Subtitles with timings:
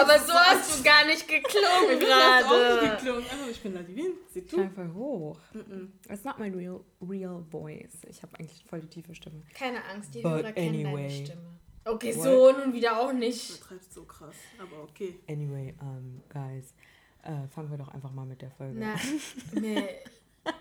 [0.00, 2.82] Aber so hast du gar nicht geklungen gerade.
[2.84, 3.24] nicht geklungen.
[3.30, 4.12] Also ich bin Ladivin.
[4.32, 5.38] Sie klang voll hoch.
[5.52, 5.88] Mm -mm.
[6.12, 7.98] It's not my real, real voice.
[8.08, 9.42] Ich habe eigentlich voll die tiefe Stimme.
[9.54, 11.08] Keine Angst, die But Hörer kennen anyway.
[11.08, 11.42] deine Stimme.
[11.84, 12.24] Okay, What?
[12.24, 13.60] so nun wieder auch Du nicht.
[13.62, 14.36] treibst so krass.
[14.58, 15.18] Aber okay.
[15.28, 16.74] Anyway, um, guys,
[17.22, 19.00] äh, fangen wir doch einfach mal mit der Folge Na, an.
[19.60, 19.88] nee.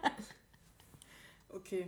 [1.51, 1.87] Okay.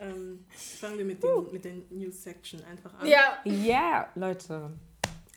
[0.00, 3.06] Ähm, fangen wir mit, den, mit der News Section einfach an.
[3.06, 3.38] Ja.
[3.44, 4.72] Ja, Leute.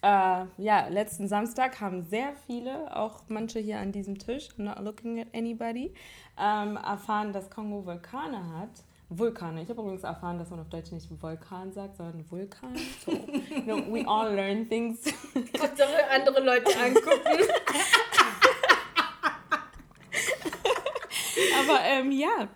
[0.03, 5.21] Äh, ja, letzten Samstag haben sehr viele, auch manche hier an diesem Tisch, not looking
[5.21, 5.93] at anybody,
[6.37, 8.83] ähm, erfahren, dass Kongo Vulkane hat.
[9.07, 9.61] Vulkane.
[9.61, 12.75] Ich habe übrigens erfahren, dass man auf Deutsch nicht Vulkan sagt, sondern Vulkan.
[13.05, 15.05] So, you know, we all learn things.
[15.57, 17.09] Hauptsache andere Leute angucken.
[21.61, 22.49] Aber ähm, ja,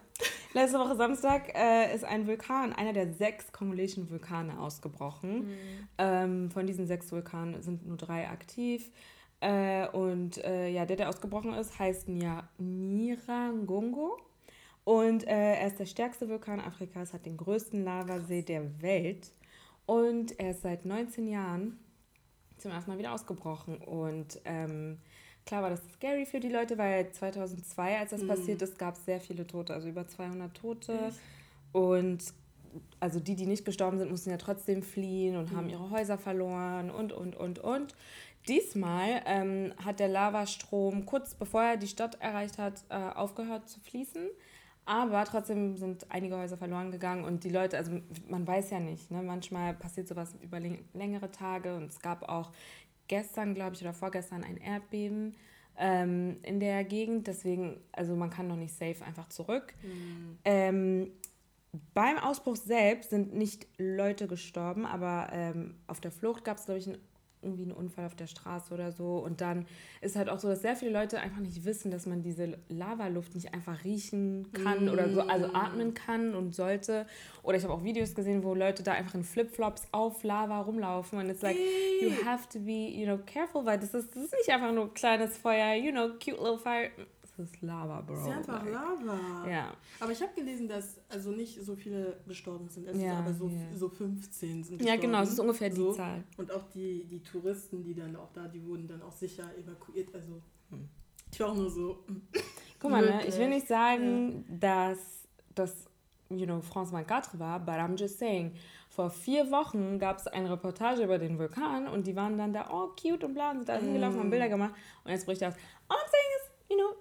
[0.58, 5.50] letzte Woche Samstag äh, ist ein Vulkan, einer der sechs kongolesischen Vulkane ausgebrochen.
[5.98, 8.92] Ähm, von diesen sechs Vulkanen sind nur drei aktiv.
[9.40, 14.18] Äh, und äh, ja, der, der ausgebrochen ist, heißt Nya- Nirangongo.
[14.84, 19.32] Und äh, er ist der stärkste Vulkan Afrikas, hat den größten Lavasee der Welt.
[19.86, 21.78] Und er ist seit 19 Jahren
[22.58, 23.78] zum ersten Mal wieder ausgebrochen.
[23.78, 24.98] Und ähm,
[25.48, 29.06] klar war das scary für die Leute, weil 2002, als das passiert ist, gab es
[29.06, 30.94] sehr viele Tote, also über 200 Tote.
[31.72, 32.24] Und
[33.00, 36.92] also die, die nicht gestorben sind, mussten ja trotzdem fliehen und haben ihre Häuser verloren
[36.92, 37.96] und, und, und, und.
[38.48, 43.80] Diesmal ähm, hat der Lavastrom kurz bevor er die Stadt erreicht hat, äh, aufgehört zu
[43.80, 44.28] fließen.
[44.86, 47.92] Aber trotzdem sind einige Häuser verloren gegangen und die Leute, also
[48.30, 49.22] man weiß ja nicht, ne?
[49.22, 52.52] manchmal passiert sowas über läng- längere Tage und es gab auch
[53.08, 55.36] gestern, glaube ich, oder vorgestern ein Erdbeben
[55.78, 57.28] ähm, in der Gegend.
[57.28, 59.74] Deswegen, also man kann noch nicht safe einfach zurück.
[60.46, 61.12] Ähm,
[61.94, 66.80] beim Ausbruch selbst sind nicht Leute gestorben, aber ähm, auf der Flucht gab es, glaube
[66.80, 66.98] ich, einen,
[67.42, 69.18] irgendwie einen Unfall auf der Straße oder so.
[69.18, 69.66] Und dann
[70.02, 73.36] ist halt auch so, dass sehr viele Leute einfach nicht wissen, dass man diese Lavaluft
[73.36, 77.06] nicht einfach riechen kann oder so, also atmen kann und sollte.
[77.44, 81.20] Oder ich habe auch Videos gesehen, wo Leute da einfach in Flipflops auf Lava rumlaufen.
[81.20, 81.58] Und it's like,
[82.02, 84.86] you have to be, you know, careful, weil das ist, das ist nicht einfach nur
[84.86, 86.90] ein kleines Feuer, you know, cute little fire.
[87.38, 88.16] Das ist Lava, Bro.
[88.16, 89.48] Das ist einfach Like, Lava.
[89.50, 89.74] Ja.
[90.00, 92.88] Aber ich habe gelesen, dass also nicht so viele gestorben sind.
[92.88, 93.76] Es Ja, ist aber so, ja.
[93.76, 95.02] so 15 sind Ja, gestorben.
[95.02, 95.92] genau, es ist ungefähr die so.
[95.94, 96.24] Zahl.
[96.38, 100.14] Und auch die, die Touristen, die dann auch da, die wurden dann auch sicher evakuiert.
[100.16, 100.90] Also Hm.
[101.32, 102.04] ich war auch nur so,
[102.80, 103.26] Guck mal, ne?
[103.28, 105.86] Ich will nicht sagen, dass das,
[106.30, 108.52] you know, France 24 war, but I'm just saying,
[108.90, 112.70] vor vier Wochen gab es eine Reportage über den Vulkan und die waren dann da,
[112.72, 114.74] oh, cute und bla, und sind da hingelaufen, haben Bilder gemacht
[115.04, 115.56] und jetzt bricht er aus.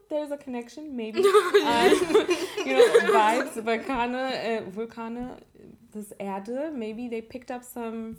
[0.08, 1.18] There's a connection, maybe.
[1.20, 1.24] um,
[2.64, 5.36] you know, Vibes, Vulkane, äh, Vulkane,
[5.92, 8.16] das Erde, maybe they picked up some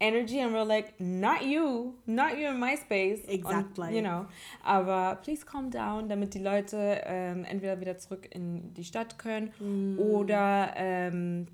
[0.00, 3.20] energy and were like, not you, not you in my space.
[3.28, 3.88] Exactly.
[3.88, 4.26] Und, you know,
[4.64, 9.52] aber please calm down, damit die Leute ähm, entweder wieder zurück in die Stadt können
[9.98, 11.46] oder ähm,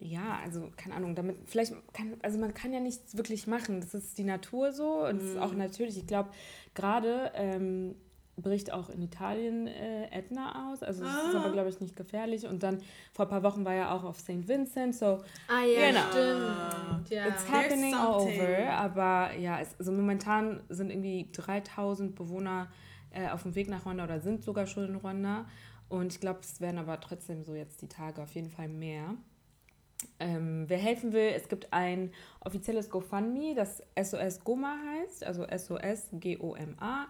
[0.00, 3.80] ja, also keine Ahnung, damit vielleicht kann, also man kann ja nichts wirklich machen.
[3.80, 5.96] Das ist die Natur so und es ist auch natürlich.
[5.96, 6.30] Ich glaube,
[6.74, 7.94] gerade ähm,
[8.36, 10.82] bricht auch in Italien äh, Ätna aus.
[10.82, 12.46] Also es ist aber, glaube ich, nicht gefährlich.
[12.46, 12.80] Und dann
[13.12, 14.48] vor ein paar Wochen war ja auch auf St.
[14.48, 14.94] Vincent.
[14.94, 16.00] So Ah ja, Genau.
[16.10, 17.10] stimmt.
[17.10, 17.28] Ja.
[17.28, 22.68] It's happening all over, aber ja, es, also momentan sind irgendwie 3000 Bewohner
[23.12, 25.46] äh, auf dem Weg nach Rwanda oder sind sogar schon in Rwanda.
[25.88, 29.14] Und ich glaube, es werden aber trotzdem so jetzt die Tage auf jeden Fall mehr.
[30.20, 36.08] Ähm, wer helfen will, es gibt ein offizielles GoFundMe, das SOS Goma heißt, also SOS
[36.12, 37.06] G-O-M-A,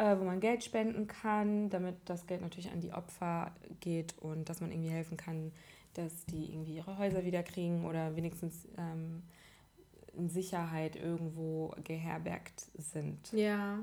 [0.00, 4.48] äh, wo man Geld spenden kann, damit das Geld natürlich an die Opfer geht und
[4.48, 5.52] dass man irgendwie helfen kann,
[5.92, 9.22] dass die irgendwie ihre Häuser wieder kriegen oder wenigstens ähm,
[10.16, 13.32] in Sicherheit irgendwo geherbergt sind.
[13.32, 13.78] ja.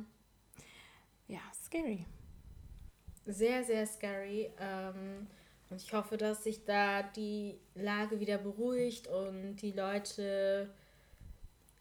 [1.30, 2.06] Ja, scary.
[3.26, 4.50] Sehr, sehr scary.
[4.62, 5.28] Ähm,
[5.70, 10.70] und ich hoffe, dass sich da die Lage wieder beruhigt und die Leute.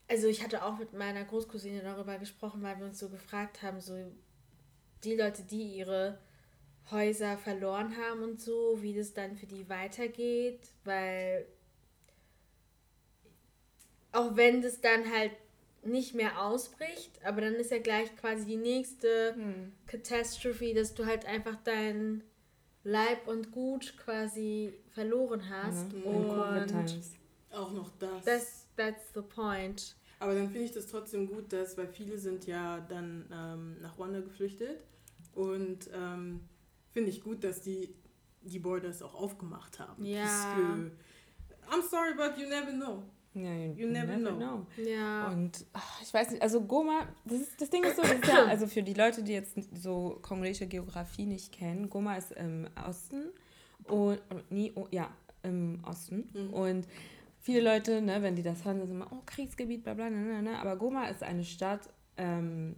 [0.08, 3.80] Also ich hatte auch mit meiner Großcousine darüber gesprochen, weil wir uns so gefragt haben,
[3.80, 3.94] so
[5.06, 6.18] die Leute, die ihre
[6.90, 11.46] Häuser verloren haben und so, wie das dann für die weitergeht, weil
[14.12, 15.32] auch wenn das dann halt
[15.82, 19.36] nicht mehr ausbricht, aber dann ist ja gleich quasi die nächste
[19.86, 22.22] Catastrophe, dass du halt einfach dein
[22.82, 25.90] Leib und Gut quasi verloren hast.
[25.90, 27.00] Covid Und
[27.52, 28.24] auch noch das.
[28.24, 29.96] das, that's the point.
[30.18, 33.98] Aber dann finde ich das trotzdem gut, dass, weil viele sind ja dann ähm, nach
[33.98, 34.80] Rwanda geflüchtet
[35.36, 36.40] Und ähm,
[36.92, 37.94] finde ich gut, dass die
[38.46, 40.04] die Borders auch aufgemacht haben.
[40.04, 40.24] Ja.
[40.24, 40.92] Puisque,
[41.68, 43.02] I'm sorry, but you never know.
[43.34, 44.66] Ja, you, You never know.
[44.82, 45.28] Ja.
[45.28, 48.26] Und ach, ich weiß nicht, also Goma, das, ist, das Ding ist so, das ist
[48.26, 52.66] ja, also für die Leute, die jetzt so kongolesische Geografie nicht kennen, Goma ist im
[52.88, 53.24] Osten
[53.88, 55.10] und nie, oh, ja,
[55.42, 56.30] im Osten.
[56.32, 56.54] Mhm.
[56.54, 56.88] Und
[57.40, 60.42] viele Leute, ne, wenn die das hören, sind immer, oh, Kriegsgebiet, bla bla, ne, ne,
[60.42, 60.58] ne.
[60.58, 62.76] Aber Goma ist eine Stadt, ähm,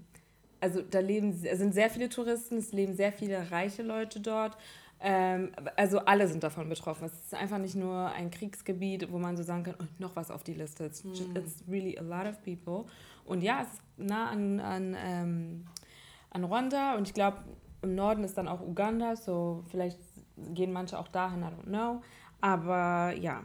[0.60, 4.56] also da leben, sind sehr viele Touristen, es leben sehr viele reiche Leute dort.
[5.00, 7.05] Ähm, also alle sind davon betroffen.
[7.05, 10.31] Es ist einfach nicht nur ein Kriegsgebiet, wo man so sagen kann, oh, noch was
[10.31, 10.87] auf die Liste.
[10.87, 12.84] It's, ju- it's really a lot of people.
[13.25, 15.66] Und ja, es ist nah an, an, ähm,
[16.31, 17.38] an Rwanda und ich glaube,
[17.82, 20.00] im Norden ist dann auch Uganda, so vielleicht
[20.37, 22.02] gehen manche auch dahin, I don't know.
[22.40, 23.43] Aber ja,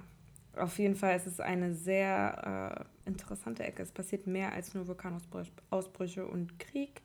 [0.56, 3.84] auf jeden Fall ist es eine sehr äh, interessante Ecke.
[3.84, 7.02] Es passiert mehr als nur Vulkanausbrüche und Krieg.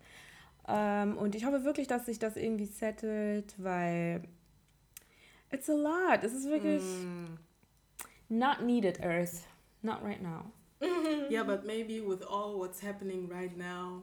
[0.66, 4.22] Ähm, und ich hoffe wirklich, dass sich das irgendwie settelt, weil
[5.50, 6.22] it's a lot.
[6.22, 6.82] Es ist wirklich
[8.28, 9.44] not needed, Earth.
[9.82, 10.52] Not right now.
[11.30, 14.02] Yeah, but maybe with all what's happening right now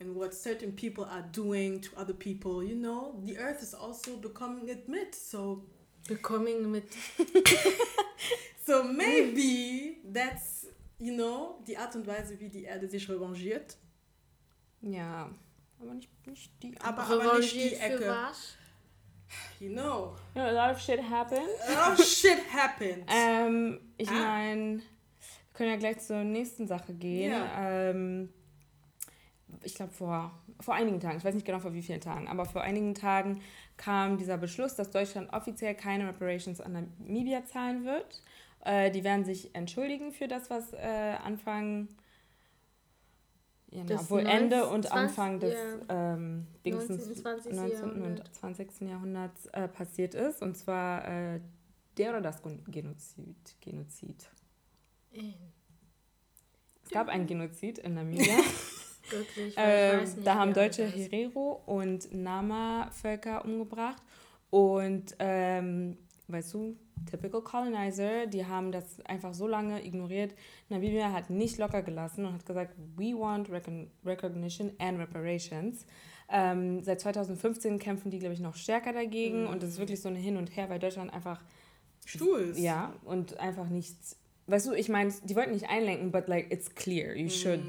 [0.00, 4.16] and what certain people are doing to other people, you know, the earth is also
[4.16, 5.14] becoming admit.
[5.14, 5.62] So
[6.08, 6.84] Becoming mit.
[8.66, 10.66] so maybe that's
[10.98, 13.76] you know, die Art und Weise, wie die Erde sich revanchiert.
[14.82, 15.30] Ja,
[15.80, 16.74] aber nicht, nicht die.
[16.80, 18.08] Aber, aber nicht die Revanchiert für Ecke.
[18.08, 18.54] was?
[19.58, 20.16] You know.
[20.34, 21.48] You know, a lot of shit happened.
[21.68, 23.04] A lot of shit happened.
[23.08, 24.12] Ähm, ich Ah.
[24.12, 24.82] meine, wir
[25.54, 27.32] können ja gleich zur nächsten Sache gehen.
[27.32, 27.90] Ja.
[27.90, 28.32] Ähm,
[29.62, 32.44] ich glaube vor, vor einigen Tagen, ich weiß nicht genau vor wie vielen Tagen, aber
[32.44, 33.40] vor einigen Tagen
[33.76, 38.22] kam dieser Beschluss, dass Deutschland offiziell keine Reparations an Namibia zahlen wird.
[38.64, 41.88] Äh, die werden sich entschuldigen für das, was äh, Anfang,
[43.70, 44.74] ja, Des obwohl Ende 19.
[44.74, 46.14] und Anfang des ja.
[46.14, 47.22] ähm, Dingsens 19.
[47.22, 47.52] 20.
[47.54, 47.78] 19.
[47.78, 48.28] Jahrhundert.
[48.28, 48.80] und 20.
[48.82, 50.42] Jahrhunderts äh, passiert ist.
[50.42, 51.40] Und zwar äh,
[51.96, 53.56] der oder das Genozid.
[53.60, 54.28] Genozid.
[56.84, 58.36] Es gab einen Genozid in Namibia.
[59.12, 60.86] Wirklich, weiß nicht, da haben deutsche.
[60.86, 64.02] Herero und Nama-Völker umgebracht.
[64.50, 65.96] Und ähm,
[66.28, 66.76] weißt du,
[67.10, 70.34] typical colonizer, die haben das einfach so lange ignoriert.
[70.68, 75.86] Namibia hat nicht locker gelassen und hat gesagt, we want recon recognition and reparations.
[76.28, 80.08] Ähm, seit 2015 kämpfen die, glaube ich, noch stärker dagegen und es ist wirklich so
[80.08, 81.42] eine Hin und Her, weil Deutschland einfach
[82.36, 82.58] ist.
[82.58, 84.16] ja, und einfach nichts.
[84.46, 87.60] Weißt du, ich meine, die wollten nicht einlenken, but like it's clear, you should,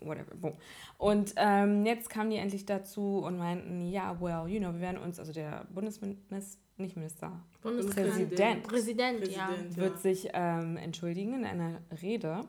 [0.00, 0.34] whatever.
[0.34, 0.54] Boom.
[0.96, 4.98] Und ähm, jetzt kamen die endlich dazu und meinten, ja, well, you know, wir werden
[4.98, 8.28] uns, also der Bundesminister, nicht Minister, Bundespräsident.
[8.28, 8.62] Präsident.
[8.62, 9.18] Präsident.
[9.20, 9.82] Präsident, ja.
[9.82, 12.42] wird sich ähm, entschuldigen in einer Rede.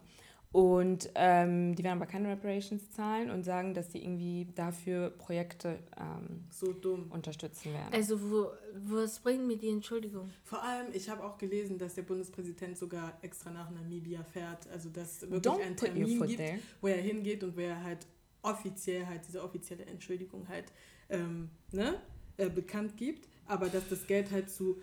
[0.51, 5.77] Und ähm, die werden aber keine Reparations zahlen und sagen, dass die irgendwie dafür Projekte
[5.95, 7.05] ähm, So dumm.
[7.11, 7.93] unterstützen werden.
[7.93, 8.47] Also, wo,
[8.87, 10.31] was bringt mir die Entschuldigung?
[10.43, 14.67] Vor allem, ich habe auch gelesen, dass der Bundespräsident sogar extra nach Namibia fährt.
[14.69, 16.59] Also, dass es wirklich Don't einen Termin gibt, there.
[16.81, 18.07] wo er hingeht und wo er halt
[18.41, 20.71] offiziell halt diese offizielle Entschuldigung halt
[21.09, 22.01] ähm, ne,
[22.37, 23.27] äh, bekannt gibt.
[23.45, 24.79] Aber dass das Geld halt zu,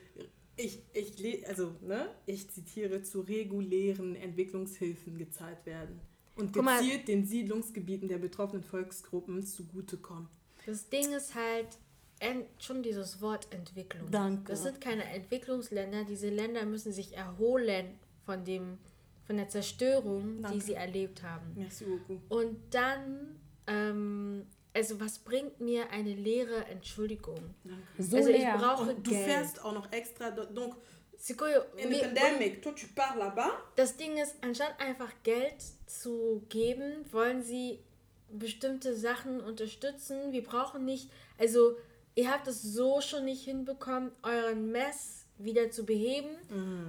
[0.56, 6.00] ich, ich, also, ne, ich zitiere, zu regulären Entwicklungshilfen gezahlt werden.
[6.36, 10.28] Und gezielt den Siedlungsgebieten der betroffenen Volksgruppen zugutekommen.
[10.66, 11.78] Das Ding ist halt
[12.58, 14.10] schon dieses Wort Entwicklung.
[14.10, 14.52] Danke.
[14.52, 16.04] Das sind keine Entwicklungsländer.
[16.04, 17.86] Diese Länder müssen sich erholen
[18.25, 18.78] von, dem,
[19.26, 20.58] von der Zerstörung, Danke.
[20.58, 21.46] die sie erlebt haben.
[21.54, 22.20] Merci beaucoup.
[22.28, 23.36] Und dann,
[23.66, 24.46] ähm,
[24.76, 27.40] also was bringt mir eine leere Entschuldigung?
[27.99, 29.25] So also ich brauche Und du Geld.
[29.25, 30.76] fährst auch noch extra, do- donc
[31.78, 35.56] in the pandemic, toi tu pars là-bas, Das Ding ist, anstatt einfach Geld
[35.87, 37.80] zu geben, wollen sie
[38.30, 40.33] bestimmte Sachen unterstützen.
[40.33, 41.76] Wir brauchen nicht, also
[42.14, 46.28] ihr habt es so schon nicht hinbekommen, euren Mess wieder zu beheben.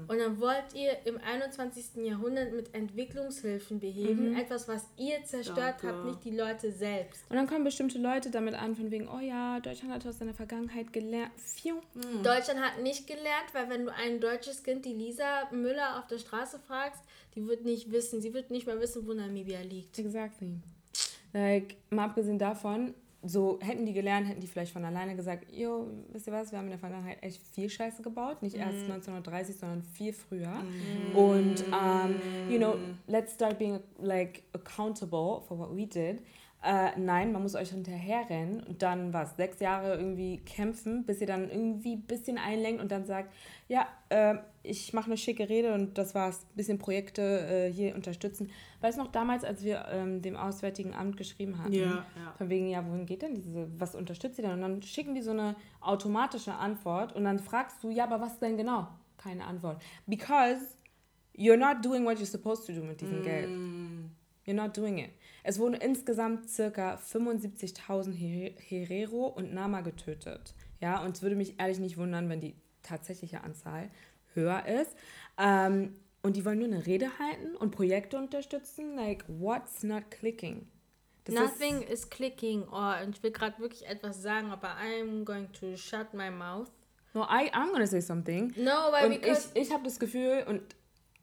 [0.08, 2.06] Und dann wollt ihr im 21.
[2.06, 4.36] Jahrhundert mit Entwicklungshilfen beheben.
[4.38, 5.88] Etwas, was ihr zerstört Danke.
[5.88, 7.24] habt, nicht die Leute selbst.
[7.30, 10.34] Und dann kommen bestimmte Leute damit an, von wegen, oh ja, Deutschland hat aus seiner
[10.34, 11.32] Vergangenheit gelernt.
[11.38, 11.82] Pfiuh.
[12.24, 16.20] Deutschland hat nicht gelernt, weil wenn du ein deutsches Kind, die Lisa Müller auf der
[16.20, 17.02] Straße fragst,
[17.36, 20.00] die wird nicht wissen, sie wird nicht mal wissen, wo Namibia liegt.
[20.00, 20.56] Exactly.
[21.34, 22.94] Like, mal abgesehen davon,
[23.28, 26.60] so hätten die gelernt, hätten die vielleicht von alleine gesagt, yo, wisst ihr was, wir
[26.60, 28.42] haben in der Vergangenheit echt viel Scheiße gebaut.
[28.42, 30.64] Nicht erst 1930, sondern viel früher.
[31.14, 32.16] Und, um,
[32.50, 32.76] you know,
[33.08, 36.22] let's start being like accountable for what we did.
[36.64, 41.28] Äh, nein, man muss euch hinterherrennen und dann was, sechs Jahre irgendwie kämpfen, bis ihr
[41.28, 43.32] dann irgendwie ein bisschen einlenkt und dann sagt,
[43.68, 47.94] ja, äh, ich mache eine schicke Rede und das war's, ein bisschen Projekte äh, hier
[47.94, 48.50] unterstützen.
[48.82, 51.86] Weißt du noch damals, als wir ähm, dem Auswärtigen Amt geschrieben hatten, Ja,
[52.16, 52.34] ja.
[52.38, 54.54] von wegen, ja, wohin geht denn diese, was unterstützt ihr denn?
[54.54, 58.40] Und dann schicken die so eine automatische Antwort und dann fragst du, ja, aber was
[58.40, 58.88] denn genau?
[59.18, 59.80] Keine Antwort.
[60.08, 60.76] Because
[61.36, 63.50] you're not doing what you're supposed to do mit diesem Geld.
[64.46, 65.12] You're not doing it.
[65.50, 70.54] Es wurden insgesamt circa 75.000 He- Herero und Nama getötet.
[70.82, 73.90] Ja, und es würde mich ehrlich nicht wundern, wenn die tatsächliche Anzahl
[74.34, 74.94] höher ist.
[75.38, 78.96] Ähm, und die wollen nur eine Rede halten und Projekte unterstützen.
[78.98, 80.68] Like, what's not clicking?
[81.24, 82.64] Das Nothing is clicking.
[82.70, 86.68] Oh, und ich will gerade wirklich etwas sagen, aber I'm going to shut my mouth.
[86.68, 88.54] Ist, no, I, I'm gonna say something.
[88.58, 90.62] No, weil ich, because ich habe das Gefühl, und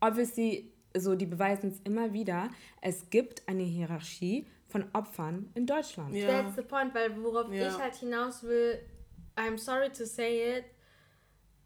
[0.01, 2.49] obviously, so, die beweisen es immer wieder,
[2.81, 6.13] es gibt eine Hierarchie von Opfern in Deutschland.
[6.15, 6.27] Ja.
[6.27, 7.67] That's the point, weil worauf Ja.
[7.67, 8.79] ich halt hinaus will,
[9.35, 10.65] I'm sorry to say it,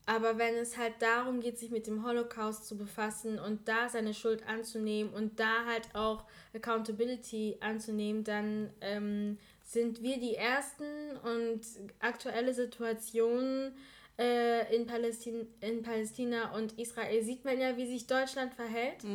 [0.06, 4.16] aber wenn es halt darum geht, sich mit dem Holocaust zu befassen und da seine
[4.16, 10.84] Schuld anzunehmen und da halt auch Accountability anzunehmen, dann ähm, sind wir die Ersten
[11.24, 11.62] und
[12.00, 13.74] aktuelle Situationen
[14.20, 19.06] äh, in, Palästin in Palästina und Israel sieht man ja, wie sich Deutschland verhält.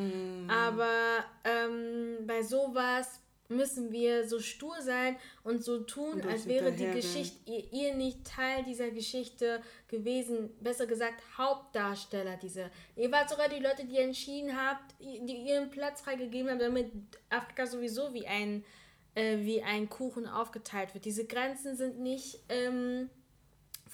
[0.48, 6.72] Aber ähm, bei sowas müssen wir so stur sein und so tun, Und als wäre
[6.72, 6.90] die.
[6.90, 12.70] Geschichte, ihr, ihr nicht Teil dieser Geschichte gewesen, besser gesagt Hauptdarsteller dieser.
[12.96, 16.90] Ihr wart sogar die Leute, die entschieden habt, die ihren Platz freigegeben haben, damit
[17.28, 18.64] Afrika sowieso wie ein,
[19.14, 21.04] äh, wie ein Kuchen aufgeteilt wird.
[21.04, 23.10] Diese Grenzen sind nicht ähm,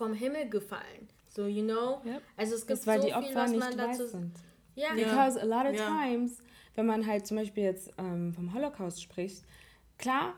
[0.01, 1.09] vom Himmel gefallen.
[1.29, 2.01] So, you know?
[2.05, 2.23] Yep.
[2.37, 4.07] Also es gibt Das weil so die viel, Opfer was nicht man dazu...
[4.07, 4.33] sind.
[4.75, 6.01] Ja, Because a lot of Ja.
[6.05, 6.39] times,
[6.75, 9.45] wenn man halt zum Beispiel jetzt ähm, vom Holocaust spricht,
[9.99, 10.35] klar,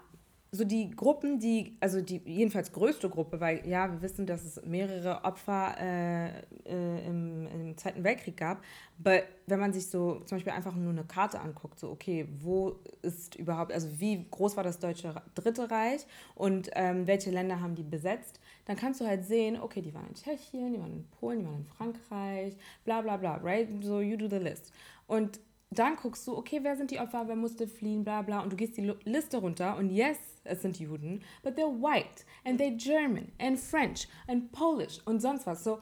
[0.55, 4.63] so die Gruppen, die, also die jedenfalls größte Gruppe, weil ja, wir wissen, dass es
[4.67, 6.29] mehrere Opfer äh,
[6.67, 8.63] äh, im, im Zweiten Weltkrieg gab,
[8.99, 12.77] aber wenn man sich so zum Beispiel einfach nur eine Karte anguckt, so okay, wo
[13.01, 17.75] ist überhaupt, also wie groß war das Deutsche Dritte Reich und ähm, welche Länder haben
[17.75, 21.09] die besetzt, dann kannst du halt sehen, okay, die waren in Tschechien, die waren in
[21.19, 23.69] Polen, die waren in Frankreich, bla bla bla, right?
[23.83, 24.73] So, you do the list.
[25.07, 25.41] Und
[25.71, 28.57] dann guckst du, okay, wer sind die Opfer, wer musste fliehen, bla bla, und du
[28.57, 33.33] gehst die Liste runter und yes, es sind Juden, but they're white and they're German
[33.39, 35.65] and French and Polish und sonst was.
[35.65, 35.81] So,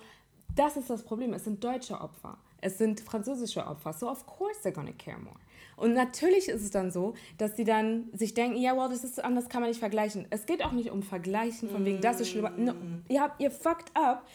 [0.54, 1.32] das ist das Problem.
[1.32, 2.38] Es sind deutsche Opfer.
[2.60, 3.92] Es sind französische Opfer.
[3.92, 5.36] So, of course they're gonna care more.
[5.80, 9.24] Und natürlich ist es dann so, dass sie dann sich denken, ja, well, das ist
[9.24, 10.26] anders, kann man nicht vergleichen.
[10.28, 12.50] Es geht auch nicht um Vergleichen, von wegen, das ist schlimmer.
[12.50, 12.74] No,
[13.08, 14.26] ihr, habt, ihr fucked up.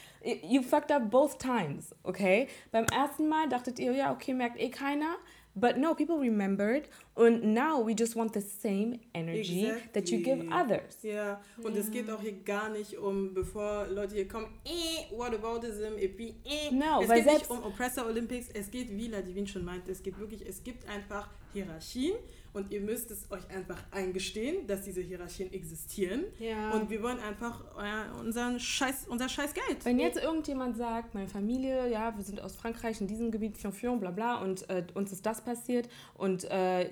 [0.41, 2.47] You fucked up both times, okay?
[2.71, 5.17] Beim ersten Mal dachtet ihr, ja, okay, merkt eh keiner.
[5.57, 6.89] But no, people remembered.
[7.15, 11.01] Und now we just want the same energy that you give others.
[11.01, 15.97] Ja, und es geht auch hier gar nicht um, bevor Leute hier kommen, eh, whataboutism,
[15.97, 16.71] et puis, eh.
[16.73, 19.91] No, es weil geht nicht selbst- um Oppressor Olympics, es geht, wie Ladivin schon meinte,
[19.91, 22.15] es geht wirklich, es gibt einfach Hierarchien
[22.55, 26.23] und ihr müsst es euch einfach eingestehen, dass diese Hierarchien existieren.
[26.39, 26.71] Ja.
[26.71, 29.83] Und wir wollen einfach äh, unseren Scheiß, unser Scheiß Geld.
[29.83, 33.73] Wenn jetzt irgendjemand sagt, meine Familie, ja, wir sind aus Frankreich in diesem Gebiet, Fion,
[33.73, 36.89] Fion, bla bla, und äh, uns ist das passiert und äh,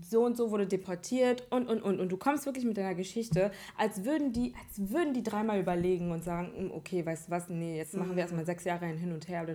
[0.00, 3.50] so und so wurde deportiert und und und und du kommst wirklich mit deiner Geschichte,
[3.76, 7.48] als würden die, als würden die dreimal überlegen und sagen, "Hm, okay, weißt du was,
[7.48, 9.46] nee, jetzt machen wir erstmal sechs Jahre hin und her,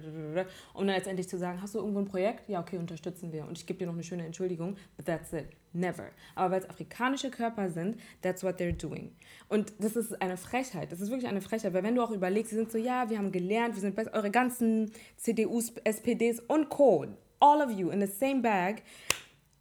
[0.73, 2.49] um dann letztendlich zu sagen, hast du irgendwo ein Projekt?
[2.49, 5.47] Ja, okay, unterstützen wir und ich gebe dir noch eine schöne Entschuldigung, but that's it.
[5.75, 6.05] Never.
[6.35, 9.11] Aber weil es afrikanische Körper sind, that's what they're doing.
[9.49, 10.91] Und das ist eine Frechheit.
[10.91, 11.73] Das ist wirklich eine Frechheit.
[11.73, 14.13] Weil wenn du auch überlegst, sie sind so, ja, wir haben gelernt, wir sind best,
[14.13, 17.05] eure ganzen CDUs, SPDs und Co.
[17.41, 18.83] All of you in the same bag.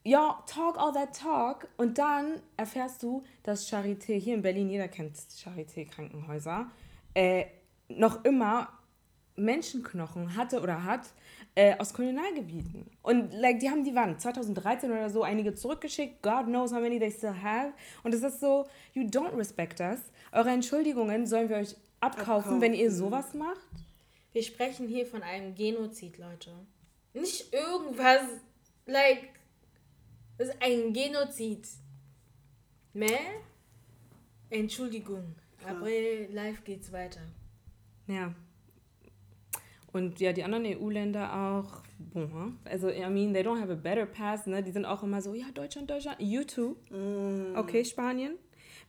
[0.06, 1.66] Ja, talk all that talk.
[1.78, 6.70] Und dann erfährst du, dass Charité, hier in Berlin, jeder kennt Charité-Krankenhäuser,
[7.14, 7.46] äh,
[7.88, 8.68] noch immer
[9.36, 11.12] Menschenknochen hatte oder hat
[11.54, 12.86] äh, aus Kolonialgebieten.
[13.02, 14.18] Und like, die haben die wann?
[14.18, 16.22] 2013 oder so einige zurückgeschickt.
[16.22, 17.72] God knows how many they still have.
[18.02, 20.00] Und es ist so, you don't respect us.
[20.32, 22.60] Eure Entschuldigungen sollen wir euch abkaufen, Abkaufen.
[22.60, 23.68] wenn ihr sowas macht?
[24.32, 26.50] Wir sprechen hier von einem Genozid, Leute.
[27.14, 28.22] Nicht irgendwas,
[28.86, 29.28] like,
[30.38, 31.66] das ist ein Genozid.
[32.92, 33.18] Mehr?
[34.50, 35.34] Entschuldigung.
[35.66, 35.88] Aber
[36.30, 37.20] live geht's weiter.
[38.06, 38.34] Ja.
[39.92, 41.82] Und ja, die anderen EU-Länder auch.
[42.12, 44.62] Bon, also, I mean, they don't have a better pass, ne?
[44.62, 46.20] Die sind auch immer so, ja, Deutschland, Deutschland.
[46.20, 46.76] You too.
[47.54, 48.34] Okay, Spanien.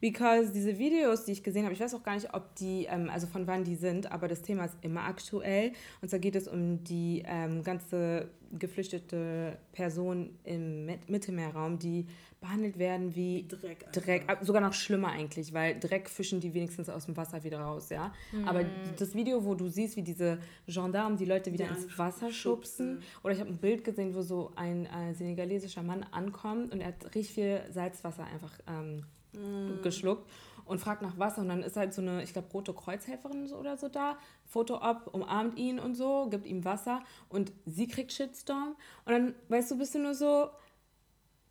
[0.01, 3.09] Because diese Videos, die ich gesehen habe, ich weiß auch gar nicht, ob die, ähm,
[3.09, 5.73] also von wann die sind, aber das Thema ist immer aktuell.
[6.01, 12.05] Und zwar geht es um die ähm, ganze geflüchtete Person im Mittelmeerraum, die
[12.45, 13.91] behandelt werden wie Dreck.
[13.91, 14.37] Dreck.
[14.41, 18.13] Sogar noch schlimmer eigentlich, weil Dreck fischen die wenigstens aus dem Wasser wieder raus, ja.
[18.31, 18.47] Mhm.
[18.47, 18.63] Aber
[18.97, 20.37] das Video, wo du siehst, wie diese
[20.67, 24.21] Gendarmen die Leute wieder ja, ins Wasser schubsen, oder ich habe ein Bild gesehen, wo
[24.21, 29.03] so ein äh, senegalesischer Mann ankommt und er hat richtig viel Salzwasser einfach ähm,
[29.35, 29.81] mhm.
[29.81, 30.29] geschluckt
[30.65, 33.77] und fragt nach Wasser und dann ist halt so eine, ich glaube, rote Kreuzhelferin oder
[33.77, 38.75] so da, Foto ab, umarmt ihn und so, gibt ihm Wasser und sie kriegt Shitstorm
[39.05, 40.49] und dann, weißt du, bist du nur so,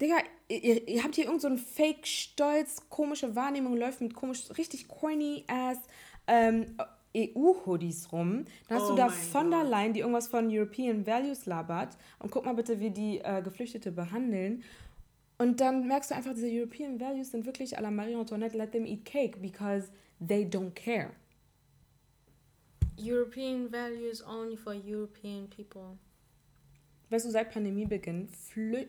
[0.00, 0.16] Digga,
[0.48, 5.78] ihr, ihr habt hier irgendeinen so Fake-Stolz, komische Wahrnehmung, läuft mit komisch, richtig corny-ass
[6.26, 6.76] ähm,
[7.16, 8.44] EU-Hoodies rum.
[8.68, 11.96] Dann hast oh du da von der Leyen, die irgendwas von European Values labert.
[12.18, 14.64] Und guck mal bitte, wie die äh, Geflüchtete behandeln.
[15.38, 18.72] Und dann merkst du einfach, diese European Values sind wirklich à la Marie Antoinette, let
[18.72, 21.10] them eat cake, because they don't care.
[22.96, 25.98] European values only for European people.
[27.10, 28.86] Weißt du, seit Pandemiebeginn flü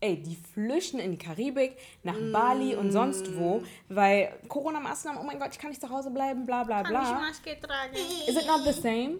[0.00, 2.32] ey, die flüchten in die Karibik, nach mm.
[2.32, 6.44] Bali und sonst wo, weil Corona-Maßnahmen, oh mein Gott, ich kann nicht zu Hause bleiben,
[6.44, 7.02] bla bla bla.
[7.02, 7.94] Kann ich Maske tragen?
[7.94, 9.18] Is it not the same?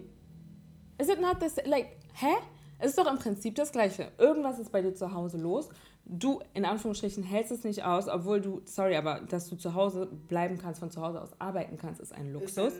[0.99, 1.67] Is it not the same?
[1.67, 2.35] Like, hä?
[2.77, 4.11] Es ist doch im Prinzip das Gleiche.
[4.17, 5.69] Irgendwas ist bei dir zu Hause los.
[6.05, 10.05] Du, in Anführungsstrichen, hältst es nicht aus, obwohl du, sorry, aber dass du zu Hause
[10.05, 12.73] bleiben kannst, von zu Hause aus arbeiten kannst, ist ein Luxus.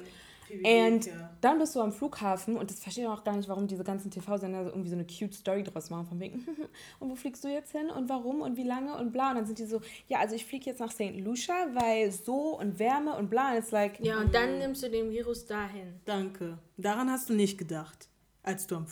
[0.64, 1.10] Und
[1.42, 4.12] dann bist du am Flughafen und das verstehe ich auch gar nicht, warum diese ganzen
[4.12, 6.46] TV-Sender irgendwie so eine cute Story draus machen, von wegen,
[7.00, 9.30] und wo fliegst du jetzt hin und warum und wie lange und bla.
[9.30, 11.18] Und dann sind die so, ja, also ich fliege jetzt nach St.
[11.18, 13.52] Lucia, weil so und Wärme und bla.
[13.52, 14.60] Und it's like, ja, und dann mm.
[14.60, 16.00] nimmst du den Virus dahin.
[16.06, 16.60] Danke.
[16.78, 18.10] Daran hast du nicht gedacht,
[18.46, 18.86] als du,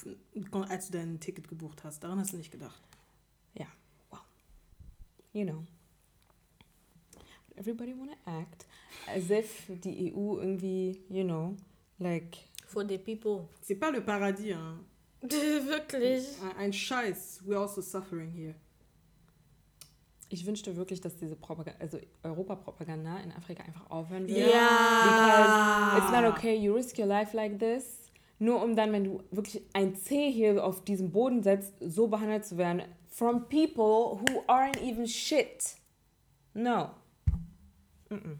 [0.67, 2.03] als du dein Ticket gebucht hast.
[2.03, 2.81] Daran hast du nicht gedacht.
[3.53, 3.67] Ja,
[4.09, 4.19] wow.
[5.31, 5.63] You know.
[7.55, 8.65] Everybody wanna act
[9.07, 11.55] as if die EU irgendwie, you know,
[11.99, 12.37] like.
[12.65, 13.47] For the people.
[13.61, 14.79] C'est pas le paradis, hein.
[15.21, 16.25] wirklich.
[16.57, 17.41] Ein, Scheiß.
[17.45, 18.55] We're also suffering here.
[20.29, 24.49] Ich wünschte wirklich, dass diese Propaganda, also Europapropaganda in Afrika einfach aufhören würde.
[24.49, 25.91] Ja.
[25.93, 28.02] Because it's not okay, you risk your life like this.
[28.43, 32.43] Nur um dann, wenn du wirklich ein C hier auf diesem Boden setzt, so behandelt
[32.43, 32.83] zu werden.
[33.07, 35.77] From people who aren't even shit.
[36.53, 36.89] No.
[38.09, 38.37] Mm -mm.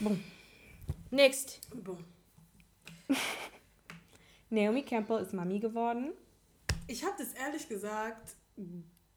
[0.00, 0.24] Boom.
[1.10, 1.60] Next.
[1.84, 1.98] Boom.
[4.48, 6.14] Naomi Campbell ist Mami geworden.
[6.86, 8.34] Ich habe das ehrlich gesagt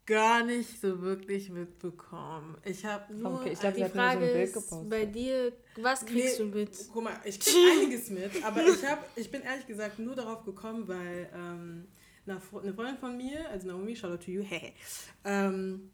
[0.09, 2.57] gar nicht so wirklich mitbekommen.
[2.65, 6.39] Ich habe nur okay, ich glaub, die Frage so Bild ist bei dir, was kriegst
[6.39, 6.71] nee, du mit?
[6.91, 10.43] Guck mal, ich krieg einiges mit, aber ich habe, ich bin ehrlich gesagt nur darauf
[10.43, 11.87] gekommen, weil ähm,
[12.25, 14.73] eine Freundin von mir, also Naomi, shout out to you, hey,
[15.23, 15.91] ähm,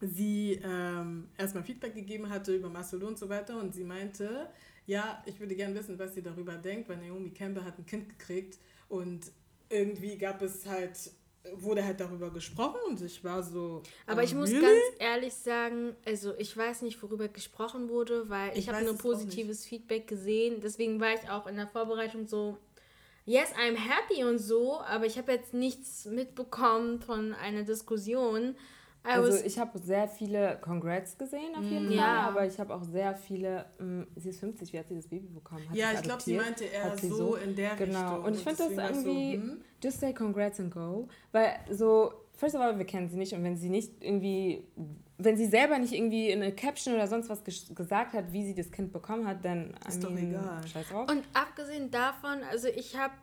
[0.00, 4.48] sie ähm, erstmal Feedback gegeben hatte über Marcelo und so weiter und sie meinte,
[4.86, 8.08] ja, ich würde gerne wissen, was sie darüber denkt, weil Naomi Campbell hat ein Kind
[8.08, 9.30] gekriegt und
[9.68, 11.10] irgendwie gab es halt,
[11.56, 13.82] wurde halt darüber gesprochen und ich war so.
[14.06, 14.62] Aber ich muss really?
[14.62, 18.96] ganz ehrlich sagen, also ich weiß nicht, worüber gesprochen wurde, weil ich, ich habe nur
[18.96, 20.60] positives Feedback gesehen.
[20.60, 22.58] Deswegen war ich auch in der Vorbereitung so,
[23.24, 28.56] yes, I'm happy und so, aber ich habe jetzt nichts mitbekommen von einer Diskussion.
[29.08, 32.28] Also ich habe sehr viele Congrats gesehen auf jeden mm, Fall, ja.
[32.28, 35.06] aber ich habe auch sehr viele, mh, mm, sie ist 50, wie hat sie das
[35.06, 35.68] Baby bekommen?
[35.68, 37.98] Hat ja, ich glaube, sie meinte eher so, so, in der genau.
[37.98, 38.24] Richtung.
[38.24, 39.60] Und ich finde das irgendwie, so, hm?
[39.82, 43.42] just say congrats and go, weil so, first of all, wir kennen sie nicht und
[43.44, 44.64] wenn sie nicht irgendwie,
[45.16, 48.54] wenn sie selber nicht irgendwie in eine Caption oder sonst was gesagt hat, wie sie
[48.54, 50.66] das Kind bekommen hat, dann ist doch egal.
[50.66, 51.10] Scheiß drauf.
[51.10, 53.14] Und abgesehen davon, also ich habe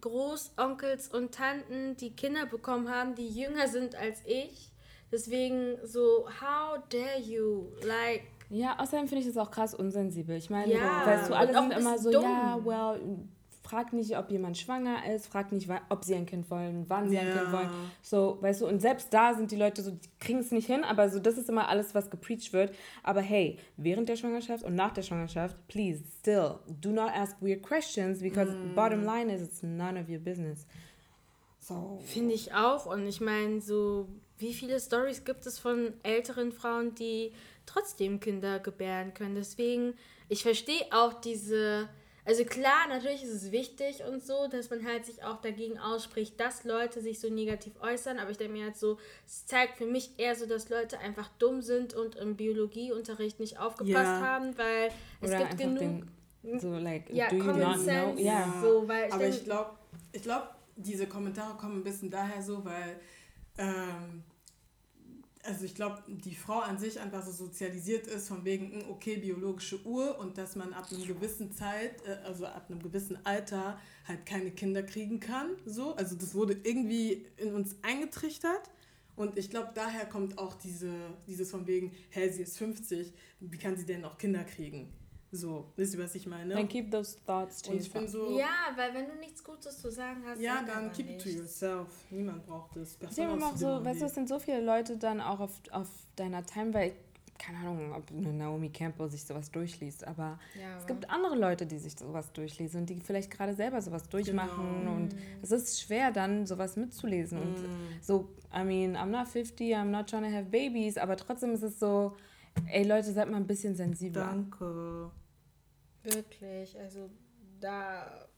[0.00, 4.71] Großonkels und Tanten, die Kinder bekommen haben, die jünger sind als ich
[5.12, 7.66] Deswegen so, how dare you?
[7.82, 8.22] Like.
[8.48, 10.36] Ja, außerdem finde ich das auch krass unsensibel.
[10.36, 11.06] Ich meine, ja.
[11.06, 12.22] weißt du, alle sind immer so, dumm.
[12.24, 13.00] ja, well,
[13.62, 17.16] frag nicht, ob jemand schwanger ist, frag nicht, ob sie ein Kind wollen, wann sie
[17.16, 17.22] ja.
[17.22, 17.70] ein Kind wollen.
[18.02, 20.84] So, weißt du, und selbst da sind die Leute so, die kriegen es nicht hin,
[20.84, 22.74] aber so, das ist immer alles, was gepreacht wird.
[23.02, 27.62] Aber hey, während der Schwangerschaft und nach der Schwangerschaft, please, still, do not ask weird
[27.62, 28.74] questions, because mm.
[28.74, 30.66] bottom line is, it's none of your business.
[31.60, 32.00] So.
[32.04, 32.86] Finde ich auch.
[32.86, 34.08] Und ich meine, so
[34.42, 37.32] wie viele Stories gibt es von älteren Frauen, die
[37.64, 39.36] trotzdem Kinder gebären können?
[39.36, 39.94] Deswegen,
[40.28, 41.88] ich verstehe auch diese.
[42.24, 46.38] Also klar, natürlich ist es wichtig und so, dass man halt sich auch dagegen ausspricht,
[46.38, 48.20] dass Leute sich so negativ äußern.
[48.20, 51.28] Aber ich denke mir halt so, es zeigt für mich eher so, dass Leute einfach
[51.40, 54.20] dumm sind und im Biologieunterricht nicht aufgepasst ja.
[54.20, 55.78] haben, weil es Oder gibt genug.
[56.44, 58.22] Den, so like, ja, Common Sense.
[58.22, 58.54] Ja.
[58.62, 59.70] So, weil ich Aber ich glaube,
[60.12, 63.00] ich glaube, diese Kommentare kommen ein bisschen daher so, weil
[63.58, 64.22] ähm,
[65.44, 69.16] also ich glaube, die Frau an sich einfach so sozialisiert ist, von wegen, hm, okay,
[69.16, 73.78] biologische Uhr und dass man ab einem gewissen Zeit, äh, also ab einem gewissen Alter
[74.06, 75.50] halt keine Kinder kriegen kann.
[75.64, 75.94] So.
[75.96, 78.70] Also das wurde irgendwie in uns eingetrichtert.
[79.14, 80.92] Und ich glaube, daher kommt auch diese,
[81.26, 84.88] dieses von wegen, hä, sie ist 50, wie kann sie denn noch Kinder kriegen?
[85.34, 86.54] So, wisst ihr, was ich meine?
[86.54, 87.86] Then keep those thoughts to yourself.
[87.86, 91.08] ich bin so, Ja, weil wenn du nichts Gutes zu sagen hast, ja, dann keep
[91.08, 91.88] it to yourself.
[92.10, 92.98] Niemand braucht es.
[93.00, 96.44] Ich auch so, weißt du, es sind so viele Leute dann auch auf, auf deiner
[96.44, 96.92] Time, weil
[97.38, 101.66] keine Ahnung, ob eine Naomi Campbell sich sowas durchliest, aber ja, es gibt andere Leute,
[101.66, 104.94] die sich sowas durchlesen und die vielleicht gerade selber sowas durchmachen genau.
[104.94, 107.42] und es ist schwer dann sowas mitzulesen mm.
[107.42, 107.56] und
[108.00, 111.62] so, I mean, I'm not 50, I'm not trying to have babies, aber trotzdem ist
[111.62, 112.14] es so,
[112.66, 114.26] ey Leute, seid mal ein bisschen sensibler.
[114.26, 115.10] Danke.
[116.02, 117.10] Wirklich, also
[117.60, 118.28] da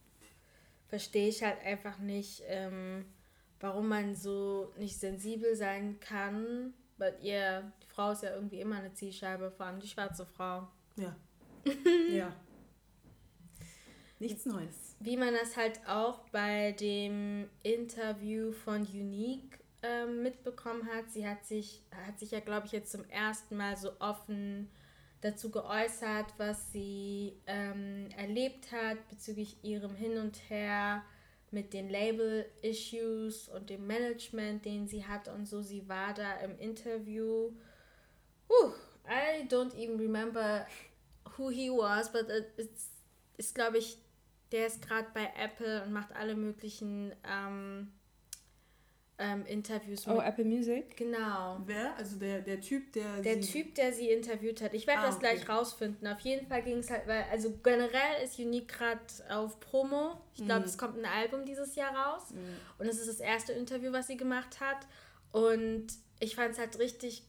[0.89, 3.07] verstehe ich halt einfach nicht, ähm,
[3.61, 6.75] warum man so nicht sensibel sein kann.
[6.97, 10.69] Weil ihr, die Frau ist ja irgendwie immer eine Zielscheibe, vor allem die schwarze Frau.
[10.97, 11.17] Ja.
[12.11, 12.33] ja.
[14.21, 14.97] Nichts Neues.
[15.01, 21.11] Wie man das halt auch bei dem Interview von Unique ähm, mitbekommen hat.
[21.11, 24.71] Sie hat sich, hat sich ja, glaube ich, jetzt zum ersten Mal so offen
[25.25, 31.03] dazu geäußert, was sie ähm, erlebt hat bezüglich ihrem Hin und Her
[31.51, 35.63] mit den Label-Issues und dem Management, den sie hat und so.
[35.63, 37.53] Sie war da im Interview.
[38.51, 38.73] Uh,
[39.09, 40.67] I don't even remember
[41.37, 42.91] who he was, but it's,
[43.39, 43.97] ist, glaube ich,
[44.53, 47.91] der ist gerade bei Apple und macht alle möglichen ähm,
[49.19, 50.07] ähm, Interviews.
[50.09, 50.97] Oh, Apple Music?
[50.97, 51.61] Genau.
[51.65, 51.97] Wer?
[51.97, 53.21] Also der, der Typ, der.
[53.23, 54.75] Der Typ, der sie interviewt hat.
[54.75, 55.53] Ich werde ah, das gleich okay.
[55.53, 56.07] rausfinden.
[56.09, 59.01] Auf jeden Fall ging es halt, weil, also generell ist Unique gerade
[59.31, 60.21] auf Promo.
[60.35, 60.67] Ich glaube, mhm.
[60.67, 62.31] es kommt ein Album dieses Jahr raus.
[62.31, 62.39] Mhm.
[62.79, 64.87] Und es ist das erste Interview, was sie gemacht hat.
[65.31, 65.87] Und
[66.19, 67.23] ich fand es halt richtig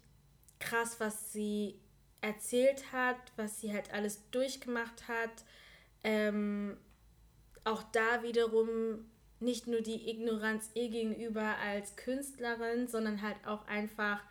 [0.60, 1.80] krass, was sie
[2.22, 5.44] erzählt hat, was sie halt alles durchgemacht hat.
[6.04, 6.78] Ähm,
[7.64, 9.06] auch da wiederum
[9.40, 14.22] nicht nur die Ignoranz ihr gegenüber als Künstlerin, sondern halt auch einfach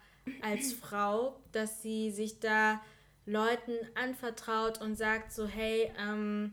[0.43, 2.81] als Frau, dass sie sich da
[3.27, 6.53] Leuten anvertraut und sagt so, hey, um, ähm,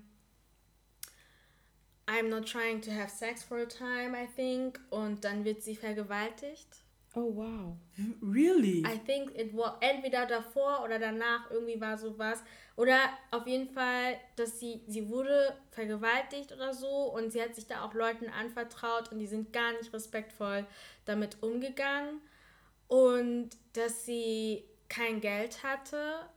[2.08, 4.80] I'm not trying to have sex for a time, I think.
[4.90, 6.81] Und dann wird sie vergewaltigt.
[7.14, 7.78] Oh wow.
[8.22, 8.84] Really?
[8.86, 12.42] I think it was entweder davor oder danach irgendwie war sowas.
[12.78, 12.98] Oder
[13.32, 17.84] auf jeden Fall, dass sie, sie wurde vergewaltigt oder so und sie hat sich da
[17.84, 20.66] auch Leuten anvertraut und die sind gar nicht respektvoll
[21.04, 22.22] damit umgegangen.
[22.88, 26.30] Und dass sie kein Geld hatte.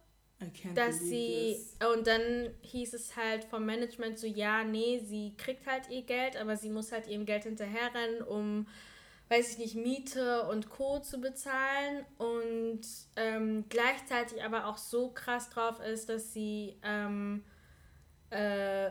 [0.74, 1.56] dass sie.
[1.56, 1.76] This.
[1.96, 6.36] Und dann hieß es halt vom Management so, ja, nee, sie kriegt halt ihr Geld,
[6.36, 8.66] aber sie muss halt ihrem Geld hinterherrennen, um
[9.28, 11.00] weiß ich nicht, Miete und Co.
[11.00, 12.82] zu bezahlen und
[13.16, 17.44] ähm, gleichzeitig aber auch so krass drauf ist, dass sie ähm,
[18.30, 18.90] äh,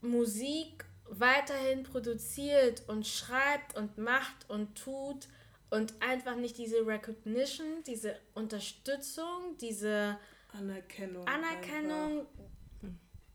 [0.00, 5.28] Musik weiterhin produziert und schreibt und macht und tut
[5.70, 10.18] und einfach nicht diese Recognition, diese Unterstützung, diese
[10.52, 12.26] Anerkennung, Anerkennung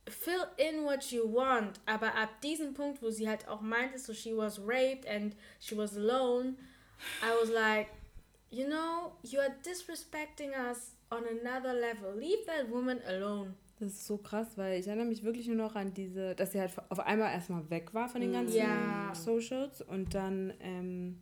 [0.07, 1.79] fill in what you want.
[1.85, 5.75] Aber ab diesem Punkt, wo sie halt auch meinte, so she was raped and she
[5.77, 6.55] was alone,
[7.21, 7.87] I was like,
[8.49, 12.15] you know, you are disrespecting us on another level.
[12.17, 13.53] Leave that woman alone.
[13.79, 16.59] Das ist so krass, weil ich erinnere mich wirklich nur noch an diese, dass sie
[16.59, 19.11] halt auf einmal erstmal weg war von den ganzen ja.
[19.15, 21.17] Socials und dann ähm,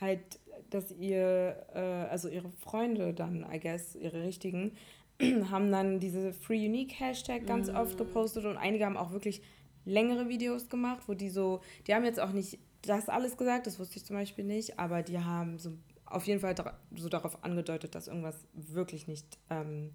[0.00, 4.72] halt, dass ihr, äh, also ihre Freunde dann, I guess, ihre richtigen,
[5.50, 7.76] haben dann diese Free Unique Hashtag ganz mm.
[7.76, 9.42] oft gepostet und einige haben auch wirklich
[9.84, 13.78] längere Videos gemacht, wo die so, die haben jetzt auch nicht das alles gesagt, das
[13.78, 15.72] wusste ich zum Beispiel nicht, aber die haben so
[16.06, 16.54] auf jeden Fall
[16.96, 19.92] so darauf angedeutet, dass irgendwas wirklich nicht ähm,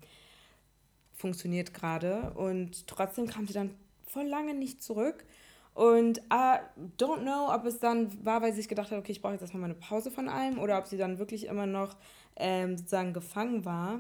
[1.14, 3.74] funktioniert gerade und trotzdem kam sie dann
[4.06, 5.26] voll lange nicht zurück
[5.74, 6.60] und I
[7.00, 9.42] don't know, ob es dann war, weil sie sich gedacht hat, okay, ich brauche jetzt
[9.42, 11.96] erstmal mal eine Pause von allem oder ob sie dann wirklich immer noch
[12.36, 14.00] ähm, sozusagen gefangen war.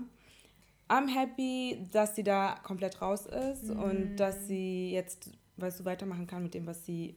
[0.93, 3.79] I'm happy, dass sie da komplett raus ist mhm.
[3.79, 7.15] und dass sie jetzt, weißt du, weitermachen kann mit dem, was sie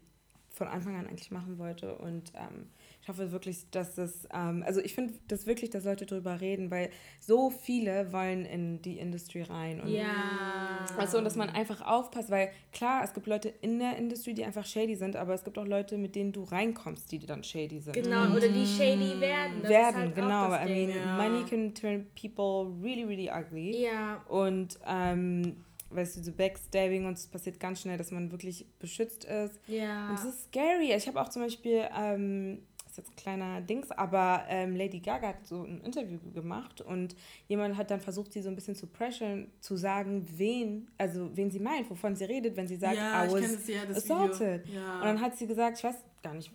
[0.48, 1.94] von Anfang an eigentlich machen wollte.
[1.96, 2.70] Und ähm,
[3.06, 6.72] ich hoffe wirklich, dass es, ähm, also ich finde das wirklich, dass Leute darüber reden,
[6.72, 6.90] weil
[7.20, 9.80] so viele wollen in die Industrie rein.
[9.80, 10.84] Und ja.
[10.98, 14.44] Also, und dass man einfach aufpasst, weil klar, es gibt Leute in der Industrie, die
[14.44, 17.78] einfach shady sind, aber es gibt auch Leute, mit denen du reinkommst, die dann shady
[17.78, 17.92] sind.
[17.92, 19.62] Genau, oder die shady werden.
[19.62, 20.52] Das werden, halt genau.
[20.52, 21.16] I mean, ja.
[21.16, 23.84] money can turn people really, really ugly.
[23.84, 24.20] Ja.
[24.28, 29.26] Und, ähm, weißt du, so Backstabbing und es passiert ganz schnell, dass man wirklich beschützt
[29.26, 29.60] ist.
[29.68, 30.08] Ja.
[30.08, 30.92] Und es ist scary.
[30.92, 32.62] Ich habe auch zum Beispiel, ähm,
[32.96, 37.14] ist jetzt ein kleiner Dings, aber ähm, Lady Gaga hat so ein Interview gemacht und
[37.48, 41.50] jemand hat dann versucht, sie so ein bisschen zu pressure, zu sagen, wen, also wen
[41.50, 43.96] sie meint, wovon sie redet, wenn sie sagt, Ja, I ich was das, ja, das
[43.98, 44.66] assaulted.
[44.68, 44.96] Ja.
[44.96, 46.50] Und dann hat sie gesagt, ich weiß gar nicht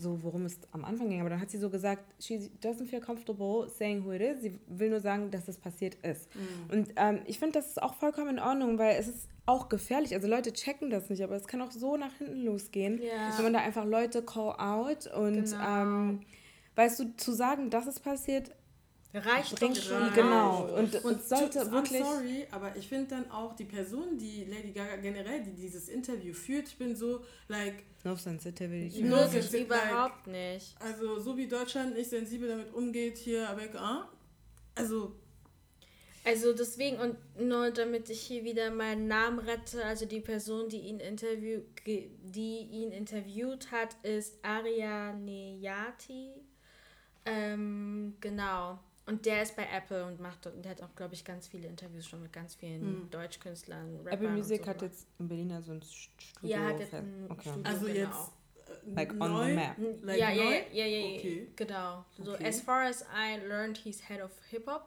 [0.00, 3.00] so, worum es am Anfang ging, aber dann hat sie so gesagt, she doesn't feel
[3.00, 4.40] comfortable saying who it is.
[4.42, 6.28] Sie will nur sagen, dass das passiert ist.
[6.34, 6.70] Mhm.
[6.78, 10.14] Und ähm, ich finde, das ist auch vollkommen in Ordnung, weil es ist auch gefährlich.
[10.14, 13.32] Also Leute checken das nicht, aber es kann auch so nach hinten losgehen, Ja.
[13.36, 15.82] wenn man da einfach Leute call out und Genau.
[15.82, 16.20] ähm,
[16.76, 18.52] weißt du, zu sagen, dass es passiert,
[19.12, 20.68] Reicht bringt doch schon, genau.
[20.76, 22.02] Und, und sollte I'm wirklich.
[22.04, 26.32] sorry, aber ich finde dann auch die Person, die Lady Gaga generell, die dieses Interview
[26.32, 28.86] führt, ich bin so, like, No sensitivity.
[28.86, 28.94] Ich
[29.28, 30.74] sensitive, überhaupt nicht.
[30.80, 34.08] also so wie Deutschland nicht sensibel damit umgeht, hier, avec, ah,
[34.76, 35.12] also,
[36.24, 40.78] Also deswegen, und nur damit ich hier wieder meinen Namen rette, also die Person, die
[40.82, 46.30] ihn, interview, ge- die ihn interviewt hat, ist Aria Neyati.
[47.26, 48.78] Ähm, genau.
[49.10, 51.66] Und der ist bei Apple und macht und der hat auch, glaube ich, ganz viele
[51.66, 55.60] Interviews schon mit ganz vielen Deutschkünstlern, Rappern Apple Music und so hat jetzt in Berliner
[55.62, 56.48] so ein Studio.
[56.56, 57.48] Ja, hat jetzt ein okay.
[57.50, 57.68] Studio.
[57.72, 57.98] also genau.
[57.98, 58.32] jetzt
[58.86, 59.76] äh, Like on neu, the map.
[60.02, 61.48] like ja, ja, ja, ja, ja, ja, Okay.
[61.56, 62.04] genau.
[62.22, 62.46] So, Okay.
[62.46, 64.86] as far as I learned, he's head of Hip-Hop.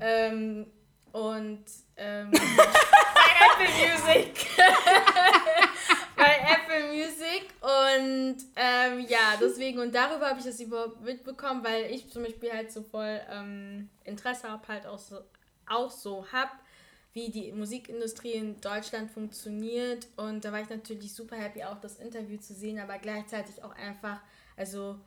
[0.00, 0.66] Ähm,
[1.12, 1.64] und
[1.96, 2.40] ähm, bei
[3.46, 4.46] Apple Music.
[6.16, 7.23] bei Apple Music.
[7.64, 12.52] Und ähm, ja, deswegen, und darüber habe ich das überhaupt mitbekommen, weil ich zum Beispiel
[12.52, 15.20] halt so voll ähm, Interesse habe, halt auch so,
[15.66, 16.50] auch so habe,
[17.14, 20.08] wie die Musikindustrie in Deutschland funktioniert.
[20.16, 23.74] Und da war ich natürlich super happy, auch das Interview zu sehen, aber gleichzeitig auch
[23.76, 24.20] einfach,
[24.58, 24.98] also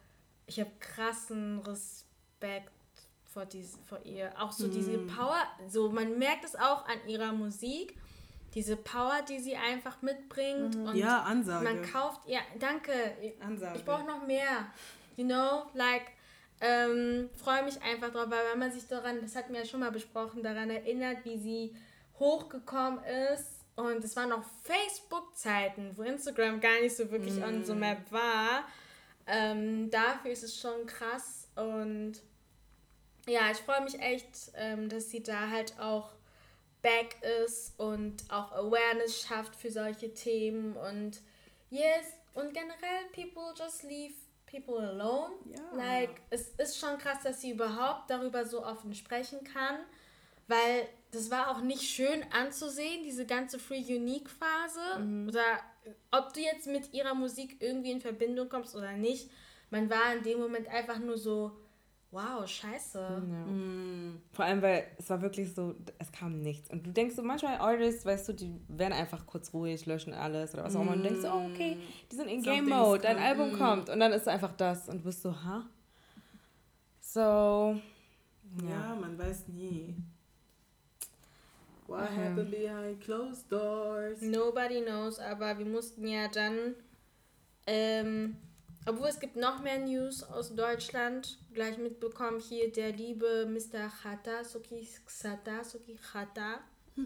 [0.47, 2.71] ich habe krassen Respekt
[3.23, 4.31] vor, dies, vor ihr.
[4.41, 7.95] Auch so diese Power, so man merkt es auch an ihrer Musik,
[8.57, 10.75] diese Power, die sie einfach mitbringt.
[10.75, 11.63] Und Ja, Ansage.
[11.63, 12.91] man kauft, ja, danke.
[13.39, 13.77] Ansage.
[13.77, 14.65] Ich brauche noch mehr.
[15.15, 16.07] You know, like,
[16.59, 19.79] ähm, freue mich einfach drauf, weil wenn man sich daran, das hatten wir ja schon
[19.81, 21.75] mal besprochen, daran erinnert, wie sie
[22.17, 22.99] hochgekommen
[23.31, 23.45] ist.
[23.75, 28.63] Und es waren noch Facebook-Zeiten, wo Instagram gar nicht so wirklich on the map war.
[29.27, 31.47] Ähm, dafür ist es schon krass.
[31.55, 32.13] Und
[33.27, 36.16] ja, ich freue mich echt, ähm, dass sie da halt auch
[36.81, 40.75] back ist und auch Awareness schafft für solche Themen.
[40.75, 41.21] Und
[41.69, 44.13] yes, und generell, people just leave
[44.45, 45.33] people alone.
[45.45, 45.75] Ja.
[45.75, 49.79] Like, es ist schon krass, dass sie überhaupt darüber so offen sprechen kann,
[50.47, 55.27] weil das war auch nicht schön anzusehen, diese ganze Free Unique Phase.
[55.27, 55.59] Oder
[56.11, 59.29] ob du jetzt mit ihrer Musik irgendwie in Verbindung kommst oder nicht,
[59.69, 61.51] man war in dem Moment einfach nur so,
[62.17, 62.99] wow, scheiße.
[62.99, 63.51] Ja.
[63.51, 66.69] Mm, Vor allem, weil es war wirklich so, es kam nichts.
[66.71, 70.53] Und du denkst so, manchmal Artists, weißt du, die werden einfach kurz ruhig, löschen alles
[70.53, 70.93] oder was auch immer.
[70.93, 71.77] Und du denkst so, oh, okay,
[72.11, 73.17] die sind in Game Mode, dein.
[73.17, 73.57] Album Mm.
[73.57, 73.89] kommt.
[73.89, 74.89] Und dann ist einfach das.
[74.89, 75.65] Und du bist so, ha?
[77.01, 77.79] So,
[78.67, 78.95] ja.
[78.99, 79.95] man weiß nie.
[81.87, 82.15] What Okay.
[82.29, 84.21] happened behind closed doors?
[84.21, 86.75] Nobody knows, aber wir mussten ja dann,
[87.65, 88.35] ähm,
[88.87, 93.89] obwohl es gibt noch mehr News aus Deutschland, gleich mitbekommen hier der liebe Mr.
[93.89, 96.61] Chata, Suki Xata, Suki Chata.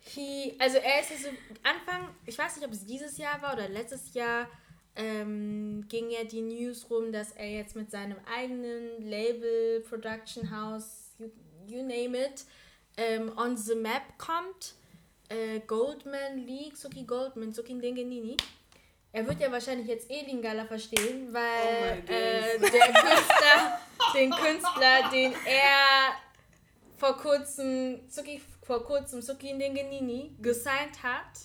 [0.00, 1.28] He, also er ist also
[1.62, 4.48] Anfang, ich weiß nicht, ob es dieses Jahr war oder letztes Jahr,
[4.96, 11.12] ähm, ging ja die News rum, dass er jetzt mit seinem eigenen Label, Production House,
[11.18, 11.30] you,
[11.66, 12.46] you name it,
[12.96, 14.74] ähm, on the map kommt.
[15.28, 18.38] Äh, Goldman League, Suki Goldman, Suki Ndengenini.
[19.12, 23.80] Er wird ja wahrscheinlich jetzt eh Lingala verstehen, weil Oh äh, der Künstler,
[24.14, 26.12] den Künstler, den er
[26.96, 31.38] vor kurzem, Suki, vor kurzem Suki Ndengenini gesigned hat,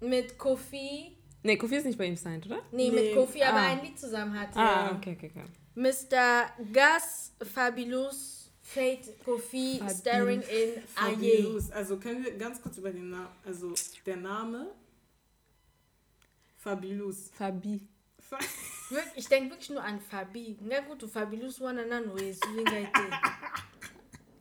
[0.00, 2.60] mit Kofi, nee, Kofi ist nicht bei ihm signed, oder?
[2.72, 3.00] nee, Nee.
[3.00, 3.70] mit Kofi aber Ah.
[3.72, 4.58] ein Lied zusammen hatte.
[4.58, 5.44] Ah, okay, okay, okay.
[5.74, 6.50] Mr.
[6.72, 11.14] Gus Fabulous Fate Kofi starring in Aye.
[11.16, 11.70] Fabulous.
[11.70, 13.72] Also können wir ganz kurz über den Namen, also
[14.04, 14.66] der Name
[16.62, 17.30] Fabulous.
[17.36, 17.80] Fabi.
[18.20, 18.38] Fa-
[19.16, 20.56] Ich denke wirklich nur an Fabi.
[20.60, 22.14] Na gut, du Fabulous Wananano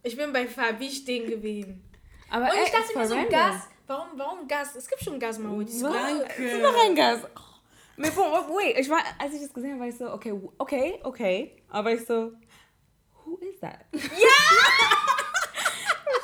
[0.03, 1.83] Ich bin bei Fabi stehen geblieben.
[2.29, 3.67] Aber Und ey, ich dachte mir so, Gas.
[3.87, 4.75] Warum, warum Gas?
[4.75, 5.37] Es gibt schon Gas.
[5.41, 5.81] Was?
[5.81, 6.43] Danke.
[6.43, 7.21] Ist noch ein Gas.
[7.97, 8.23] Mais bon,
[8.55, 11.55] wait, ich war, als ich das gesehen habe, war ich so, okay, okay, okay.
[11.69, 12.31] Aber ich so,
[13.25, 13.85] who is that?
[13.93, 14.09] Ich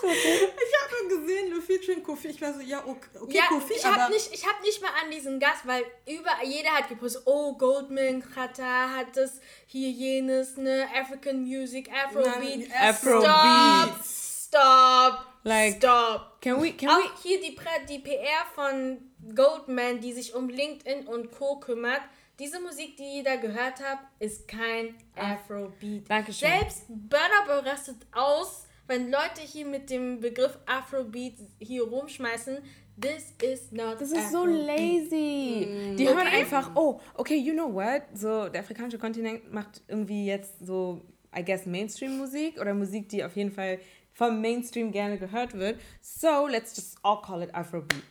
[0.10, 0.67] habe nur
[1.08, 2.30] gesehen, nur featuring Kofi.
[2.30, 4.82] Ich war so, ja, okay, okay Ja, Kofi, ich aber habe nicht, ich hab nicht
[4.82, 9.89] mal an diesen Gast, weil überall, jeder hat gepostet, oh, Goldman, Khata hat das, hier
[9.89, 13.89] jenes, ne, African Music, Afrobeat, Nein, Afrobeat.
[14.04, 16.41] Stop, stop, Like- stop.
[16.41, 17.58] Can we, can we, Auch hier die,
[17.89, 18.98] die PR von
[19.36, 21.60] Goldman, die sich um LinkedIn und Co.
[21.60, 22.02] kümmert,
[22.39, 26.08] diese Musik, die ihr da gehört habt, ist kein Afrobeat.
[26.08, 26.50] Dankeschön.
[26.50, 32.58] Selbst Burner Boy rastet aus, wenn Leute hier mit dem Begriff Afrobeat hier rumschmeißen.
[33.00, 35.95] This is not Das ist so lazy.
[35.97, 36.38] Die hören Okay.
[36.38, 38.02] einfach, oh, okay, you know what?
[38.15, 41.02] So, der afrikanische Kontinent macht irgendwie jetzt so,
[41.38, 43.80] I guess, Mainstream-Musik oder Musik, die auf jeden Fall
[44.13, 45.80] vom Mainstream gerne gehört wird.
[46.02, 48.02] So, let's just all call it Afrobeat.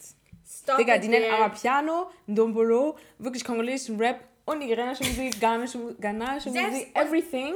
[0.49, 1.37] Stop Digga, die nennen there.
[1.37, 7.55] Amapiano, Ndombolo, wirklich kongolesischen Rap und Musik, ghanaische, Mu- ghanaische Selbst- Musik, everything.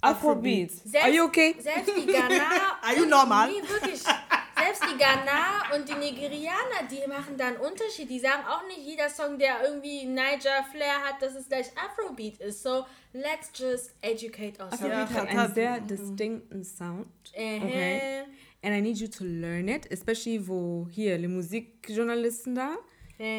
[0.00, 0.70] Afrobeat.
[0.70, 1.54] Selbst, Are you okay?
[1.58, 2.78] Selbst die Ghana.
[2.82, 3.50] Are you normal?
[3.50, 4.00] Nee, wirklich.
[4.00, 8.10] Selbst die Ghana und die Nigerianer, die machen da einen Unterschied.
[8.10, 12.38] Die sagen auch nicht, jeder Song, der irgendwie Niger Flair hat, dass es gleich Afrobeat
[12.40, 12.62] ist.
[12.62, 14.82] So, let's just educate ourselves.
[14.82, 17.06] Afrobeat Ja, hat einen sehr distinkten Sound.
[17.32, 18.22] Okay.
[18.62, 22.76] And I need you to learn it, especially wo hier die Musikjournalisten da,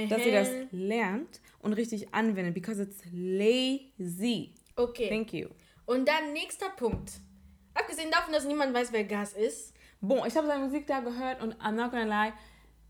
[0.10, 4.54] dass ihr das lernt und richtig anwendet, because it's lazy.
[4.76, 5.10] Okay.
[5.10, 5.50] Thank you.
[5.92, 7.12] Und dann nächster Punkt.
[7.74, 9.74] Abgesehen davon, dass niemand weiß, wer Gas ist.
[10.02, 12.34] Boah, ich habe seine Musik da gehört und I'm not gonna lie,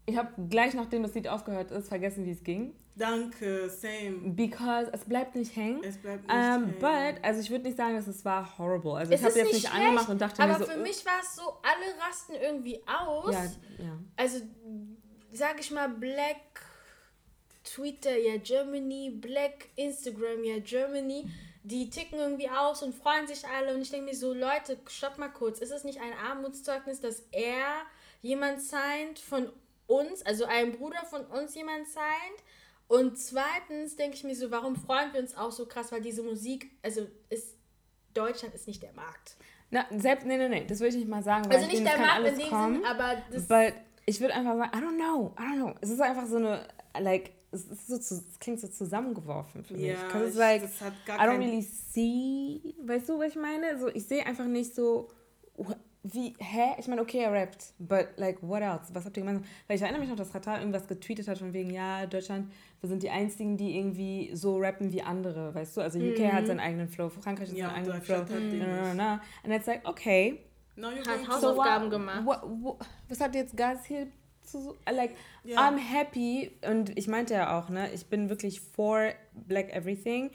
[0.05, 2.73] ich habe gleich nachdem das Lied aufgehört ist, vergessen, wie es ging.
[2.95, 4.31] Danke, same.
[4.33, 5.81] Because es bleibt nicht hängen.
[5.83, 6.75] Es bleibt nicht Ähm, hängen.
[6.79, 8.93] but, also ich würde nicht sagen, dass es war horrible.
[8.93, 10.83] Also Es ich habe jetzt nicht schlecht, angemacht und dachte aber mir so, für äh,
[10.83, 13.33] mich war es so, alle rasten irgendwie aus.
[13.33, 13.97] ja, ja.
[14.17, 14.39] also
[15.31, 16.61] sag ich mal, Black
[17.63, 21.29] Twitter, ja Germany, Black Instagram, ja Germany,
[21.63, 25.17] die ticken irgendwie aus und freuen sich alle und ich denke mir so, Leute, stopp
[25.17, 27.83] mal kurz, ist es nicht ein Armutszeugnis, dass er
[28.21, 29.51] jemand signed von
[29.87, 32.43] uns, also ein Bruder von uns jemand signed?
[32.87, 36.23] Und zweitens denke ich mir so, warum freuen wir uns auch so krass, weil diese
[36.23, 37.55] Musik, also ist,
[38.13, 39.37] Deutschland ist nicht der Markt.
[39.69, 41.97] Na, selbst, nee, nee, nee, das würde ich nicht mal sagen, Also ich nicht der
[41.97, 42.49] Markt in dem.
[42.49, 43.73] Sinn, aber das But
[44.05, 45.75] ich würde einfach sagen, I don't know, I don't know.
[45.79, 46.67] Es ist einfach so eine,
[46.99, 49.83] like, es, ist so zu, es klingt so zusammengeworfen für mich.
[49.87, 53.77] Ja, ich- like, das hat gar I don't really see, weißt du, was ich meine?
[53.79, 55.09] So, ich sehe einfach nicht so,
[56.03, 56.75] wie, hä?
[56.79, 58.85] Ich meine, okay, er rappt, but like, what else?
[58.93, 59.43] Was habt ihr gemacht?
[59.67, 62.89] Weil ich erinnere mich noch, dass Ratar irgendwas getweetet hat von wegen, ja, Deutschland, wir
[62.89, 65.81] sind die Einzigen, die irgendwie so rappen wie andere, weißt du?
[65.81, 68.15] Also UK hat seinen eigenen Flow, Frankreich hat Ja, seinen eigenen Flow.
[68.17, 68.95] Deutschland hat den Na, na, nicht.
[68.97, 69.21] na.
[69.43, 70.39] And it's like, okay,
[70.77, 72.25] No, Hat So Hausaufgaben what- gemacht.
[72.25, 72.77] what- what-
[73.09, 74.07] was hat jetzt Gas hier
[74.43, 75.57] zu like Ja.
[75.69, 79.11] I'm happy und ich meinte ja auch, ne, ich bin wirklich for
[79.47, 80.31] Black Everything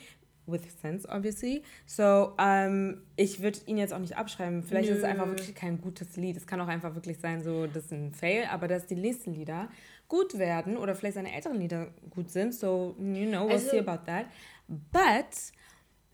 [0.49, 1.63] with sense obviously.
[1.87, 4.63] So ähm, ich würde ihn jetzt auch nicht abschreiben.
[4.63, 5.09] Vielleicht ist es Nö.
[5.09, 6.37] einfach wirklich kein gutes Lied.
[6.37, 9.33] Es kann auch einfach wirklich sein, so das ist ein Fail, aber dass die nächsten
[9.35, 9.69] Lieder
[10.09, 12.55] gut werden oder vielleicht seine älteren Lieder gut sind.
[12.55, 14.27] So you know, we'll Also- see about that.
[14.69, 15.53] But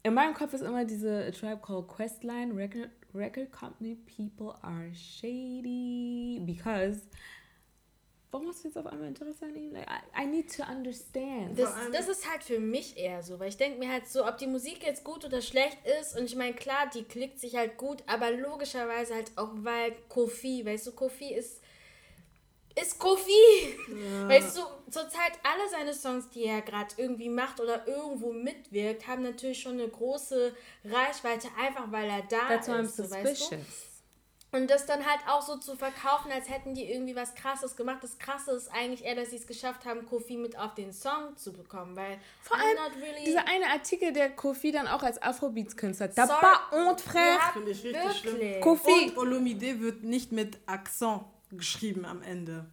[0.02, 4.92] in meinem Kopf ist immer diese A Tribe Called Questline Record, record Company People are
[4.94, 7.02] shady because
[8.33, 9.73] warum hast du jetzt auf einmal Interesse an ihm?
[9.73, 11.59] Like, I, I need to understand.
[11.59, 14.38] Das, das ist halt für mich eher so, weil ich denke mir halt so, ob
[14.38, 17.77] die Musik jetzt gut oder schlecht ist und ich meine, klar, die klickt sich halt
[17.77, 21.61] gut, aber logischerweise halt auch, weil Kofi, weißt du, Kofi ist
[22.75, 23.77] ist Kofi.
[24.27, 29.23] Weißt du, zurzeit alle seine Songs, die er gerade irgendwie macht oder irgendwo mitwirkt, haben
[29.23, 30.55] natürlich schon eine große
[30.87, 32.97] Reichweite, einfach weil er da That's why I'm ist.
[32.97, 33.59] So, weißt du?
[34.53, 37.99] Und das dann halt auch so zu verkaufen, als hätten die irgendwie was Krasses gemacht.
[38.03, 41.35] Das Krasse ist eigentlich eher, dass sie es geschafft haben, Kofi mit auf den Song
[41.38, 45.21] zu bekommen, weil Vor allem not really dieser eine Artikel, der Kofi dann auch als
[45.23, 46.09] Afrobeats-Künstler.
[46.09, 46.41] Da Sorry.
[46.41, 47.37] pas honte, frère.
[47.38, 48.21] Ja, Finde ich richtig wirklich.
[48.21, 48.61] schlimm.
[48.61, 49.11] Kofi.
[49.11, 52.67] Und Olomide wird nicht mit Akzent geschrieben am Ende.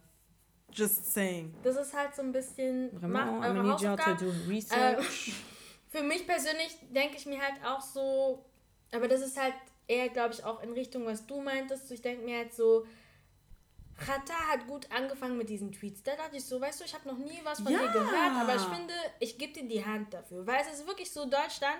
[0.72, 1.54] Just saying.
[1.62, 2.90] Das ist halt so ein bisschen.
[2.92, 4.44] Vraiment, Macht I'm eure gonna need y'all to Hausaufgaben.
[4.46, 5.32] do research.
[5.88, 8.44] Für mich persönlich denke ich mir halt auch so,
[8.92, 9.54] aber das ist halt
[9.90, 11.90] eher, glaube ich, auch in Richtung, was du meintest.
[11.90, 12.86] Ich denke mir halt so,
[13.98, 16.02] Chata hat gut angefangen mit diesen Tweets.
[16.02, 17.80] Da dachte ich so, weißt du, ich habe noch nie was von Ja.
[17.80, 20.46] dir gehört, aber ich finde, ich gebe dir die Hand dafür.
[20.46, 21.78] Weil es ist wirklich so, Deutschland,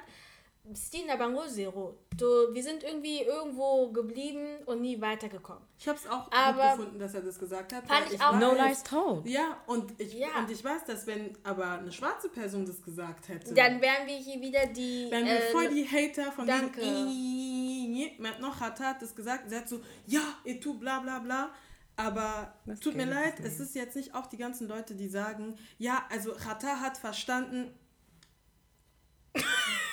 [0.75, 1.99] Stina Bango Zero.
[2.17, 5.63] Du, wir sind irgendwie irgendwo geblieben und nie weitergekommen.
[5.79, 7.87] Ich habe es auch Aber- gut gefunden, dass er das gesagt hat.
[7.89, 8.39] Fand weil ich auch.
[8.39, 9.27] no weiß- lies told.
[9.27, 10.29] Ja, und ich, Ja.
[10.39, 14.17] und ich weiß, dass wenn aber eine schwarze Person das gesagt hätte, Dann wären wir
[14.17, 15.11] hier wieder die.
[15.11, 16.81] wären wir äh, voll die Hater von danke.
[18.19, 21.51] Maintenant hat hat das gesagt, sie hat so, ja, et tout, bla bla bla.
[21.97, 25.09] Aber Das tut mir ich leid, es ist jetzt nicht auch die ganzen Leute, die
[25.09, 27.75] sagen, ja, also Chata hat verstanden,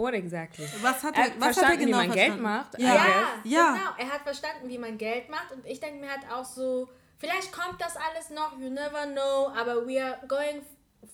[0.00, 0.66] What exactly?
[0.82, 2.42] was hat Er er, hat was hat er verstanden, wie genau man Geld verstanden?
[2.42, 2.78] macht.
[2.78, 2.94] I Ja.
[2.94, 3.40] Ja.
[3.44, 3.72] Ja.
[3.74, 3.90] genau.
[3.98, 5.52] Er hat verstanden, wie man Geld macht.
[5.52, 6.88] Und ich denke mir halt auch so,
[7.18, 10.62] vielleicht kommt das alles noch, you never know, aber we are going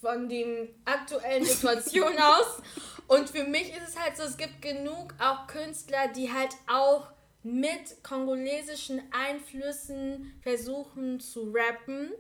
[0.01, 2.62] von den aktuellen Situationen aus.
[3.09, 7.09] Und für mich ist es halt so, es gibt genug auch Künstler, die halt auch
[7.43, 12.11] mit kongolesischen Einflüssen versuchen zu rappen.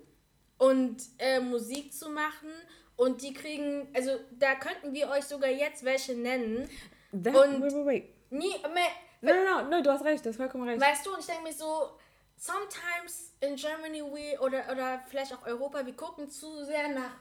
[0.58, 2.50] und äh, Musik zu machen.
[2.96, 6.68] Und die kriegen, also da könnten wir euch sogar jetzt welche nennen.
[7.12, 8.04] That, Und- wait, wait, wait.
[8.30, 8.80] Nie, me,
[9.22, 10.80] No, no, no, no, du hast recht, du hast vollkommen recht.
[10.80, 11.90] Weißt du, und ich denke mir so,
[12.36, 17.16] sometimes in Germany we, oder, oder vielleicht auch Europa, wir gucken zu sehr nach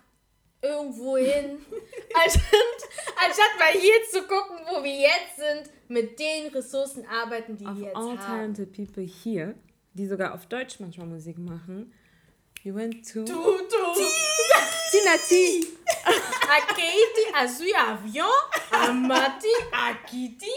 [0.62, 1.64] irgendwo hin,
[2.14, 2.44] anstatt,
[3.24, 7.78] anstatt mal hier zu gucken, wo wir jetzt sind, mit den Ressourcen arbeiten, die Of
[7.78, 8.20] wir jetzt all haben.
[8.56, 9.56] talented people here,
[9.94, 11.94] die sogar auf Deutsch manchmal Musik machen,
[12.64, 13.34] you went to Du,
[14.92, 15.68] Tinati.
[16.06, 18.30] A Katie a zui avion
[18.72, 20.56] a Mati a Kitty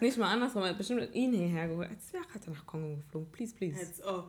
[0.00, 1.90] Nicht mal andersrum, er hat bestimmt ihn hierher geholt.
[1.90, 3.30] Als wäre er nach Kongo geflogen.
[3.32, 3.78] Please, please.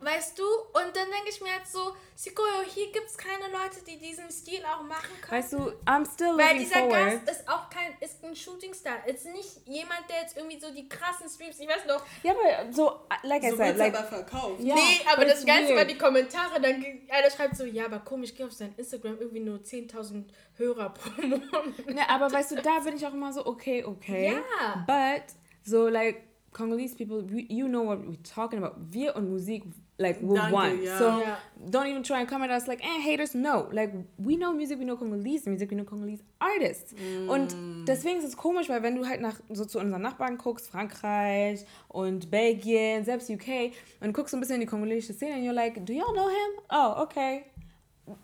[0.01, 3.81] Weißt du, und dann denke ich mir halt so, Sikoyo, hier gibt es keine Leute,
[3.87, 5.31] die diesen Stil auch machen können.
[5.41, 7.25] Weißt du, I'm still Weil looking dieser forward.
[7.25, 9.07] Gast ist auch kein, ist ein Shootingstar.
[9.07, 12.03] Ist nicht jemand, der jetzt irgendwie so die krassen Streams, ich weiß noch.
[12.23, 14.59] Ja, aber so, like I So said, wird's like, aber verkauft.
[14.61, 15.75] ja, nee, aber das weird.
[15.75, 16.59] war die Kommentare.
[16.61, 20.25] Dann einer schreibt so, ja, aber komisch, ich gehe auf sein Instagram irgendwie nur 10.000
[20.57, 21.87] Hörer pro Monat.
[21.87, 24.33] Ne, aber weißt du, da bin ich auch immer so, okay, okay.
[24.59, 24.85] Ja.
[24.85, 25.23] But,
[25.63, 28.75] so, like, Congolese people, we, you know what we're talking about.
[28.91, 29.63] Wir und Musik,
[29.97, 30.83] like, we're Danke, one.
[30.83, 30.97] ja.
[30.97, 31.37] So, Ja.
[31.69, 33.69] don't even try and come at us like, eh, haters, no.
[33.71, 36.93] Like, we know music, we know Congolese music, we know Congolese artists.
[37.29, 37.55] Und
[37.87, 41.65] deswegen ist es komisch, weil wenn du halt nach, so zu unseren Nachbarn guckst, Frankreich
[41.87, 45.53] und Belgien, selbst UK, und guckst so ein bisschen in die kongolesische Szene und you're
[45.53, 46.63] like, do y'all know him?
[46.69, 47.45] Oh, okay.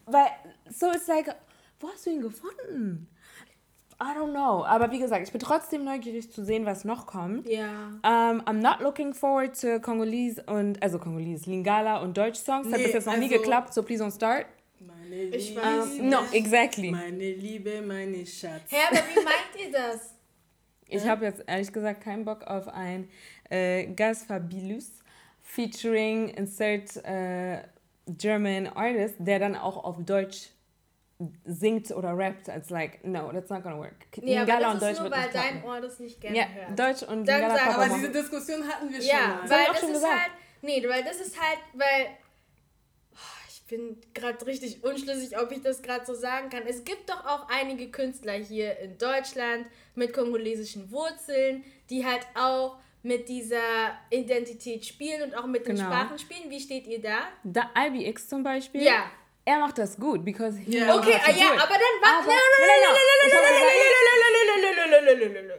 [0.05, 0.27] Weil,
[0.69, 1.33] so it's like,
[1.79, 3.07] wo hast du ihn gefunden?
[3.99, 4.63] I don't know.
[4.63, 7.47] Aber wie gesagt, ich bin trotzdem neugierig zu sehen, was noch kommt.
[7.47, 7.69] Ja.
[8.03, 12.67] Um, I'm not looking forward to Congolese und, also Congolese, Lingala und Deutsch-Songs.
[12.71, 14.45] Hat Nee, bis jetzt noch nie also- geklappt, so please don't start.
[14.79, 15.61] Meine Ich Liebe.
[15.61, 16.91] weiß Um, no, exactly.
[16.91, 18.69] Meine Liebe, meine Schatz.
[18.69, 20.13] Hä, aber wie meint ihr das?
[20.89, 23.09] Ich habe jetzt ehrlich gesagt keinen Bock auf ein
[23.49, 24.89] äh, Gas Fabulous
[25.41, 27.61] featuring insert äh,
[28.07, 30.49] German artist, der dann auch auf Deutsch
[31.45, 32.47] singt oder rappt.
[32.47, 33.95] It's like, no, that's not gonna work.
[34.17, 35.63] Nee, aber Lingala das ist nur, wird weil dein.
[35.63, 36.79] Ohr das nicht gerne Ja, hört.
[36.79, 39.49] Deutsch und Dann Lingala sag- Papa Aber diese Diskussion hatten wir schon Ja, mal.
[39.49, 40.19] weil das schon ist gesagt.
[40.21, 40.31] halt.
[40.61, 42.07] Nee, weil das ist halt, weil.
[43.13, 43.17] Oh,
[43.49, 46.63] Ich bin gerade richtig unschlüssig, ob ich das gerade so sagen kann.
[46.67, 49.65] Es gibt doch auch einige Künstler hier in Deutschland
[49.95, 53.59] mit kongolesischen Wurzeln, die halt auch mit dieser
[54.09, 55.87] Identität spielen und auch mit den Genau.
[55.89, 56.49] Sprachen spielen.
[56.49, 57.19] Wie steht ihr da?
[57.43, 59.09] Da IBX zum Beispiel, Ja.
[59.47, 61.61] Er macht das gut, because he knows Okay, ah, ja, it.
[61.61, 61.95] aber dann
[65.05, 65.57] Nein, nein, nein.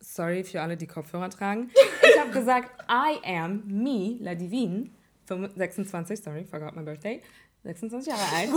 [0.00, 1.70] Sorry für alle, die Kopfhörer tragen.
[2.02, 4.90] Ich habe gesagt, I am me, La Divine,
[5.26, 7.20] 25 26, sorry, forgot my birthday,
[7.64, 8.50] 26 Jahre alt.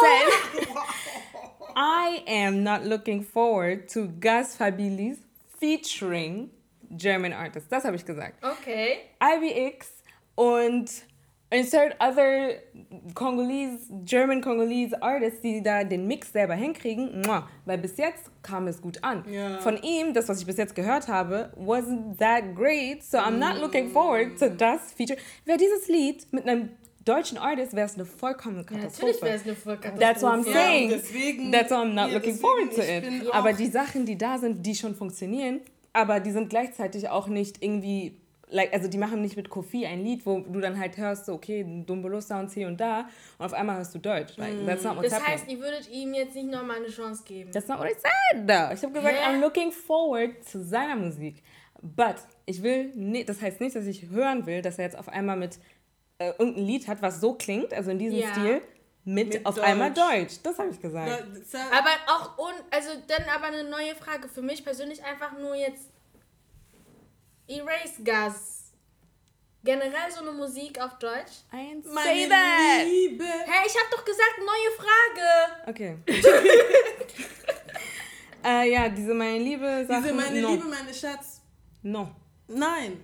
[0.00, 0.66] Said,
[1.76, 5.18] I am not looking forward to Gas Fabilis
[5.60, 6.50] featuring
[6.90, 7.68] German artists.
[7.68, 8.42] Das habe ich gesagt.
[8.44, 8.98] Okay.
[9.20, 9.86] IBX
[10.34, 10.90] und
[11.52, 12.50] insert other
[13.14, 17.26] Congolese, German Congolese artists, die da den Mix selber hinkriegen,
[17.64, 19.24] weil bis jetzt kam es gut an.
[19.30, 19.58] Ja.
[19.60, 23.60] Von ihm, das, was ich bis jetzt gehört habe, wasn't that great, so I'm not
[23.60, 25.18] looking forward to das Feature.
[25.44, 26.70] Wäre dieses Lied mit einem
[27.04, 29.06] deutschen Artist, wäre es eine vollkommene Ja, Katastrophe.
[29.06, 30.00] natürlich wäre es eine Vollkatastrophe.
[30.00, 30.88] That's what I'm Ja, saying.
[30.90, 33.34] deswegen- That's why I'm not Ja, looking deswegen, forward to it.
[33.34, 35.60] Aber die Sachen, die da sind, die schon funktionieren,
[35.92, 38.20] aber die sind gleichzeitig auch nicht irgendwie,
[38.52, 41.32] like, also die machen nicht mit Kofi ein Lied, wo du dann halt hörst, so,
[41.34, 44.36] okay, Dumbolo Sounds hier und da und auf einmal hörst du Deutsch.
[44.36, 45.38] Like, that's not what's Das happening.
[45.38, 47.50] heißt, ihr würdet ihm jetzt nicht nochmal eine Chance geben.
[47.50, 48.72] That's not what I said, though.
[48.74, 49.26] Ich habe gesagt, Hä?
[49.28, 51.42] I'm looking forward zu seiner Musik.
[51.82, 55.08] But ich will nicht, das heißt nicht, dass ich hören will, dass er jetzt auf
[55.08, 55.58] einmal mit
[56.18, 58.32] äh, irgendein Lied hat, was so klingt, also in diesem Ja.
[58.32, 58.62] Stil,
[59.04, 59.66] mit, Mit auf Deutsch.
[59.66, 60.34] einmal Deutsch.
[60.44, 61.10] Das habe ich gesagt.
[61.72, 65.90] Aber auch, un also dann aber eine neue Frage für mich persönlich einfach nur jetzt
[67.52, 68.62] Erase Gas.
[69.64, 71.44] Generell so eine Musik auf Deutsch.
[71.52, 72.84] I ain't say Meine that.
[72.84, 73.24] Liebe.
[73.24, 75.70] Hä, ich hab doch gesagt, neue Frage.
[75.70, 75.98] Okay.
[78.44, 80.02] äh, ja, diese meine Liebe Sachen.
[80.02, 80.50] Diese meine no.
[80.50, 81.40] Liebe, meine Schatz.
[81.82, 82.10] No.
[82.48, 83.00] Nein.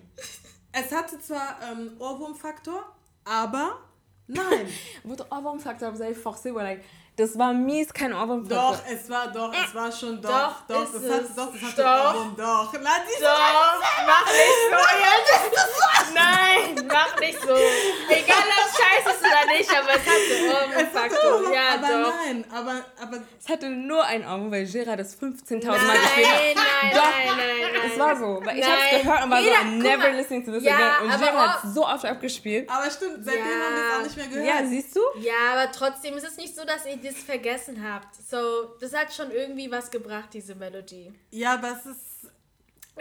[0.73, 2.93] Es hatte zwar ähm, Ohrwurmfaktor,
[3.25, 3.79] aber
[4.27, 4.69] nein.
[5.05, 6.77] Votre Ohrwurmfaktor, vous avez forcé, voilà.
[7.19, 8.73] Das war mies kein Ohrwurmfaktor.
[8.73, 10.31] Doch, es war doch, es war schon doch.
[10.31, 11.11] Doch, Doch, ist das es.
[11.13, 12.15] hat, doch, das hatte Doch.
[12.15, 12.73] Ohrwurm, doch.
[12.81, 14.79] Lass die Doch, mach nicht so
[15.59, 16.15] jetzt.
[16.15, 17.49] Nein, mach nicht so.
[17.49, 21.35] Egal, ob es scheiße ist oder nicht, aber es hat hatte Ohrwurmfaktor.
[21.35, 22.15] Ohrwurm, Ja, aber doch.
[22.25, 26.35] nein, aber, aber Es hatte nur ein Ohrwurm, weil Gerard das 15.000 Mal gespielt hat.
[26.55, 27.03] nein, nein, Doch.
[27.05, 27.91] nein, nein.
[27.93, 28.73] Es war so, weil ich Nein.
[28.79, 31.11] hab's gehört und war Jeder- so, I'm never listening to this Ja, again.
[31.11, 32.71] Und Gerard hat auch- so oft abgespielt.
[32.71, 33.51] aber stimmt, seitdem Ja.
[33.65, 34.47] haben wir es auch nicht mehr gehört.
[34.47, 35.01] Ja, siehst du?
[35.21, 38.15] Ja, aber trotzdem ist es nicht so, dass ihr das vergessen habt.
[38.15, 41.13] So, das hat schon irgendwie was gebracht, diese Melodie.
[41.31, 42.31] Ja, aber es ist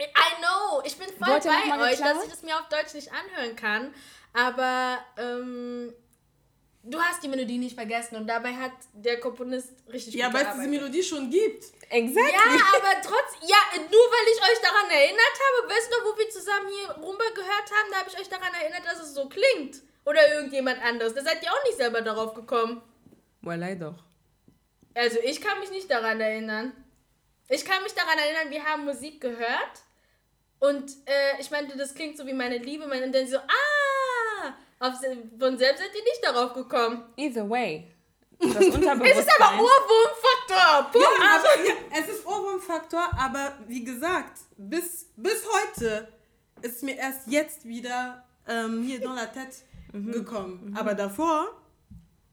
[0.00, 2.94] I know, ich bin voll Wollt ihr bei euch, dass ich das mir auf Deutsch
[2.94, 3.92] nicht anhören kann.
[4.32, 5.92] Aber, ähm,
[6.84, 10.54] du hast die Melodie nicht vergessen und dabei hat der Komponist richtig Ja, weil es
[10.54, 10.68] diese.
[10.68, 11.64] Melodie schon gibt.
[11.90, 12.32] Exactly.
[12.32, 16.30] Ja, aber trotz, ja, nur weil ich euch daran erinnert habe, weißt du wo wir
[16.30, 19.82] zusammen hier Rumba gehört haben, da habe ich euch daran erinnert, dass es so klingt.
[20.04, 21.14] Oder irgendjemand anderes.
[21.14, 22.80] Da seid ihr auch nicht selber darauf gekommen.
[23.42, 24.02] Well, doch.
[24.94, 26.72] Also ich kann mich nicht daran erinnern.
[27.48, 29.72] Ich kann mich daran erinnern, wir haben Musik gehört
[30.58, 32.86] und äh, ich meinte, das klingt so wie meine Liebe.
[32.86, 34.94] Meine, und dann so, ah, auf,
[35.38, 37.04] von selbst seid ihr nicht darauf gekommen.
[37.16, 37.90] Either way.
[38.40, 39.02] Das Unterbewusstsein.
[39.10, 41.00] Es ist aber Ohrwurmfaktor.
[41.00, 46.06] Ja, aber ja, es ist Ohrwurmfaktor, aber wie gesagt, bis, bis heute
[46.62, 50.12] ist mir erst jetzt wieder ähm, hier dans la tête Mhm.
[50.12, 50.76] gekommen.
[50.78, 51.48] Aber davor,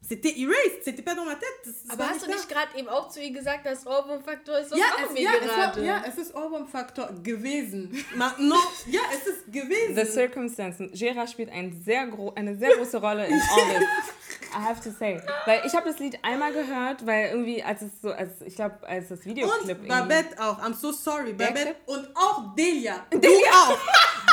[0.08, 1.74] c'était erased, c'était pas dans ma tête.
[1.88, 4.70] Aber hast du nicht gerade eben auch zu ihr gesagt, dass Ohrwurmfaktor ist?
[4.70, 7.90] Was ja, es, ja, es war, ja, es ist Ohrwurmfaktor gewesen.
[8.14, 9.96] Ma, no, ja, es ist gewesen.
[9.96, 10.90] The Circumstances.
[10.92, 14.45] Gera spielt ein sehr eine sehr große Rolle in all this.
[14.56, 15.20] I have to say.
[15.44, 18.76] Weil ich habe das Lied einmal gehört, weil irgendwie, als es so, als ich glaube,
[18.88, 20.58] als das Videoclip und Babette auch.
[20.62, 21.34] I'm so sorry.
[21.34, 23.04] Babette und auch Delia.
[23.10, 23.78] Du auch.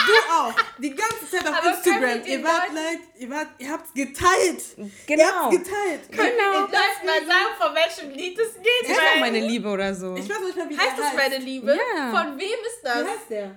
[0.06, 0.54] Du auch.
[0.80, 2.22] Die ganze Zeit auf Aber Instagram.
[2.26, 4.64] Ihr wart like, ihr wart, ihr habt's geteilt.
[4.78, 5.26] Ihr Genau.
[5.26, 6.12] habt's geteilt.
[6.12, 6.52] Können Genau.
[6.52, 8.84] wir den Leuten mal sagen, von welchem Lied es geht?
[8.84, 10.16] Ich war meine Liebe oder so.
[10.16, 11.16] Ich weiß nicht mehr, wie heißt der das heißt.
[11.18, 11.76] meine Liebe?
[11.76, 12.12] Ja.
[12.12, 12.96] Von wem ist Wie das?
[12.98, 13.56] heißt der?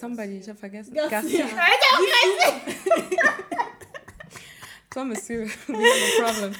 [0.00, 0.94] Somebody, ich habe vergessen.
[0.94, 1.20] Garcia.
[1.46, 1.56] Toi,
[5.04, 5.78] Monsieur, no
[6.18, 6.54] problem.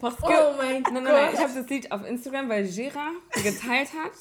[0.00, 3.10] Parce que, Oh mein nein, nein, nein, ich habe das Lied auf Instagram, weil Gera
[3.34, 4.12] geteilt hat,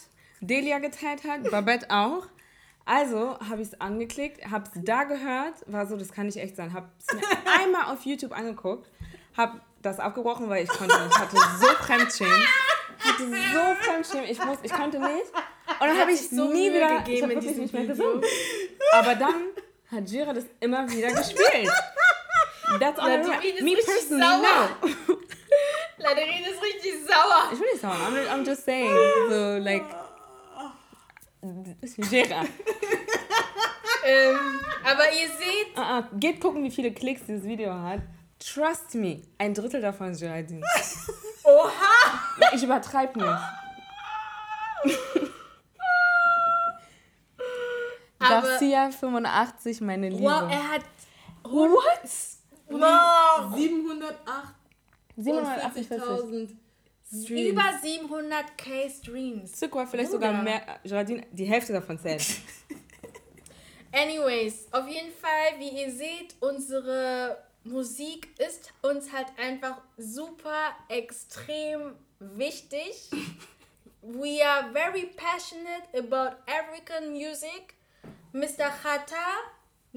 [0.42, 2.28] Delia geteilt hat, Babette auch.
[2.86, 6.56] Also habe ich es angeklickt, habe es da gehört, war so, das kann nicht echt
[6.56, 6.74] sein.
[6.74, 7.22] Habe es mir
[7.62, 8.90] einmal auf YouTube angeguckt,
[9.36, 11.12] habe das abgebrochen, weil ich konnte nicht.
[11.12, 12.44] Ich hatte so Fremdschämen.
[13.00, 15.26] hatte so Fremdschämen, ich, muss, ich konnte nicht.
[15.80, 18.24] Und dann habe ich so nie wieder, ich gegeben habe in wirklich nicht mehr gesungen.
[18.94, 19.36] Aber dann
[19.92, 21.70] hat Gira das immer wieder gespielt.
[22.80, 23.44] That's all I remember.
[23.46, 24.70] ist Me personally, sauer.
[24.82, 25.18] no.
[25.98, 27.50] Laderin ist richtig sauer.
[27.54, 28.94] Ich will nicht sagen, I'm, I'm just saying,
[29.30, 29.86] so like,
[32.10, 32.44] Gira.
[34.06, 36.04] Ähm, aber ihr seht, Uh -uh.
[36.18, 38.00] Geht gucken, wie viele Klicks dieses Video hat.
[38.40, 40.62] Trust me, ein Drittel davon ist Geraldine.
[41.44, 42.22] oha!
[42.54, 43.42] Ich übertreibe nicht.
[48.20, 50.24] Garcia 85, meine Liebe.
[50.24, 50.82] Wow, er hat
[51.44, 52.10] What?
[52.70, 54.54] Wow, 708
[55.18, 56.58] 748.
[57.10, 57.52] Streams.
[57.52, 59.54] über 700k Streams.
[59.54, 60.44] Zucker vielleicht sogar Bruder.
[60.44, 60.80] mehr.
[60.84, 62.26] Geraldine, die Hälfte davon zählt.
[63.94, 71.94] Anyways, auf jeden Fall, wie ihr seht, unsere Musik ist uns halt einfach super extrem
[72.20, 73.10] wichtig.
[74.02, 77.76] We are very passionate about African music.
[78.32, 78.70] Mr.
[78.70, 79.16] Khata,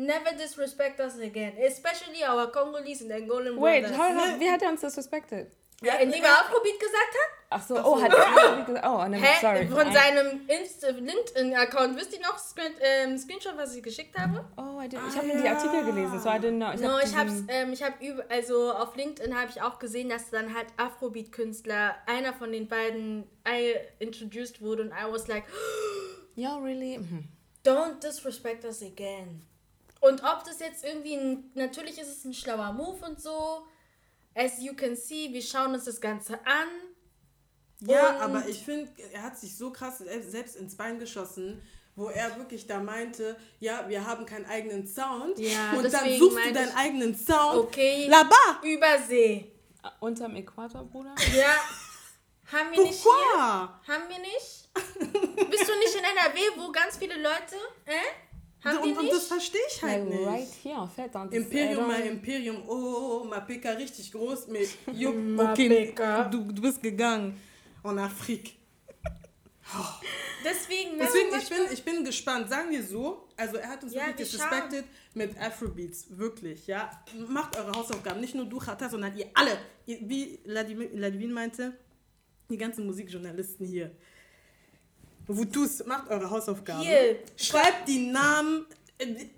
[0.01, 3.97] never disrespect us again, especially our Congolese and Angolan Wait, brothers.
[3.99, 5.47] how, how, wie hat er uns das suspected?
[5.83, 7.31] Ja, indem er Afrobeat gesagt hat?
[7.53, 8.87] Ach so, oh, hat er gesagt.
[8.87, 9.67] Oh, nein, sorry.
[9.67, 11.97] Von seinem LinkedIn-Account.
[11.99, 14.45] Wisst ihr noch Screen, ähm, Screenshot, was ich geschickt habe?
[14.59, 16.73] Oh, I didn't, ich habe nur die Artikel gelesen, so I didn't know.
[16.75, 19.79] Ich No, hab ich diesen- ähm, ich hab über, also auf LinkedIn habe ich auch
[19.79, 25.29] gesehen, dass dann halt Afrobeat-Künstler, einer von den beiden I introduced wurde und I was
[25.29, 25.45] like,
[26.37, 26.99] Ja, really?
[26.99, 27.25] Mhm.
[27.65, 29.47] don't disrespect us again.
[30.01, 33.67] Und ob das jetzt irgendwie ein, natürlich ist es ein schlauer Move und so,
[34.35, 36.69] as you can see, wir schauen uns das Ganze an.
[37.81, 41.63] Ja, aber ich finde, er hat sich so krass selbst ins Bein geschossen,
[41.97, 45.39] wo er wirklich da meinte, ja, wir haben keinen eigenen Sound.
[45.39, 47.57] Ja, und dann deswegen suchst du deinen ich- eigenen Sound.
[47.59, 48.63] Okay, Là-bas!
[48.63, 49.53] Übersee.
[50.01, 51.15] Unterm Äquator, Bruder?
[51.35, 51.57] Ja,
[52.53, 53.39] haben wir nicht hier?
[53.41, 54.69] Haben wir nicht?
[55.51, 57.93] Bist du nicht in NRW, wo ganz viele Leute, äh?
[58.63, 60.27] Haben und, und das verstehe ich halt Like, nicht.
[60.27, 64.69] right here, das- Imperium, mein Imperium, oh, ma PK richtig groß mit
[65.37, 65.95] Ma okay,
[66.31, 67.41] du, du bist gegangen
[67.83, 68.53] en Afrique.
[70.45, 72.49] Deswegen, Deswegen, wenn ich bin, ich bin gespannt.
[72.49, 74.85] Sagen wir so, also er hat uns Ja, wirklich wir disrespected
[75.15, 76.91] mit Afrobeats, wirklich, ja.
[77.29, 79.59] Macht eure Hausaufgaben, nicht nur du, Chata, sondern ihr alle.
[79.87, 81.77] Ihr, wie Ladivin meinte,
[82.49, 83.91] die ganzen Musikjournalisten hier.
[85.33, 86.83] Vous tous, macht eure Hausaufgaben.
[86.83, 87.17] Hier.
[87.37, 88.67] Schreibt die Namen.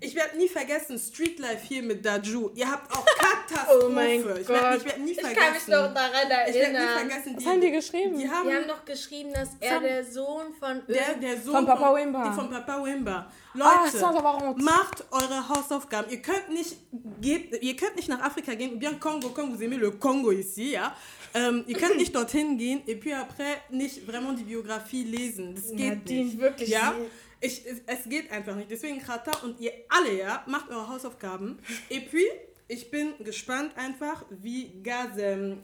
[0.01, 2.51] Ich werde nie vergessen, Street Life hier mit Daju.
[2.53, 3.85] Ihr habt auch Katastrophe.
[3.85, 4.49] Oh mein ich Gott.
[4.49, 5.41] werd- ich werde nie ich vergessen.
[5.41, 6.11] kann mich noch daran
[6.49, 6.97] ich werde nie erinnern.
[7.09, 7.35] vergessen.
[7.37, 8.17] Was haben die geschrieben?
[8.19, 11.65] Die haben, Die haben doch geschrieben, dass er der Sohn von der, der Sohn Von
[11.65, 12.33] Papa Wimba.
[12.33, 13.31] Von Papa Wimba.
[13.57, 14.61] Ah, Leute, honte.
[14.63, 16.11] macht eure Hausaufgaben.
[16.11, 16.75] Ihr könnt nicht,
[17.21, 20.71] geht, ihr könnt nicht nach Afrika gehen, bien Congo, comme vous aimez le Congo ici,
[20.71, 20.93] ja.
[21.33, 25.55] Ähm, ihr könnt nicht dorthin gehen et puis après nicht vraiment die Biografie lesen.
[25.55, 26.39] Das geht Nadine, nicht.
[26.39, 26.93] wirklich Ja.
[27.41, 28.71] Ich, es, es geht einfach nicht.
[28.71, 31.59] Deswegen, Krata und ihr alle, ja, macht eure Hausaufgaben.
[31.89, 32.25] Et puis,
[32.69, 35.57] ich bin gespannt einfach, wie Gazem.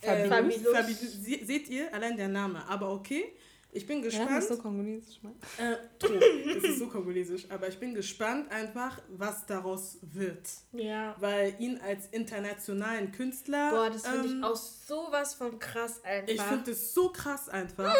[0.00, 0.28] Äh.
[0.72, 3.24] Fabulous- Sie- seht ihr, allein der Name, aber okay.
[3.76, 4.30] Ich bin Ja, gespannt.
[4.30, 5.22] das ist so kongolesisch.
[5.22, 5.34] Mann.
[5.58, 6.18] Äh, true,
[6.54, 10.48] das ist so kongolesisch, aber ich bin gespannt einfach, was daraus wird.
[10.72, 11.14] Ja.
[11.20, 13.70] Weil ihn als internationalen Künstler.
[13.70, 16.32] Boah, das finde ähm, ich auch sowas von krass einfach.
[16.32, 17.94] Ich finde es so krass einfach,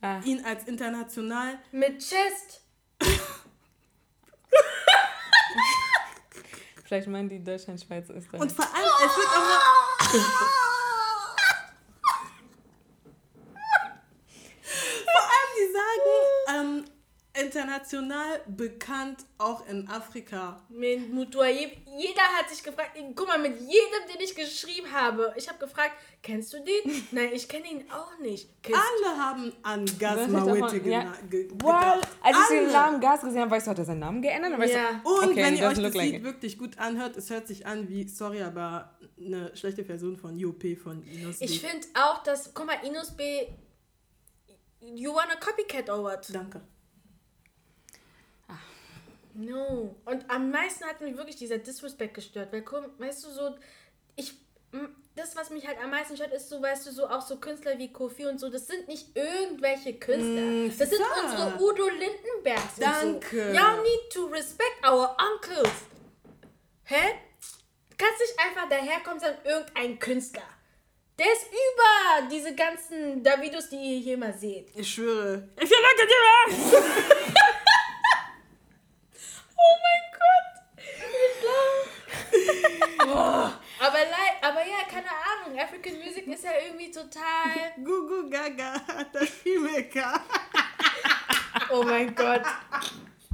[0.00, 0.20] Ah.
[0.24, 1.58] ihn als international.
[1.72, 2.62] Mit Chest.
[6.84, 8.40] Vielleicht meinen die Deutschland, Schweiz, Österreich.
[8.40, 10.10] Und vor allem, es wird auch noch.
[15.04, 16.14] vor allem, die sagen,
[16.54, 16.84] ähm,
[17.54, 20.60] international bekannt auch in Afrika.
[20.68, 21.70] Mit Mutuaye.
[21.98, 25.92] Jeder hat sich gefragt, guck mal, mit jedem, den ich geschrieben habe, ich habe gefragt,
[26.22, 27.06] kennst du den?
[27.10, 28.48] Nein, ich kenne ihn auch nicht.
[28.62, 31.12] Kennst Alle haben an Gas Mawete ja.
[31.30, 32.08] Well, gedacht.
[32.22, 32.72] als ich den.
[32.72, 34.54] Namen Gas gesehen habe, weißt du, hat er seinen Namen geändert?
[34.54, 35.00] Und Ja.
[35.04, 36.24] du, Und okay, wenn ihr euch das like Lied it.
[36.24, 40.62] wirklich gut anhört, es hört sich an wie, sorry, aber eine schlechte Version von UP
[40.82, 41.44] von Inos B.
[41.44, 43.46] Ich finde auch, dass, guck mal, Inus B.
[44.80, 46.26] You wanna copycat or what?
[46.32, 46.60] Danke.
[49.34, 49.96] No.
[50.04, 52.52] Und am meisten hat mich wirklich dieser Disrespect gestört.
[52.52, 53.54] Weil, guck, weißt du, so,
[54.16, 54.34] ich,
[55.14, 57.78] das, was mich halt am meisten stört, ist so, weißt du, so auch so Künstler
[57.78, 60.42] wie Kofi und so, das sind nicht irgendwelche Künstler.
[60.42, 62.76] Mm, das sind unsere Udo Lindenbergs.
[62.78, 63.48] Danke.
[63.48, 63.58] Und so.
[63.58, 65.72] Y'all need to respect our uncles.
[66.84, 67.14] Hä?
[67.90, 70.46] Du kannst nicht einfach daherkommen und sagen, irgendein Künstler.
[71.18, 74.74] Der ist über diese ganzen Davidos, die ihr hier mal seht.
[74.74, 75.46] Ich schwöre.
[75.62, 76.22] If you look at your
[79.56, 80.52] Oh mein Gott!
[83.80, 83.98] aber,
[84.40, 85.58] aber ja, keine Ahnung.
[85.58, 87.72] African Music ist ja irgendwie total.
[87.76, 88.74] Gugu Gaga,
[89.12, 90.20] das Filmmaker.
[91.70, 92.42] Oh mein Gott.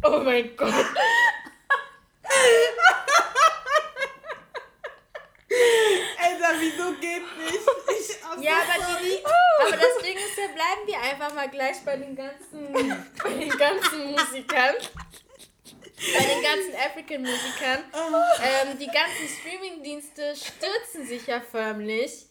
[0.03, 0.73] Oh mein Gott.
[6.19, 7.59] Alter, wieso geht nicht?
[8.01, 11.97] Ich Ja, aber, die, aber das Ding ist ja, bleiben wir einfach mal gleich bei
[11.97, 12.73] den ganzen,
[13.23, 14.75] bei den ganzen Musikern.
[15.99, 17.85] Bei den ganzen African-Musikern.
[18.43, 22.27] Ähm, die ganzen Streaming-Dienste stürzen sich ja förmlich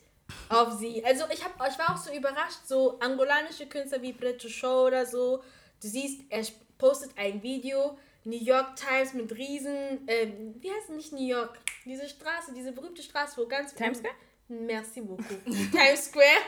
[0.49, 1.03] auf sie.
[1.05, 5.05] Also ich, hab, ich war auch so überrascht, so angolanische Künstler wie Preto Show oder
[5.05, 5.43] so.
[5.81, 6.45] Du siehst, er
[6.77, 11.57] postet ein Video, New York Times mit riesen, ähm, wie heißt nicht New York?
[11.85, 14.13] Diese Straße, diese berühmte Straße, wo ganz Times Square?
[14.49, 15.45] Merci beaucoup.
[15.45, 16.41] Times Square,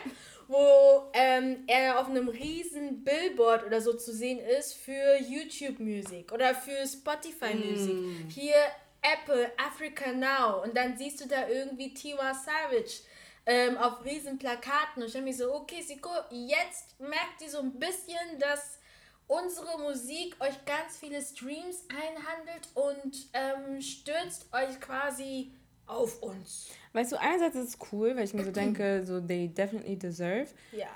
[0.50, 6.56] wo ähm, er auf einem riesen Billboard oder so zu sehen ist für YouTube-Musik oder
[6.56, 7.96] für Spotify-Musik.
[8.30, 8.56] Hier
[9.02, 10.64] Apple, Africa Now.
[10.64, 13.04] Und dann siehst du da irgendwie Tiwa Savage
[13.46, 15.04] ähm, auf riesen Plakaten.
[15.04, 18.80] Und ich dachte mir so, okay, Siko, jetzt merkt ihr so ein bisschen, dass
[19.28, 25.52] unsere Musik euch ganz viele Streams einhandelt und ähm, stürzt euch quasi
[25.90, 26.70] auf uns.
[26.94, 30.48] Weißt du, einerseits ist es cool, weil ich mir so denke, so they definitely deserve.
[30.72, 30.88] Ja.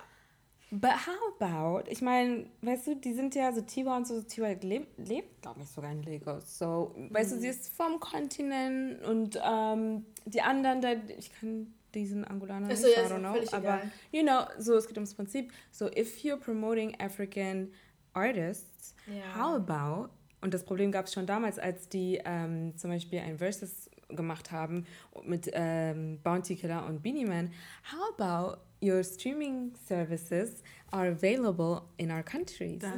[0.71, 4.47] But how about, ich meine, weißt du, die sind ja so Tiwa und so, Tiwa
[4.61, 6.57] lebt, lebt glaube ich, sogar in Lagos.
[6.57, 12.25] So, weißt du, sie ist vom Kontinent und ähm, die anderen, da, ich kann diesen
[12.25, 13.91] Angolaner Ach nicht, ja, I don't know, aber, egal.
[14.11, 15.51] you know, so, es geht ums Prinzip.
[15.71, 17.71] So, if you're promoting African
[18.13, 19.35] artists, Ja.
[19.39, 20.09] how about,
[20.41, 24.51] und das Problem gab es schon damals, als die ähm, zum Beispiel ein Versus gemacht
[24.51, 24.85] haben
[25.23, 27.51] mit ähm, Bounty Killer und Beanie Man,
[27.91, 32.81] how about your streaming services are available in our countries?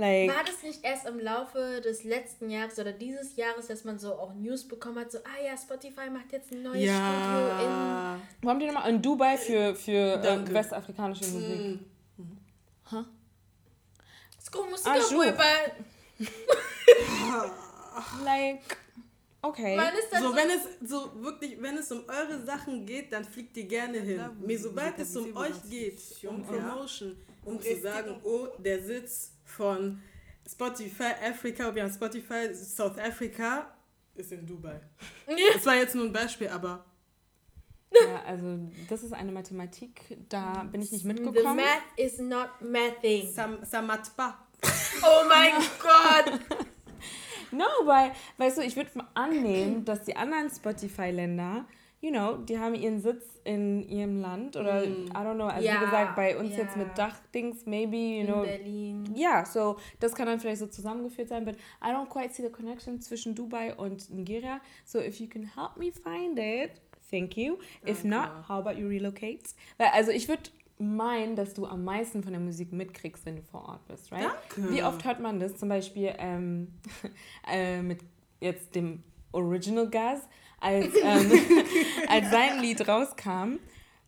[0.00, 3.98] Like, War das nicht erst im Laufe des letzten Jahres oder dieses Jahres, dass man
[3.98, 8.16] so auch News bekommen hat, so, ah ja, Spotify macht jetzt ein neues Ja.
[8.40, 8.88] wo haben die nochmal?
[8.90, 10.54] In Dubai für, für äh, Danke.
[10.54, 11.40] westafrikanische Musik.
[11.42, 11.84] Studio in...
[14.40, 15.32] Sko Ah, Musik Ju.
[15.36, 15.72] bei...
[18.24, 18.60] Like,
[19.42, 19.78] okay.
[20.10, 20.36] So, so...
[20.36, 24.20] wenn es so wirklich, wenn es um eure Sachen geht, dann fliegt ihr gerne hin.
[24.40, 26.42] Mir sobald es um euch geht, um.
[26.42, 30.02] Promotion, um zu sagen, oh, der Sitz von
[30.50, 33.74] Spotify Africa, wir haben Spotify South Africa,
[34.14, 34.80] ist in Dubai.
[35.54, 36.84] Das war jetzt nur ein Beispiel, aber
[37.90, 41.56] Ja, also das ist eine Mathematik, da bin ich nicht The mitgekommen.
[41.56, 43.32] math is not mathing.
[43.32, 44.46] Sam, Samatpa.
[45.02, 46.40] Oh mein Gott!
[47.52, 51.64] No, weil, weißt du, ich würde annehmen, dass die anderen Spotify-Länder,
[52.00, 55.80] you know, die haben ihren Sitz in ihrem Land oder, I don't know, also Ja,
[55.80, 56.58] wie gesagt, bei uns ja.
[56.64, 59.14] jetzt mit Dachdings, maybe, you In know, Berlin.
[59.16, 62.50] ja, so, das kann dann vielleicht so zusammengeführt sein, but I don't quite see the
[62.52, 64.60] connection zwischen Dubai und Nigeria.
[64.84, 66.72] So, if you can help me find it,
[67.10, 67.56] thank you.
[67.86, 69.42] If not, how about you relocate?
[69.78, 70.42] Weil, also, ich würde
[70.78, 74.28] meinen, dass du am meisten von der Musik mitkriegst, wenn du vor Ort bist, right?
[74.56, 74.72] Danke.
[74.72, 76.68] Wie oft hört man das zum Beispiel ähm,
[77.50, 78.00] äh, mit
[78.40, 79.02] jetzt dem
[79.32, 80.20] Original Gas,
[80.60, 81.32] als, ähm,
[82.08, 83.58] als sein Lied rauskam.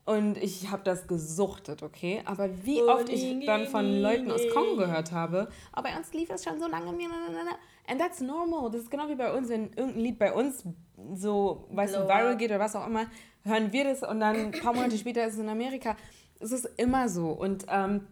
[0.06, 2.22] Und ich habe das gesuchtet, okay?
[2.24, 6.30] Aber wie oft ich dann von Leuten aus Kongo gehört habe, aber bei uns lief
[6.30, 6.90] es schon so lange.
[7.86, 8.70] And that's normal.
[8.70, 10.64] Das ist genau wie bei uns, wenn irgendein Lied bei uns
[11.14, 13.06] so, weißt du, viral geht oder was auch immer,
[13.44, 15.96] hören wir das und dann ein paar Monate später ist es in Amerika.
[16.40, 17.30] Es ist immer so.
[17.30, 18.06] Und ähm,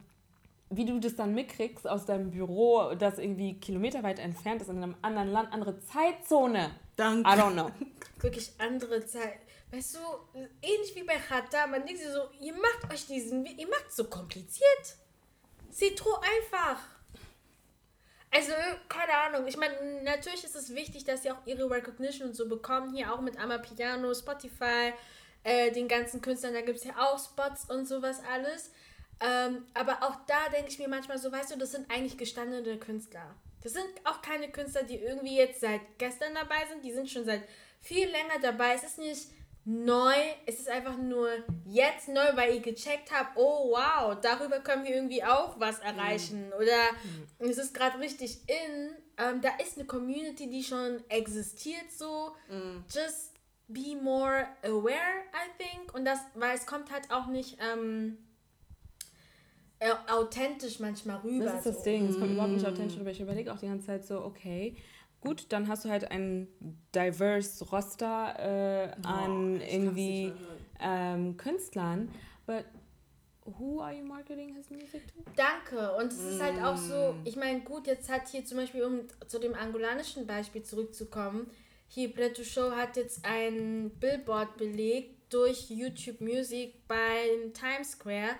[0.70, 4.96] wie du das dann mitkriegst aus deinem Büro, das irgendwie kilometerweit entfernt ist, in einem
[5.02, 6.70] anderen Land, andere Zeitzone.
[6.96, 7.28] Danke.
[7.28, 7.70] I don't know.
[8.20, 9.38] Wirklich andere Zeit.
[9.70, 13.68] Weißt du, ähnlich wie bei Chata, man denkt sich so, ihr macht euch diesen, ihr
[13.68, 14.96] macht es so kompliziert.
[15.70, 16.80] C'est trop einfach.
[18.30, 18.52] Also,
[18.88, 19.46] keine Ahnung.
[19.46, 22.94] Ich meine, natürlich ist es wichtig, dass sie auch ihre Recognition und so bekommen.
[22.94, 24.92] Hier auch mit Amapiano, Spotify,
[25.48, 26.52] äh, den ganzen Künstlern.
[26.52, 28.70] Da gibt es ja auch Spots und sowas alles.
[29.20, 32.78] Ähm, aber auch da denke ich mir manchmal so, weißt du, das sind eigentlich gestandene
[32.78, 33.34] Künstler.
[33.62, 36.84] Das sind auch keine Künstler, die irgendwie jetzt seit gestern dabei sind.
[36.84, 37.42] Die sind schon seit
[37.80, 38.74] viel länger dabei.
[38.74, 39.28] Es ist nicht
[39.64, 40.14] neu.
[40.44, 41.30] Es ist einfach nur
[41.64, 46.48] jetzt neu, weil ich gecheckt habe, oh wow, darüber können wir irgendwie auch was erreichen.
[46.48, 46.52] Mhm.
[46.52, 46.92] Oder
[47.38, 47.50] mhm.
[47.50, 48.96] es ist gerade richtig in.
[49.16, 52.36] Ähm, da ist eine Community, die schon existiert so.
[52.48, 52.84] Mhm.
[52.88, 53.27] Just
[53.68, 55.94] be more aware, I think.
[55.94, 58.18] Und das, weil es kommt halt auch nicht ähm,
[59.78, 61.44] äh, authentisch manchmal rüber.
[61.44, 61.84] Das ist das so.
[61.84, 63.10] Ding, es kommt überhaupt nicht authentisch rüber.
[63.10, 64.76] Ich überlege auch die ganze Zeit so, okay,
[65.20, 66.48] gut, dann hast du halt ein
[66.94, 70.32] diverse Roster äh, oh, an irgendwie
[70.80, 72.08] ähm, Künstlern,
[72.46, 72.64] but
[73.44, 75.22] who are you marketing his music to?
[75.36, 75.94] Danke.
[75.96, 77.20] Und es ist halt auch so, mm.
[77.24, 81.50] ich meine, gut, jetzt hat hier zum Beispiel, um zu dem angolanischen Beispiel zurückzukommen,
[81.88, 88.36] hier Preto Show hat jetzt ein Billboard belegt durch YouTube Music beim Times Square.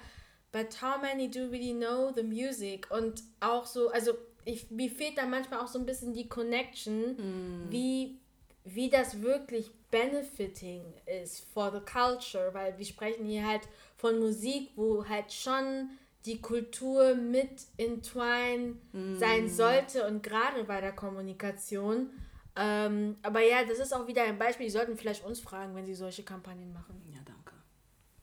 [0.53, 2.91] But how many do really know the music?
[2.91, 4.13] Und auch so, also
[4.45, 7.71] ich, mir fehlt da manchmal auch so ein bisschen die Connection, mm.
[7.71, 8.19] wie,
[8.65, 10.83] wie das wirklich benefiting
[11.23, 13.63] ist for the culture, weil wir sprechen hier halt
[13.97, 15.91] von Musik, wo halt schon
[16.25, 19.17] die Kultur mit entwine mm.
[19.19, 22.11] sein sollte und gerade bei der Kommunikation.
[22.59, 25.87] Ähm, aber ja, das ist auch wieder ein Beispiel, die sollten vielleicht uns fragen, wenn
[25.87, 27.01] sie solche Kampagnen machen.
[27.13, 27.55] Ja, danke.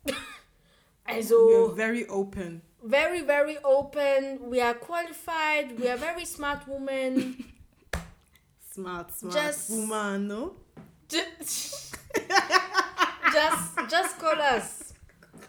[1.06, 1.36] also.
[1.36, 7.44] We're very open very very open we are qualified we are very smart women
[8.72, 10.56] smart smart just, woman no
[11.10, 11.96] just
[13.90, 14.94] just call us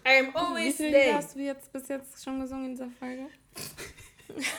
[0.05, 3.28] I'm always Wie viel hast du jetzt bis jetzt schon gesungen in dieser Folge?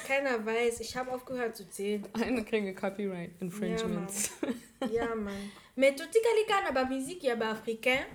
[0.08, 0.80] Keiner weiß.
[0.80, 2.08] Ich habe aufgehört zu zählen.
[2.14, 4.32] Eine kriegen Copyright Infringements.
[4.42, 4.94] Ja, Mann.
[4.94, 5.52] Ja, Mann.
[5.76, 8.06] Mais tu sais que les musique ya ba africain.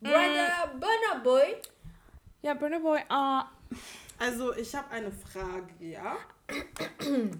[0.00, 0.80] Brother, mm.
[0.80, 1.56] Burna Boy.
[2.42, 3.00] Ja, Burna Boy.
[3.10, 3.42] Uh,
[4.18, 6.16] also, ich habe eine Frage, ja.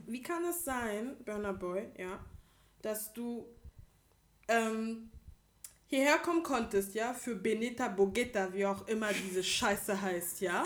[0.07, 2.18] Wie kann es sein, Burner Boy, ja,
[2.81, 3.47] dass du
[4.49, 5.11] ähm,
[5.87, 10.64] hierher kommen konntest, ja, für Benita Bogetta, wie auch immer diese Scheiße heißt, ja?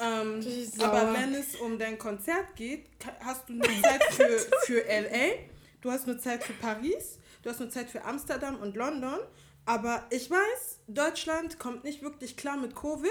[0.00, 0.40] Ähm,
[0.80, 2.86] aber wenn es um dein Konzert geht,
[3.20, 5.38] hast du nur Zeit für, für LA,
[5.80, 9.18] du hast nur Zeit für Paris, du hast nur Zeit für Amsterdam und London.
[9.66, 13.10] Aber ich weiß, Deutschland kommt nicht wirklich klar mit Covid.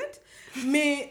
[0.65, 1.09] Mais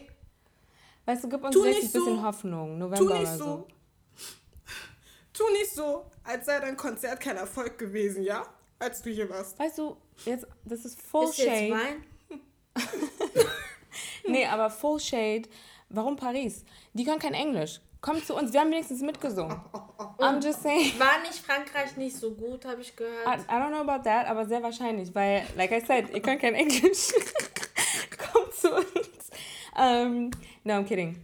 [1.05, 2.77] Weißt du, gib uns vielleicht ein bisschen so, Hoffnung.
[2.77, 3.43] November tu nicht oder so.
[3.45, 3.67] so.
[5.33, 8.45] Tu nicht so, als sei dein Konzert kein Erfolg gewesen, ja?
[8.77, 9.57] Als du hier warst.
[9.57, 11.49] Weißt du, jetzt, das ist Full ist Shade.
[11.49, 12.03] Jetzt Wein?
[14.27, 15.43] nee, aber Full Shade.
[15.89, 16.63] Warum Paris?
[16.93, 17.81] Die können kein Englisch.
[18.01, 19.59] Kommt zu uns, wir haben wenigstens mitgesungen.
[20.19, 20.97] I'm just saying.
[20.97, 23.25] War nicht Frankreich nicht so gut, habe ich gehört.
[23.25, 26.41] I, I, don't know about that, aber sehr wahrscheinlich, weil, like I said, ihr könnt
[26.41, 27.09] kein Englisch.
[28.33, 29.29] Kommt zu uns.
[29.75, 30.31] Um,
[30.63, 31.21] no, I'm kidding.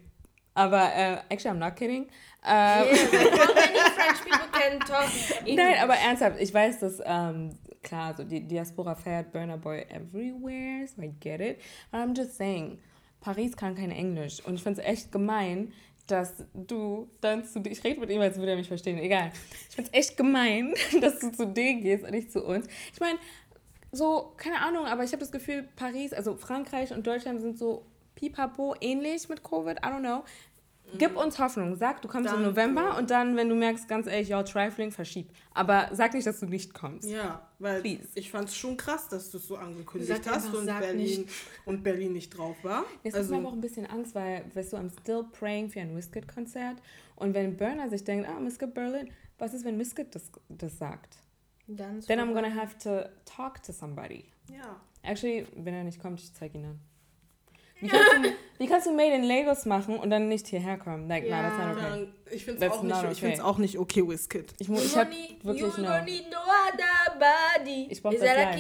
[0.54, 2.10] Aber, uh, actually, I'm not kidding.
[2.44, 5.10] Um, yeah, how many French people can talk
[5.46, 5.56] English?
[5.56, 10.86] Nein, aber ernsthaft, ich weiß, dass, um, klar, so die Diaspora feiert Burner Boy everywhere,
[10.88, 11.62] so I get it.
[11.92, 12.80] But I'm just saying,
[13.22, 14.46] Paris kann kein Englisch.
[14.46, 15.72] Und ich finde es echt gemein,
[16.08, 19.32] dass du dann zu dir, ich rede mit ihm, als würde er mich verstehen, egal.
[19.70, 22.68] Ich finde es echt gemein, dass du zu denen gehst und nicht zu uns.
[22.94, 23.18] Ich meine,
[23.92, 27.86] so, keine Ahnung, aber ich habe das Gefühl, Paris, also Frankreich und Deutschland sind so
[28.16, 30.24] pipapo ähnlich mit Covid, I don't know.
[30.98, 31.76] Gib uns Hoffnung.
[31.76, 32.44] Sag, du kommst Danke.
[32.44, 35.30] im November und dann, wenn du merkst, ganz ehrlich, ja, Trifling, verschieb.
[35.54, 37.10] Aber sag nicht, dass du nicht kommst.
[37.10, 38.08] Ja, weil Please.
[38.16, 41.28] ich fand es schon krass, dass du es so angekündigt sag hast und Berlin,
[41.66, 42.86] und Berlin nicht drauf war.
[43.04, 45.96] Jetzt also, habe auch ein bisschen Angst, weil, weißt du, I'm still praying für ein
[45.96, 46.78] Wizkid-Konzert.
[47.16, 51.18] Und wenn Burner sich denkt, ah, Wizkid Berlin, was ist, wenn Wizkid das, das sagt?
[51.68, 54.26] Dann Then I'm gonna have to talk to somebody.
[54.52, 54.80] Ja.
[55.02, 56.80] Actually, wenn er nicht kommt, ich zeige ihn an.
[57.82, 61.08] Wie kannst, du, wie kannst du Made in Lagos machen und dann nicht hierher kommen?
[61.10, 61.42] Like, Ja.
[61.42, 62.08] nah, that's not okay.
[62.32, 63.48] Ich finde es auch, nicht- not ich find's okay.
[63.50, 64.54] auch nicht okay, Wizkid.
[64.60, 65.90] Ich, mu- You ich hab need- wirklich you no.
[67.90, 68.56] Ich brauch Is das live.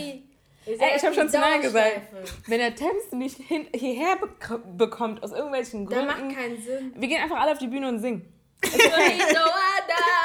[0.67, 2.01] Ey, ich habe schon zu lange gesagt,
[2.47, 6.91] wenn der Temps nicht hin, hierher bek bekommt, aus irgendwelchen Das macht Gründen, keinen Sinn.
[6.95, 8.21] wir gehen einfach alle auf die Bühne und singen.
[8.63, 9.45] Need no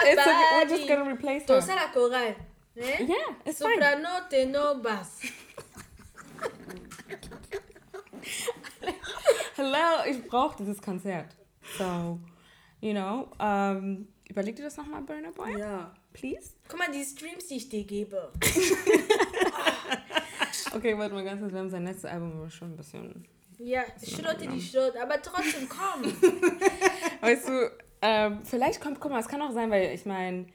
[0.02, 1.60] It's okay, we're just gonna replace her.
[1.60, 2.36] ça la chorale.
[2.74, 3.02] Eh?
[3.04, 3.74] Yeah, it's fine.
[3.74, 5.20] Soprano, tenor, bass.
[9.60, 11.36] Hello, ich brauche dieses Konzert.
[11.76, 12.18] So,
[12.80, 15.92] you know, ähm, überleg dir das nochmal, Burner Boy, Ja.
[16.14, 16.52] please.
[16.66, 18.32] Guck mal, die Streams, die ich dir gebe.
[20.72, 23.26] Okay, warte mal ganz kurz, wir haben sein letztes Album schon ein bisschen...
[23.58, 26.04] Ja, Schrotte die Schrott, aber trotzdem komm.
[27.20, 30.46] Weißt du, ähm, vielleicht kommt, guck mal, es kann auch sein, weil ich meine,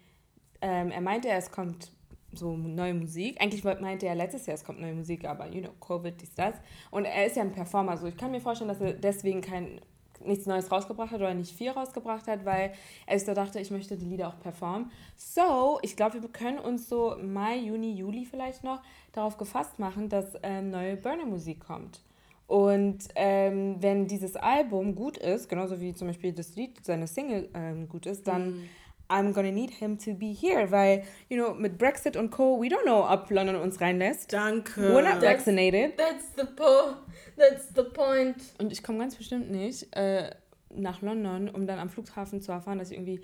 [0.61, 1.91] ähm, er meinte, es kommt
[2.37, 3.41] so neue Musik.
[3.41, 6.55] Eigentlich meinte er letztes Jahr, es kommt neue Musik, aber, you know, Covid, dies, das.
[6.91, 9.79] Und er ist ja ein Performer, so ich kann mir vorstellen, dass er deswegen kein,
[10.23, 12.73] nichts Neues rausgebracht hat oder nicht viel rausgebracht hat, weil
[13.05, 14.91] er da dachte, ich möchte die Lieder auch performen.
[15.15, 18.81] So, ich glaube, wir können uns so Mai, Juni, Juli vielleicht noch
[19.11, 22.01] darauf gefasst machen, dass ähm, neue Burner-Musik kommt.
[22.47, 27.49] Und ähm, wenn dieses Album gut ist, genauso wie zum Beispiel das Lied, seine Single
[27.55, 28.69] ähm, gut ist, dann
[29.07, 32.67] I'm gonna need him to be here, weil, you know, mit Brexit und Co., we
[32.67, 34.33] don't know, ob London uns reinlässt.
[34.33, 34.81] Danke.
[34.81, 35.95] We're not vaccinated.
[35.97, 36.95] That's the po
[37.37, 38.35] that's the point.
[38.59, 40.31] Und ich komme ganz bestimmt nicht äh,
[40.73, 43.21] nach London, um dann am Flughafen zu erfahren, dass ich irgendwie,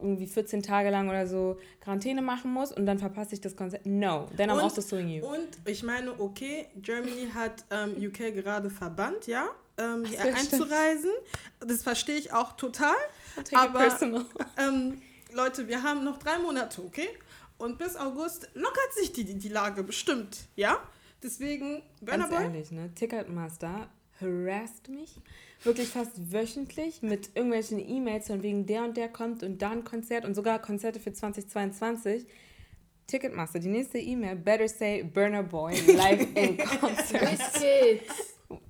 [0.00, 3.86] irgendwie 14 Tage lang oder so Quarantäne machen muss und dann verpasse ich das Konzert.
[3.86, 5.24] No, then I'm Und- also suing you.
[5.24, 9.46] Und ich meine, okay, Germany hat ähm, UK gerade verbannt, ja,
[9.78, 10.36] ähm, hier stimmt.
[10.38, 11.10] einzureisen.
[11.60, 12.94] Das verstehe ich auch total.
[13.36, 14.24] Take it aber- personal.
[14.58, 15.00] Ähm,
[15.34, 17.08] Leute, wir haben noch drei Monate, okay?
[17.58, 20.78] Und bis August lockert sich die, die Lage bestimmt, ja?
[21.22, 22.90] Deswegen, Burner Ganz Boy, ehrlich, ne?
[22.94, 23.88] Ticketmaster
[24.20, 25.20] harasst mich
[25.64, 29.84] wirklich fast wöchentlich mit irgendwelchen E-Mails von wegen der und der kommt und da ein
[29.84, 32.26] Konzert und sogar Konzerte für 2022.
[33.06, 37.32] Ticketmaster, die nächste E-Mail, better say Burner Boy live in concert.
[37.32, 38.02] Wizkid.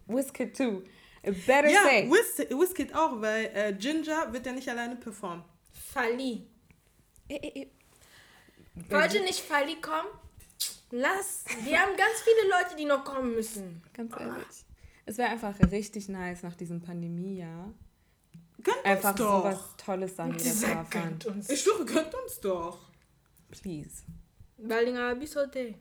[0.07, 0.83] Wizkid too.
[1.23, 2.11] Better ja, say.
[2.11, 5.45] Wizkid auch, weil äh, Ginger wird ja nicht alleine performen.
[5.71, 6.47] Fali.
[8.89, 10.09] Wollte nicht Fali kommen?
[10.91, 11.45] Lass.
[11.65, 13.83] Wir haben ganz viele Leute, die noch kommen müssen.
[13.95, 14.65] Ganz ehrlich.
[15.07, 17.73] Es wäre einfach richtig nice nach diesem Pandemiejahr.
[18.63, 19.43] Gönnt Einfach uns doch.
[19.43, 21.19] sowas Tolles dann wieder zu erfahren.
[21.49, 22.79] Ich schwöre, gönnt uns doch.
[23.51, 24.03] Please.
[24.59, 25.75] Balinga Bisote.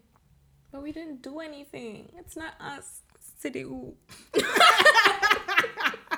[0.72, 2.10] But we didn't do anything.
[2.20, 3.04] It's not us.
[3.16, 3.94] It's CDU.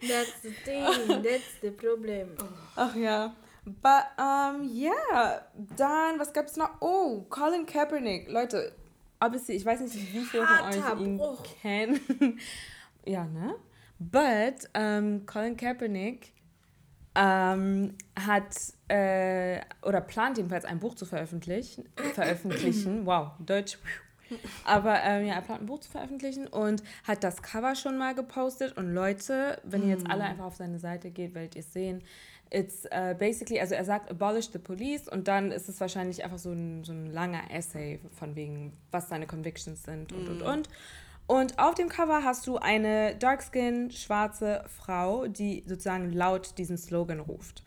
[0.00, 1.22] That's the thing.
[1.22, 2.30] That's the problem.
[2.76, 3.32] Ach ja.
[3.64, 5.42] But, um, yeah.
[5.76, 6.70] Dann, was gab's noch?
[6.80, 8.30] Oh, Colin Kaepernick.
[8.30, 8.72] Leute,
[9.20, 11.42] obviously, ich weiß nicht, wie viele von euch ihn Bruch.
[11.60, 12.00] kennen.
[13.04, 13.56] ja, ne?
[13.98, 16.32] But, um, Colin Kaepernick
[17.14, 18.54] ähm, hat
[18.88, 21.88] äh, oder plant jedenfalls ein Buch zu veröffentlichen.
[22.14, 23.04] veröffentlichen.
[23.06, 23.78] Wow, Deutsch.
[24.64, 28.14] Aber ähm, ja, er plant ein Buch zu veröffentlichen und hat das Cover schon mal
[28.14, 28.76] gepostet.
[28.76, 32.02] Und Leute, wenn ihr jetzt alle einfach auf seine Seite geht, werdet ihr es sehen.
[32.50, 36.38] It's uh, basically, also er sagt, abolish the police und dann ist es wahrscheinlich einfach
[36.38, 40.68] so ein, so ein langer Essay von wegen, was seine Convictions sind und und und.
[41.26, 47.20] Und auf dem Cover hast du eine dark-skin, schwarze Frau, die sozusagen laut diesen Slogan
[47.20, 47.62] ruft.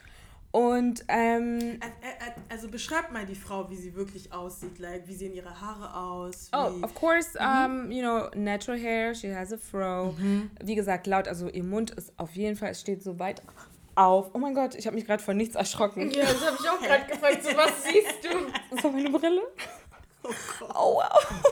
[0.49, 4.79] Und ähm, Ä- ä- ä- Also beschreib mal die Frau, wie sie wirklich aussieht.
[4.79, 6.49] Like, wie sehen ihre Haare aus?
[6.53, 10.15] Oh, of course, um, you know, natural hair, she has a fro.
[10.63, 13.41] Wie gesagt, laut, also ihr Mund ist auf jeden Fall, es steht so weit
[13.95, 14.31] auf.
[14.33, 16.11] Oh mein Gott, ich habe mich gerade vor nichts erschrocken.
[16.11, 17.43] Ja, das habe ich auch gerade gefragt.
[17.43, 18.29] So, was siehst du?
[18.75, 19.41] Das war meine Brille.
[20.23, 20.29] oh
[20.59, 20.69] Gott.
[20.75, 21.43] Oh wow.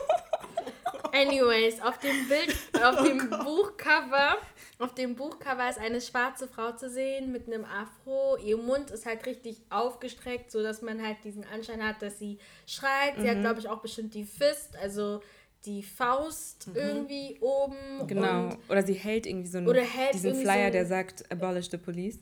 [1.12, 4.36] Anyways, auf dem Bild, auf dem Buchcover,
[4.80, 8.36] auf dem Buchcover ist eine schwarze Frau zu sehen mit einem Afro.
[8.38, 12.38] Ihr Mund ist halt richtig aufgestreckt, so dass man halt diesen Anschein hat, dass sie
[12.66, 13.14] schreit.
[13.18, 13.40] Sie hat, Mhm.
[13.42, 15.20] glaube ich, auch bestimmt die Fist, also
[15.66, 18.06] die Faust irgendwie oben.
[18.06, 18.50] Genau.
[18.70, 21.76] Oder sie hält irgendwie so einen, Oder hält diesen Flyer, so- der sagt, abolish the
[21.76, 22.18] police.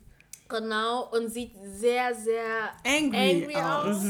[0.48, 1.08] genau.
[1.12, 3.96] Und sieht sehr, sehr Angry, angry aus.
[3.96, 4.02] aus.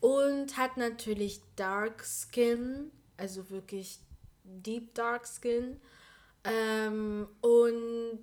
[0.00, 3.98] Und hat natürlich Dark Skin, also wirklich
[4.44, 5.80] Deep Dark Skin.
[6.46, 8.20] Ähm, und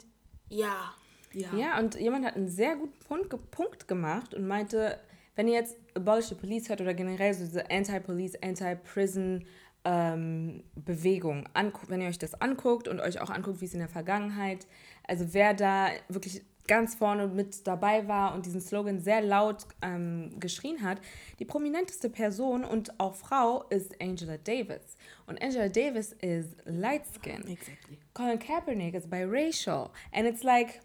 [0.49, 0.93] ja,
[1.33, 1.49] Ja.
[1.55, 4.99] Ja, und jemand hat einen sehr guten Punkt, Punkt gemacht und meinte,
[5.35, 9.45] wenn ihr jetzt Abolish the Police hört oder generell so diese Anti-Police, Anti-Prison
[9.85, 11.49] ähm, Bewegung,
[11.87, 14.67] wenn ihr euch das anguckt und euch auch anguckt, wie es in der Vergangenheit,
[15.07, 20.31] also wer da wirklich ganz vorne mit dabei war und diesen Slogan sehr laut ähm,
[20.39, 20.99] geschrien hat.
[21.39, 24.97] Die prominenteste Person und auch Frau ist Angela Davis.
[25.27, 27.47] Und Angela Davis is light skin.
[27.47, 27.97] Exactly.
[28.13, 29.89] Colin Kaepernick is biracial.
[30.11, 30.79] And it's like,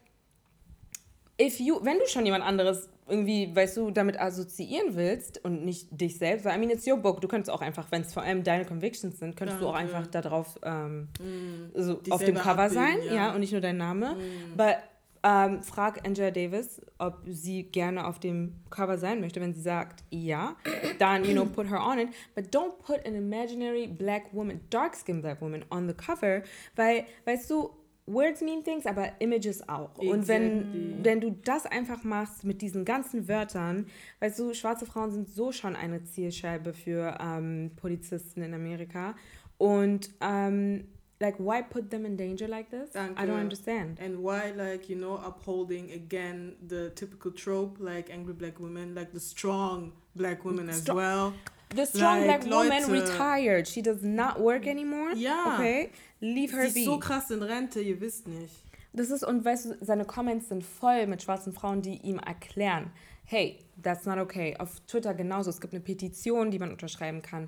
[1.40, 5.88] if you, wenn du schon jemand anderes irgendwie, weißt du, damit assoziieren willst und nicht
[5.90, 8.22] dich selbst, weil, I mean, it's your book, du könntest auch einfach, wenn es vor
[8.22, 11.70] allem deine Convictions sind, könntest du auch einfach da drauf ähm, Mm.
[11.74, 13.14] so auf dem Cover abbilden, sein, ja.
[13.14, 13.34] ja.
[13.34, 14.14] und nicht nur dein Name.
[14.14, 14.56] Mm.
[14.56, 14.76] But
[15.22, 19.40] ähm, frag Angela Davis, ob sie gerne auf dem Cover sein möchte.
[19.40, 20.56] Wenn sie sagt ja,
[20.98, 22.08] dann, you know, put her on it.
[22.34, 26.42] But don't put an imaginary black woman, dark-skinned black woman on the cover,
[26.76, 27.70] weil, weißt du,
[28.10, 29.98] Words mean things, aber Images auch.
[29.98, 30.96] Und wenn, Exactly.
[31.02, 33.86] wenn du das einfach machst mit diesen ganzen Wörtern,
[34.20, 39.14] weißt du, schwarze Frauen sind so schon eine Zielscheibe für ähm, Polizisten in Amerika.
[39.58, 40.88] Und, ähm,
[41.20, 42.94] like, why put them in danger like this?
[42.94, 43.26] I Danke.
[43.26, 43.98] don't understand.
[44.00, 49.12] And why, like, you know, upholding again the typical trope, like angry black women, like
[49.12, 51.32] the strong black women as Strong- well.
[51.70, 53.02] The strong Like, black woman Leute.
[53.10, 53.68] retired.
[53.68, 55.12] She does not work anymore.
[55.14, 55.54] Ja.
[55.56, 55.90] Okay.
[56.20, 56.80] Leave her Sie be.
[56.80, 58.54] ist so krass in Rente, ihr wisst nicht.
[58.94, 62.90] Das ist, und weißt du, seine Comments sind voll mit schwarzen Frauen, die ihm erklären,
[63.26, 64.56] hey, that's not okay.
[64.58, 65.50] Auf Twitter genauso.
[65.50, 67.46] Es gibt eine Petition, die man unterschreiben kann.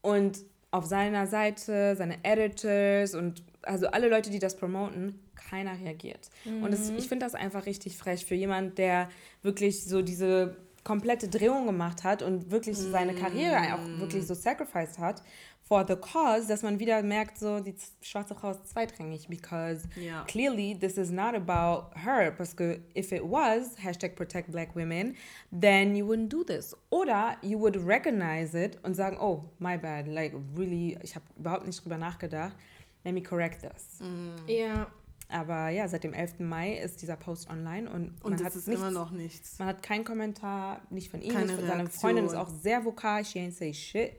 [0.00, 0.38] Und
[0.72, 6.30] auf seiner Seite, seine Editors und also alle Leute, die das promoten, keiner reagiert.
[6.44, 9.08] Und das, ich finde das einfach richtig frech für jemand, der
[9.42, 14.98] wirklich so diese komplette Drehung gemacht hat und wirklich seine Karriere auch wirklich so sacrificed
[14.98, 15.22] hat
[15.64, 20.24] for the cause, dass man wieder merkt, so die schwarze Frau ist zweitrangig, because Ja.
[20.24, 25.14] clearly this is not about her, parce que if it was, hashtag protect black women,
[25.52, 26.76] then you wouldn't do this.
[26.90, 31.66] Oder you would recognize it und sagen, oh, my bad, like really, ich habe überhaupt
[31.66, 32.56] nicht drüber nachgedacht,
[33.04, 34.00] let me correct this.
[34.48, 34.88] Ja.
[35.32, 36.40] Aber ja, seit dem 11.
[36.40, 39.58] Mai ist dieser Post online und, Und man hat ist nichts, immer noch nichts.
[39.58, 41.88] man hat keinen Kommentar, nicht von ihm, Keine nicht von seiner.
[41.88, 44.12] Freundin ist auch sehr vokal, she ain't say shit.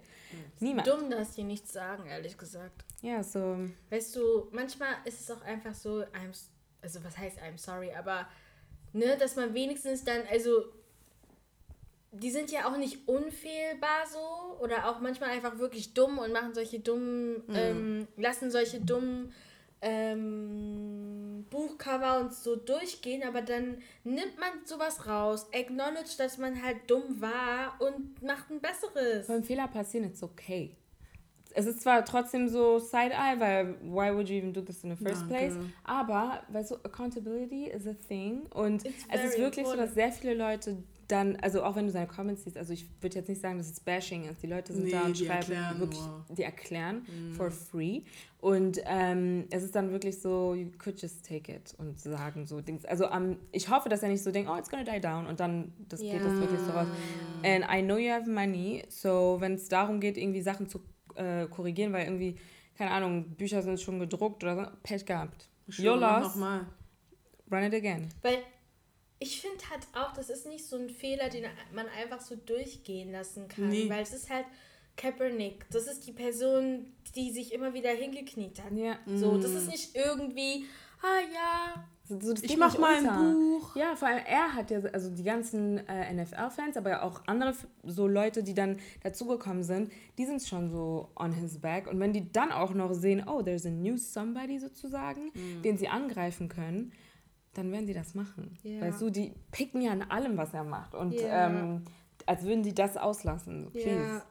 [0.60, 0.88] Niemand.
[0.88, 2.84] Dumm, dass die nichts sagen, ehrlich gesagt.
[3.02, 3.60] Ja, so,
[3.92, 6.36] Weißt du, manchmal ist es auch einfach so, I'm,
[6.82, 8.28] also was heißt I'm sorry, aber
[8.94, 10.64] ne, dass man wenigstens dann, also
[12.12, 16.54] die sind ja auch nicht unfehlbar so oder auch manchmal einfach wirklich dumm und machen
[16.54, 19.34] solche dummen, ähm, lassen solche dummen
[19.84, 26.78] ähm, Buchcover und so durchgehen, aber dann nimmt man sowas raus, acknowledge, dass man halt
[26.88, 29.28] dumm war und macht ein besseres.
[29.28, 30.76] Wenn Fehler passieren, it's okay.
[31.56, 34.96] Es ist zwar trotzdem so Side-Eye, weil why would you even do this in the
[34.96, 35.36] first Danke.
[35.36, 35.54] place?
[35.84, 38.48] Aber, weißt du, Accountability is a thing.
[38.54, 39.90] Und It's es ist wirklich so, important.
[39.90, 40.78] dass sehr viele Leute
[41.08, 43.70] dann, also auch wenn du seine Comments siehst, also ich würde jetzt nicht sagen, dass
[43.70, 44.42] es Bashing ist.
[44.42, 46.26] Die Leute sind da Nee, und die schreiben erklären wirklich, nur.
[46.38, 48.02] die erklären for free.
[48.40, 52.62] Und ähm, es ist dann wirklich so, you could just take it und sagen so
[52.62, 52.84] Dings.
[52.86, 55.40] Also ähm, ich hoffe, dass er nicht so denkt, oh, it's gonna die down und
[55.40, 56.88] dann das geht das wirklich so raus.
[57.44, 60.82] And I know you have money, so wenn es darum geht, irgendwie Sachen zu
[61.16, 62.36] äh, korrigieren, weil irgendwie,
[62.78, 65.48] keine Ahnung, Bücher sind schon gedruckt oder so, Pech gehabt.
[65.80, 66.66] Your loss, Nochmal.
[67.52, 68.10] run it again.
[68.22, 68.40] Weil
[69.24, 73.12] ich finde halt auch, das ist nicht so ein Fehler, den man einfach so durchgehen
[73.14, 73.70] lassen kann.
[73.70, 73.90] Nee.
[73.90, 74.46] Weil es ist halt
[74.98, 75.66] Kaepernick.
[75.72, 78.74] Das ist die Person, die sich immer wieder hingekniet hat.
[78.74, 79.00] Ja.
[79.06, 80.66] So, das ist nicht irgendwie,
[81.02, 83.34] ah ja, So, Ich mach mal ein unter.
[83.34, 83.76] Buch.
[83.78, 87.56] Ja, vor allem er hat ja, also die ganzen äh, NFL-Fans, aber ja auch andere
[87.84, 91.88] so Leute, die dann dazugekommen sind, die sind schon so on his back.
[91.88, 95.32] Und wenn die dann auch noch sehen, oh, there's a new somebody sozusagen,
[95.64, 96.92] den sie angreifen können,
[97.54, 98.58] dann werden sie das machen.
[98.64, 98.82] Ja.
[98.82, 100.96] Weißt du, die picken ja an allem, was er macht.
[100.96, 101.48] Und Ja.
[101.50, 101.84] ähm,
[102.26, 103.70] als würden die das auslassen.
[103.72, 103.90] Please.
[103.90, 104.26] Ja.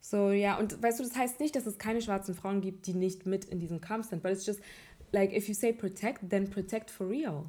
[0.00, 2.94] So, ja, und weißt du, das heißt nicht, dass es keine schwarzen Frauen gibt, die
[2.94, 4.60] nicht mit in diesem Kampf sind, but it's just,
[5.10, 7.46] like, if you say protect, then protect for real.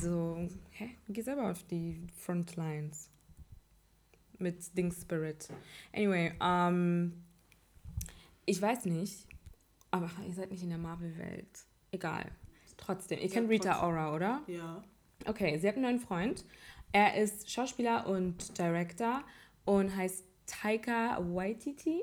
[0.00, 0.90] So, hä?
[1.08, 3.08] Geh selber auf die Frontlines.
[4.38, 5.48] Mit Ding Spirit.
[5.92, 7.24] Anyway, ähm,
[8.44, 9.26] ich weiß nicht,
[9.90, 11.66] aber ihr seid nicht in der Marvel-Welt.
[11.92, 12.26] Egal.
[12.84, 13.88] Trotzdem, ihr kennt Rita trotzdem.
[13.88, 14.40] Ora, oder?
[14.48, 14.82] Ja.
[15.26, 16.44] Okay, sie hat einen neuen Freund.
[16.90, 19.22] Er ist Schauspieler und Director
[19.64, 22.02] und heißt Taika Waititi.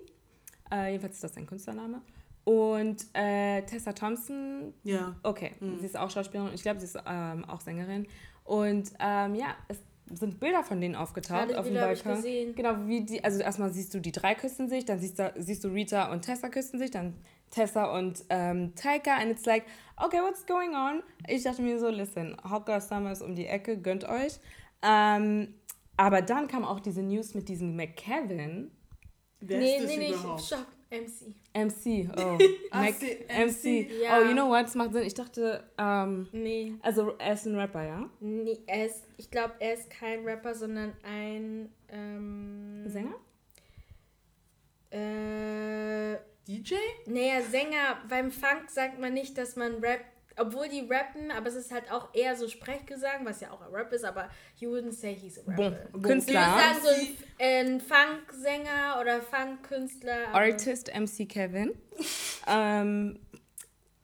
[0.71, 2.01] Äh, jedenfalls ist das sein Künstlername.
[2.45, 5.15] Und äh, Tessa Thompson, Ja.
[5.23, 8.07] okay, sie ist auch Schauspielerin und ich glaube, sie ist ähm, auch Sängerin.
[8.43, 9.77] Und ähm, ja, es
[10.13, 12.15] sind Bilder von denen aufgetaucht Alle auf dem ich Balkon.
[12.15, 12.55] gesehen.
[12.55, 15.63] Genau, wie die, also erstmal siehst du die drei küssen sich, dann siehst du, siehst
[15.63, 17.13] du Rita und Tessa küssen sich, dann
[17.51, 19.65] Tessa und ähm, Taika and it's like,
[19.97, 21.03] okay, what's going on?
[21.27, 24.39] Ich dachte mir so, listen, Hawker Summer ist um die Ecke, gönnt euch.
[24.81, 25.55] Ähm,
[25.97, 28.71] aber dann kam auch diese News mit diesem McKevin.
[29.41, 30.41] Wer nee, ist das nee, nee, überhaupt?
[30.41, 30.65] stopp.
[30.91, 31.35] MC.
[31.53, 32.37] MC, oh.
[32.71, 32.95] Ah, Mac,
[33.27, 33.89] MC.
[34.01, 34.19] Ja.
[34.19, 34.65] Oh, you know what?
[34.65, 35.03] Das macht Sinn.
[35.03, 36.75] Ich dachte, ähm, Nee.
[36.81, 38.09] also er ist ein Rapper, ja?
[38.19, 43.15] nee er ist, ich glaube, er ist kein Rapper, sondern ein ähm, Sänger?
[44.91, 46.75] Äh, DJ?
[47.05, 50.05] naja, Sänger, beim Funk sagt man nicht, dass man rappt,
[50.39, 53.71] obwohl die rappen, aber es ist halt auch eher so Sprechgesang, was ja auch ein
[53.71, 55.97] Rap ist, aber you wouldn't say he's a Bon, rapper.
[55.97, 56.39] Ich Künstler.
[56.41, 60.33] würde sagen, so ein, ein Funk-Sänger oder Funk-Künstler.
[60.33, 61.73] Artist MC Kevin.
[62.47, 63.19] ähm,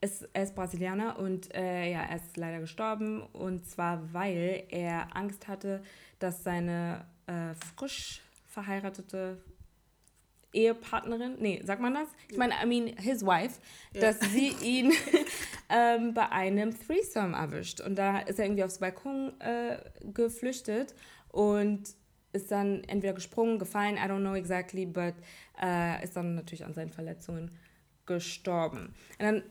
[0.00, 3.22] ist, er ist Brasilianer und äh, ja, er ist leider gestorben.
[3.22, 5.82] Und zwar, weil er Angst hatte,
[6.18, 9.38] dass seine äh, frisch verheiratete
[10.56, 12.08] Ehepartnerin, nee, sagt man das?
[12.30, 13.60] Ich meine, I mean, his wife,
[13.92, 14.92] dass sie ihn
[15.68, 17.80] ähm, bei einem Threesome erwischt.
[17.80, 19.78] Und da ist er irgendwie aufs Balkon äh,
[20.12, 20.94] geflüchtet
[21.30, 21.82] und
[22.32, 25.14] ist dann entweder gesprungen, gefallen, I don't know exactly, but
[25.62, 27.50] äh, ist dann natürlich an seinen Verletzungen
[28.06, 28.94] gestorben.
[29.18, 29.42] Und dann,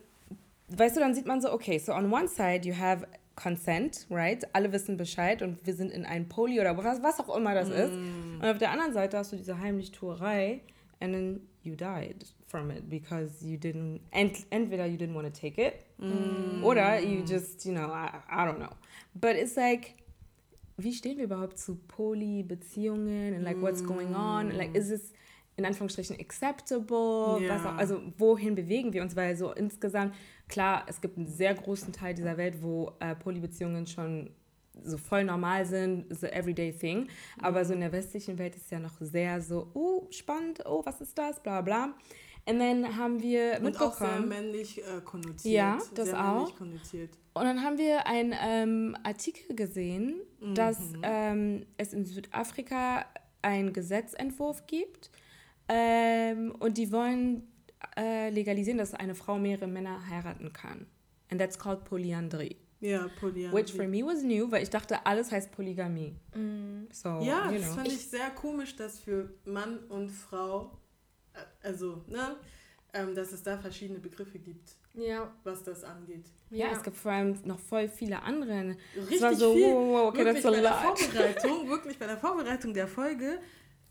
[0.69, 4.47] weißt du, dann sieht man so, okay, so on one side you have consent, right?
[4.53, 7.69] Alle wissen Bescheid und wir sind in einem Poli oder was, was auch immer das
[7.69, 7.91] ist.
[7.91, 10.61] Und auf der anderen Seite hast du diese Heimlichtuerei
[11.01, 15.41] and then you died from it because you didn't, ent, entweder you didn't want to
[15.41, 15.85] take it
[16.63, 18.73] oder you just, you know, I, I don't know.
[19.15, 19.95] But it's like,
[20.77, 24.51] wie stehen wir überhaupt zu Poly-Beziehungen and like what's going on?
[24.51, 25.13] Like, is es
[25.57, 27.41] in Anführungsstrichen acceptable?
[27.41, 27.55] Ja.
[27.55, 29.15] Was auch, also wohin bewegen wir uns?
[29.15, 30.13] Weil so insgesamt,
[30.47, 34.31] klar, es gibt einen sehr großen Teil dieser Welt, wo äh, Polybeziehungen schon
[34.83, 37.07] so voll normal sind, so everyday thing.
[37.41, 40.81] Aber so in der westlichen Welt ist es ja noch sehr so, oh, spannend, oh,
[40.85, 41.93] was ist das, bla bla.
[42.47, 45.45] Und dann haben wir Und auch sehr männlich äh, konnotiert.
[45.45, 46.51] Ja, das auch.
[46.61, 50.13] Und dann haben wir einen ähm, Artikel gesehen,
[50.53, 51.01] dass Mhm.
[51.03, 53.05] ähm, es in Südafrika
[53.41, 55.09] einen Gesetzentwurf gibt
[55.67, 57.47] ähm, und die wollen
[57.97, 60.85] äh, legalisieren, dass eine Frau mehrere Männer heiraten kann.
[61.31, 62.57] And that's called Polyandry.
[62.81, 63.57] Ja, Polyandrie.
[63.63, 66.15] Which for me was new, weil ich dachte, alles heißt Polygamie.
[66.91, 67.75] So, Ja, you das know.
[67.75, 70.71] fand ich sehr komisch, dass für Mann und Frau,
[71.33, 72.35] äh, also, ne,
[72.93, 75.33] ähm, dass es da verschiedene Begriffe gibt, Ja.
[75.43, 76.25] was das angeht.
[76.51, 78.75] ja, es gibt vor allem noch voll viele andere.
[78.95, 79.73] Richtig war so, viel.
[79.73, 80.73] wow, okay, wirklich that's a bei der.
[80.73, 83.39] Vorbereitung, wirklich bei der Vorbereitung der Folge,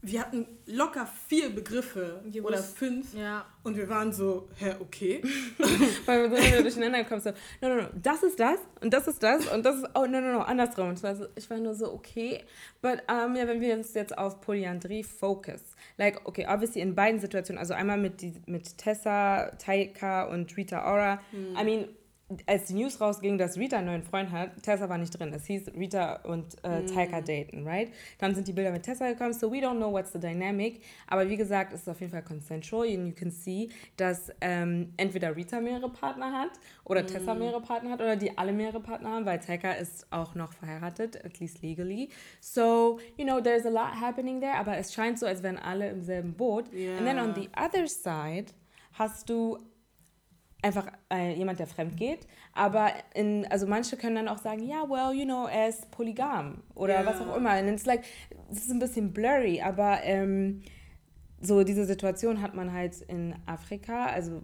[0.06, 3.46] wir hatten locker vier Begriffe Die oder fünf Ja.
[3.62, 5.22] und wir waren so, hä, okay.
[6.06, 7.30] Weil wir so wieder durcheinander kommen, so,
[7.62, 10.20] no, no, no, das ist das und das ist das und das ist, oh, no,
[10.20, 10.92] no, no, andersrum.
[10.92, 12.42] Ich war, so, ich war nur so, okay.
[12.82, 15.62] But, um, ja, wenn wir uns jetzt auf Polyandrie focus,
[15.96, 20.84] like, okay, obviously in beiden Situationen, also einmal mit, die, mit Tessa, Taika und Rita
[20.92, 21.88] Ora, I mean,
[22.46, 25.32] als die News rausging, dass Rita einen neuen Freund hat, Tessa war nicht drin.
[25.34, 27.92] Es hieß Rita und äh, Taika daten, right?
[28.18, 30.80] Dann sind die Bilder mit Tessa gekommen, so we don't know what's the dynamic.
[31.06, 34.94] Aber wie gesagt, es ist auf jeden Fall consensual and you can see, dass ähm,
[34.96, 36.52] entweder Rita mehrere Partner hat
[36.84, 40.34] oder Tessa mehrere Partner hat oder die alle mehrere Partner haben, weil Taika ist auch
[40.34, 42.08] noch verheiratet, at least legally.
[42.40, 45.90] So, you know, there's a lot happening there, aber es scheint so, als wären alle
[45.90, 46.64] im selben Boot.
[46.72, 48.46] And then on the other side
[48.94, 49.58] hast du
[50.64, 52.26] einfach äh, jemand, der fremd geht.
[52.54, 56.62] Aber in, also manche können dann auch sagen, ja, well, you know, er ist polygam
[56.74, 57.06] oder Ja.
[57.06, 57.58] was auch immer.
[57.60, 58.02] Und it's like,
[58.50, 60.62] es ist ein bisschen blurry, aber ähm,
[61.40, 64.42] so diese Situation hat man halt in Afrika, also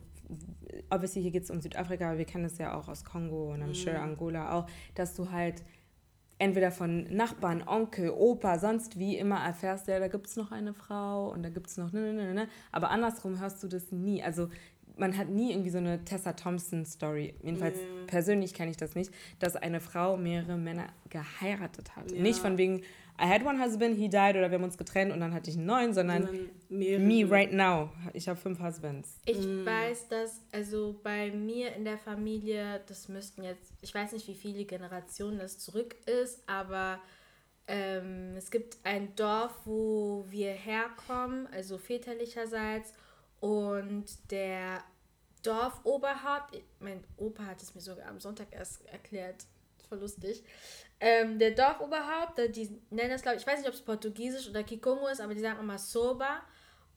[0.90, 3.62] obviously hier geht es um Südafrika, aber wir kennen es ja auch aus Kongo und
[3.62, 5.62] I'm sure Angola auch, dass du halt
[6.38, 10.72] entweder von Nachbarn, Onkel, Opa, sonst wie immer erfährst, ja, da gibt es noch eine
[10.74, 12.48] Frau und da gibt es noch, ne, ne, ne, ne.
[12.72, 14.22] Aber andersrum hörst du das nie.
[14.22, 14.48] Also
[15.00, 17.34] man hat nie irgendwie so eine Tessa Thompson-Story.
[17.42, 18.06] Jedenfalls Ja.
[18.06, 22.12] persönlich kenne ich das nicht, dass eine Frau mehrere Männer geheiratet hat.
[22.12, 22.20] Ja.
[22.20, 22.82] Nicht von wegen,
[23.22, 25.56] I had one husband, he died oder wir haben uns getrennt und dann hatte ich
[25.56, 26.28] einen neuen, sondern
[26.68, 27.90] me right now.
[28.14, 29.18] Ich habe fünf Husbands.
[29.26, 34.26] Ich weiß, dass, also bei mir in der Familie, das müssten jetzt, ich weiß nicht,
[34.28, 36.98] wie viele Generationen das zurück ist, aber
[37.66, 42.94] ähm, es gibt ein Dorf, wo wir herkommen, also väterlicherseits,
[43.40, 44.82] und der
[45.42, 49.46] Dorfoberhaupt, mein Opa hat es mir sogar am Sonntag erst erklärt,
[49.88, 50.44] voll lustig.
[51.00, 54.62] Ähm, der Dorfoberhaupt, die nennen das, glaube ich, ich weiß nicht, ob es Portugiesisch oder
[54.62, 56.42] Kikongo ist, aber die sagen immer Soba.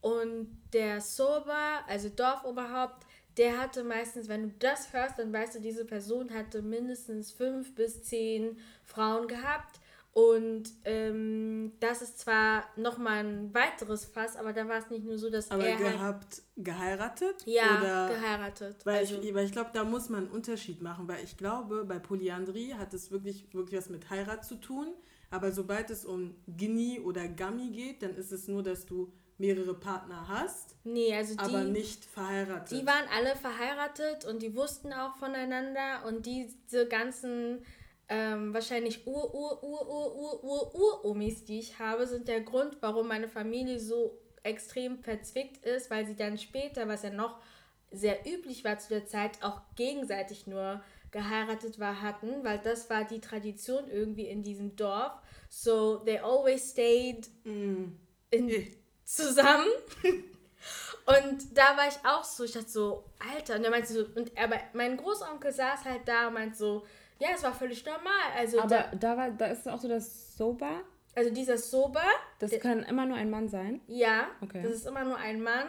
[0.02, 3.06] Und der Soba, also Dorfoberhaupt,
[3.38, 7.74] der hatte meistens, wenn du das hörst, dann weißt du, diese Person hatte mindestens fünf
[7.74, 9.80] bis zehn Frauen gehabt.
[10.14, 15.18] Und ähm, das ist zwar nochmal ein weiteres Fass, aber da war es nicht nur
[15.18, 17.36] so, dass Aber er halt, gehabt, geheiratet?
[17.46, 18.76] ja, Oder geheiratet.
[18.86, 21.84] Weil also, ich, weil ich glaube, da muss man einen Unterschied machen, weil ich glaube,
[21.86, 24.94] bei Polyandrie hat es wirklich, wirklich was mit Heirat zu tun.
[25.32, 29.74] Aber sobald es um Gini oder Gami geht, dann ist es nur, dass du mehrere
[29.74, 32.80] Partner hast, nee, also aber nicht verheiratet.
[32.80, 37.66] Die waren alle verheiratet und die wussten auch voneinander und diese ganzen
[38.14, 45.66] ähm, wahrscheinlich Ur-Ur-Ur-Ur-Ur-Ur-Ur-Omis, die ich habe, sind der Grund, warum meine Familie so extrem verzwickt
[45.66, 47.42] ist, weil sie dann später, was ja noch
[47.90, 53.04] sehr üblich war zu der Zeit, auch gegenseitig nur geheiratet war, hatten, weil das war
[53.04, 55.14] die Tradition irgendwie in diesem Dorf.
[55.50, 57.98] So they always stayed mm.
[58.30, 58.76] in,
[59.06, 59.70] zusammen.
[60.04, 64.38] und da war ich auch so, ich dachte so, Alter, und er meinte so, und
[64.38, 66.86] aber mein Großonkel saß halt da und meinte so,
[67.20, 68.32] ja, es war völlig normal.
[68.38, 70.82] Also aber da, da war, da ist auch so das Soba.
[71.16, 72.04] Also dieser Soba.
[72.40, 73.82] Das der, kann immer nur ein Mann sein?
[73.88, 74.62] Ja, okay.
[74.64, 75.68] das ist immer nur ein Mann.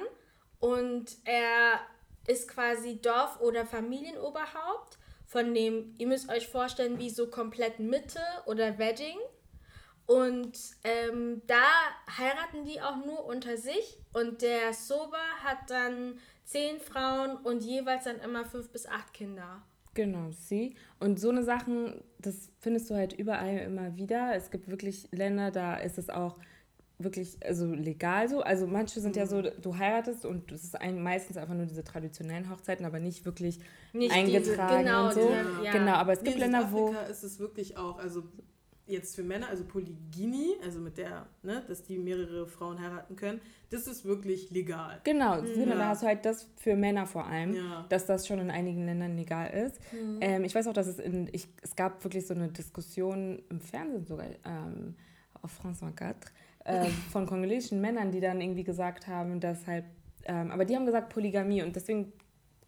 [0.59, 1.81] Und er
[2.27, 8.21] ist quasi Dorf- oder Familienoberhaupt von dem, ihr müsst euch vorstellen, wie so komplett Mitte
[8.47, 9.19] oder Wedding.
[10.07, 11.65] Und ähm, da
[12.19, 13.99] heiraten die auch nur unter sich.
[14.13, 19.63] Und der Soba hat dann zehn Frauen und jeweils dann immer fünf bis acht Kinder.
[19.95, 20.75] Genau, sie.
[20.99, 24.35] Und so eine Sachen, das findest du halt überall immer wieder.
[24.35, 26.37] Es gibt wirklich Länder, da ist es auch
[26.99, 28.41] wirklich also legal so.
[28.43, 29.21] Also manche sind mhm.
[29.21, 33.01] ja so, du heiratest und es ist ein, meistens einfach nur diese traditionellen Hochzeiten, aber
[33.01, 33.59] nicht wirklich
[33.93, 35.29] nicht eingetragen diese, genau, und so.
[35.29, 35.73] Die, ja.
[35.73, 36.95] Genau, aber es gibt Länder, wo...
[37.11, 38.25] ist es wirklich auch, also
[38.87, 43.41] jetzt für Männer, also Polygynie, also mit der, ne, dass die mehrere Frauen heiraten können,
[43.71, 45.01] das ist wirklich legal.
[45.05, 45.69] Genau, mhm.
[45.69, 47.87] da hast du halt das für Männer vor allem, ja.
[47.89, 49.81] dass das schon in einigen Ländern legal ist.
[49.93, 50.19] Mhm.
[50.21, 53.61] Ähm, ich weiß auch, dass es in, ich, es gab wirklich so eine Diskussion im
[53.61, 54.95] Fernsehen sogar, ähm,
[55.41, 56.33] auf France 24,
[56.65, 59.85] äh, von kongolesischen Männern, die dann irgendwie gesagt haben, dass halt,
[60.25, 62.13] ähm, aber die haben gesagt Polygamie und deswegen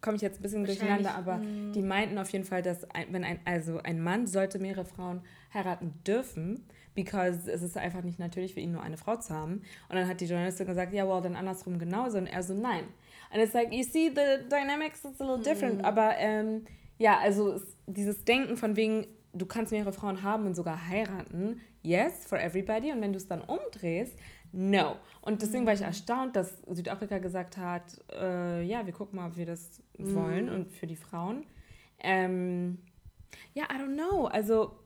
[0.01, 1.73] komme ich jetzt ein bisschen durcheinander, aber mh.
[1.73, 5.21] die meinten auf jeden Fall, dass ein, wenn ein, also ein Mann sollte mehrere Frauen
[5.53, 6.65] heiraten dürfen,
[6.97, 9.61] because es ist einfach nicht natürlich für ihn nur eine Frau zu haben.
[9.87, 12.17] Und dann hat die Journalistin gesagt, ja, well, dann andersrum genauso.
[12.17, 12.85] Und er so, nein.
[13.31, 15.79] And it's like, you see, the dynamics is a little different.
[15.79, 15.85] Mhm.
[15.85, 16.65] Aber ähm,
[16.97, 22.25] ja, also dieses Denken von wegen, du kannst mehrere Frauen haben und sogar heiraten, yes,
[22.25, 22.91] for everybody.
[22.91, 24.17] Und wenn du es dann umdrehst,
[24.57, 24.97] no.
[25.21, 25.87] Und deswegen war ich mhm.
[25.87, 30.15] erstaunt, dass Südafrika gesagt hat, äh, ja, wir gucken mal, ob wir das mhm.
[30.15, 31.45] wollen und für die Frauen.
[31.99, 32.79] Ähm,
[33.53, 34.25] ja, I don't know.
[34.25, 34.79] Also,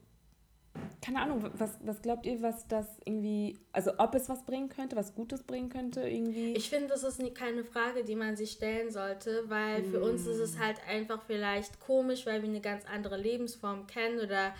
[1.01, 4.95] keine Ahnung, was, was glaubt ihr, was das irgendwie, also ob es was bringen könnte,
[4.95, 6.53] was Gutes bringen könnte irgendwie?
[6.53, 9.91] Ich finde, das ist keine Frage, die man sich stellen sollte, weil mm.
[9.91, 14.19] für uns ist es halt einfach vielleicht komisch, weil wir eine ganz andere Lebensform kennen
[14.19, 14.53] oder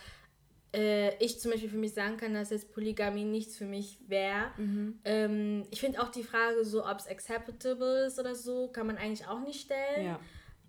[0.73, 4.52] äh, ich zum Beispiel für mich sagen kann, dass jetzt Polygamie nichts für mich wäre.
[4.57, 4.99] Mhm.
[5.03, 8.98] Ähm, ich finde auch die Frage so, ob es acceptable ist oder so, kann man
[8.98, 10.06] eigentlich auch nicht stellen.
[10.06, 10.19] Ja.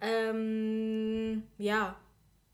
[0.00, 1.96] Ähm, ja.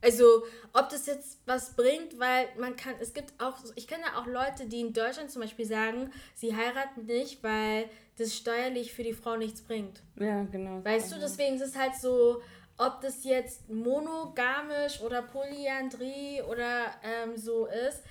[0.00, 0.44] Also,
[0.74, 4.26] ob das jetzt was bringt, weil man kann, es gibt auch, ich kenne ja auch
[4.26, 9.12] Leute, die in Deutschland zum Beispiel sagen, sie heiraten nicht, weil das steuerlich für die
[9.12, 10.02] Frau nichts bringt.
[10.16, 10.84] Ja, genau.
[10.84, 12.42] Weißt du, deswegen ist es halt so,
[12.78, 18.02] ob das jetzt monogamisch oder Polyandrie oder ähm, so ist,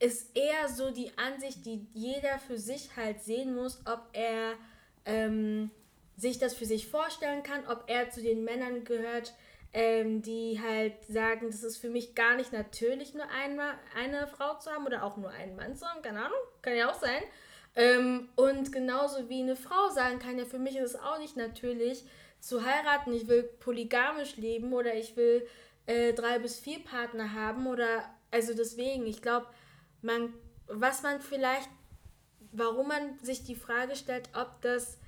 [0.00, 4.54] ist eher so die Ansicht, die jeder für sich halt sehen muss, ob er
[5.04, 5.70] ähm,
[6.16, 9.34] sich das für sich vorstellen kann, ob er zu den Männern gehört,
[9.72, 14.58] ähm, die halt sagen, das ist für mich gar nicht natürlich, nur einmal eine Frau
[14.58, 17.22] zu haben oder auch nur einen Mann zu haben, keine Ahnung, kann ja auch sein.
[17.76, 21.36] Ähm, und genauso wie eine Frau sagen kann, ja, für mich ist es auch nicht
[21.36, 22.04] natürlich,
[22.40, 25.46] zu heiraten, ich will polygamisch leben oder ich will
[25.86, 29.46] äh, drei bis vier Partner haben oder also deswegen, ich glaube,
[30.02, 30.32] man,
[30.66, 31.68] was man vielleicht,
[32.52, 34.98] warum man sich die Frage stellt, ob das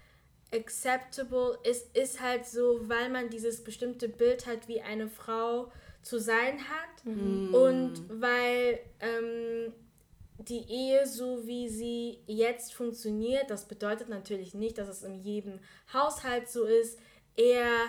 [0.52, 5.70] acceptable ist, ist halt so, weil man dieses bestimmte Bild hat, wie eine Frau
[6.02, 7.54] zu sein hat mhm.
[7.54, 9.72] und weil ähm,
[10.38, 15.60] die Ehe, so wie sie jetzt funktioniert, das bedeutet natürlich nicht, dass es in jedem
[15.92, 16.98] Haushalt so ist,
[17.36, 17.88] eher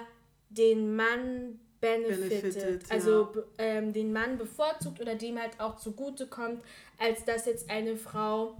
[0.49, 3.41] den Mann benefitet, also ja.
[3.57, 6.63] ähm, den Mann bevorzugt oder dem halt auch zugutekommt,
[6.99, 8.55] als dass jetzt eine Frau,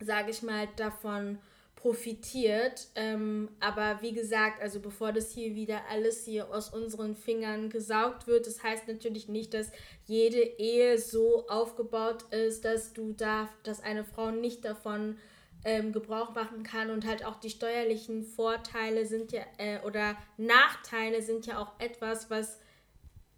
[0.00, 1.38] sage ich mal, davon
[1.76, 2.88] profitiert.
[2.94, 8.26] Ähm, aber wie gesagt, also bevor das hier wieder alles hier aus unseren Fingern gesaugt
[8.26, 9.70] wird, das heißt natürlich nicht, dass
[10.06, 15.16] jede Ehe so aufgebaut ist, dass du darf, dass eine Frau nicht davon
[15.64, 21.22] ähm, Gebrauch machen kann und halt auch die steuerlichen Vorteile sind ja äh, oder Nachteile
[21.22, 22.58] sind ja auch etwas, was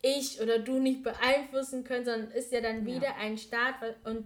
[0.03, 3.16] ich oder du nicht beeinflussen können, sondern ist ja dann wieder ja.
[3.19, 3.74] ein Staat
[4.05, 4.24] und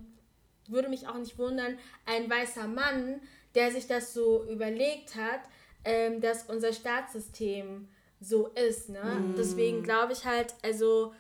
[0.68, 3.20] würde mich auch nicht wundern, ein weißer Mann,
[3.54, 5.40] der sich das so überlegt hat,
[5.84, 7.88] ähm, dass unser Staatssystem
[8.20, 8.88] so ist.
[8.88, 9.02] Ne?
[9.02, 9.34] Mm.
[9.36, 11.14] Deswegen glaube ich halt, also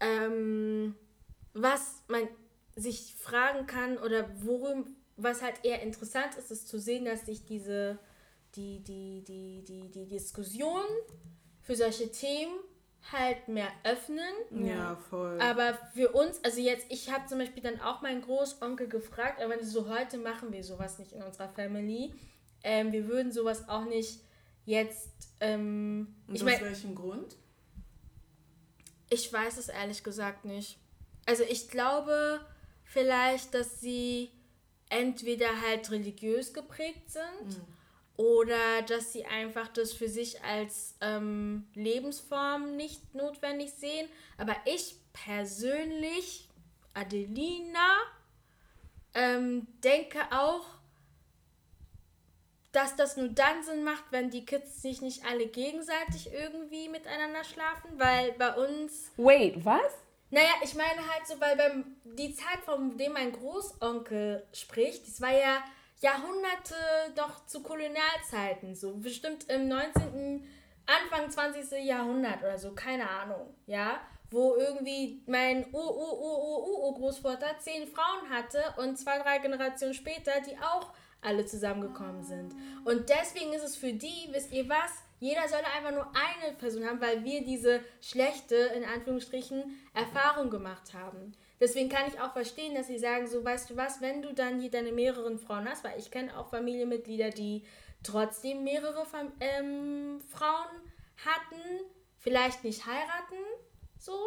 [0.00, 0.94] ähm,
[1.52, 2.28] was man
[2.74, 7.44] sich fragen kann oder worum, was halt eher interessant ist, ist zu sehen, dass sich
[7.44, 7.98] diese,
[8.54, 10.84] die, die, die, die, die Diskussion
[11.60, 12.52] für solche Themen
[13.10, 14.64] halt mehr öffnen.
[14.64, 15.40] Ja, voll.
[15.40, 19.62] Aber für uns, also jetzt, ich habe zum Beispiel dann auch meinen Großonkel gefragt, aber
[19.62, 22.14] so heute machen wir sowas nicht in unserer Family.
[22.62, 24.20] Ähm, wir würden sowas auch nicht
[24.64, 25.10] jetzt.
[25.40, 27.36] Ähm, Und ich aus mein, welchem Grund?
[29.12, 30.78] ich weiß es ehrlich gesagt nicht.
[31.26, 32.40] Also ich glaube
[32.84, 34.30] vielleicht, dass sie
[34.92, 37.60] entweder halt religiös geprägt sind
[38.16, 44.08] oder dass sie einfach das für sich als ähm, Lebensform nicht notwendig sehen.
[44.36, 46.48] Aber ich persönlich,
[46.94, 47.96] Adelina,
[49.14, 50.66] ähm, denke auch,
[52.72, 57.44] dass das nur dann Sinn macht, wenn die Kids sich nicht alle gegenseitig irgendwie miteinander
[57.44, 59.92] schlafen, weil bei uns Wait, was?
[60.32, 65.20] Naja, ich meine halt so, weil beim, die Zeit, von dem mein Großonkel spricht, das
[65.20, 65.62] war ja
[66.00, 66.74] Jahrhunderte
[67.14, 70.42] doch zu Kolonialzeiten, so bestimmt im 19.,
[70.86, 71.84] Anfang 20.
[71.84, 74.00] Jahrhundert oder so, keine Ahnung, ja,
[74.30, 81.44] wo irgendwie mein Ur-Ur-Ur-Ur-Großvater zehn Frauen hatte und zwei, drei Generationen später, die auch alle
[81.44, 82.54] zusammengekommen sind.
[82.86, 86.84] Und deswegen ist es für die, wisst ihr was, jeder soll einfach nur eine Person
[86.84, 89.62] haben, weil wir diese schlechte, in Anführungsstrichen,
[89.94, 91.32] Erfahrung gemacht haben.
[91.60, 94.60] Deswegen kann ich auch verstehen, dass sie sagen, so weißt du was, wenn du dann
[94.60, 97.62] hier deine mehreren Frauen hast, weil ich kenne auch Familienmitglieder, die
[98.02, 100.90] trotzdem mehrere Fam ähm, Frauen
[101.24, 101.84] hatten,
[102.18, 103.44] vielleicht nicht heiraten,
[103.98, 104.18] so.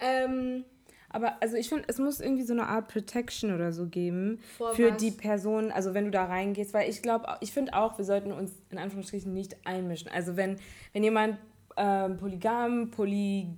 [0.00, 0.64] Ähm,
[1.10, 4.74] Aber also ich finde, es muss irgendwie so eine Art Protection oder so geben Vor
[4.74, 4.98] für was?
[4.98, 8.32] die Person, also wenn du da reingehst, weil ich glaube, ich finde auch, wir sollten
[8.32, 10.10] uns in Anführungsstrichen nicht einmischen.
[10.10, 10.56] Also wenn,
[10.92, 11.38] wenn jemand
[11.76, 13.48] ähm, polygam, poly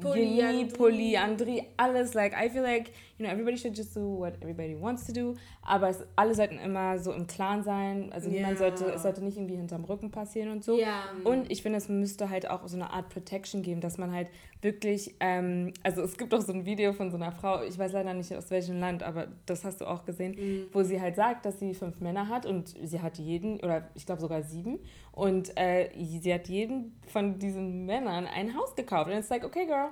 [0.00, 0.66] Polyandrie.
[0.66, 0.76] Polyandrie.
[0.76, 5.04] Polyandrie, alles, like, I feel like, you know, everybody should just do what everybody wants
[5.06, 8.70] to do, aber es, alle sollten immer so im Clan sein, also niemand Ja.
[8.70, 10.78] sollte, es sollte nicht irgendwie hinterm Rücken passieren und so.
[10.78, 11.02] Ja.
[11.24, 14.28] Und ich finde, es müsste halt auch so eine Art Protection geben, dass man halt
[14.62, 17.92] wirklich, ähm, also es gibt auch so ein Video von so einer Frau, ich weiß
[17.92, 21.44] leider nicht aus welchem Land, aber das hast du auch gesehen, wo sie halt sagt,
[21.44, 24.78] dass sie fünf Männer hat und sie hat jeden, oder ich glaube sogar sieben,
[25.12, 25.90] und äh,
[26.20, 29.10] sie hat jeden von diesen Männern ein Haus gekauft.
[29.10, 29.90] Und it's like, okay, girl,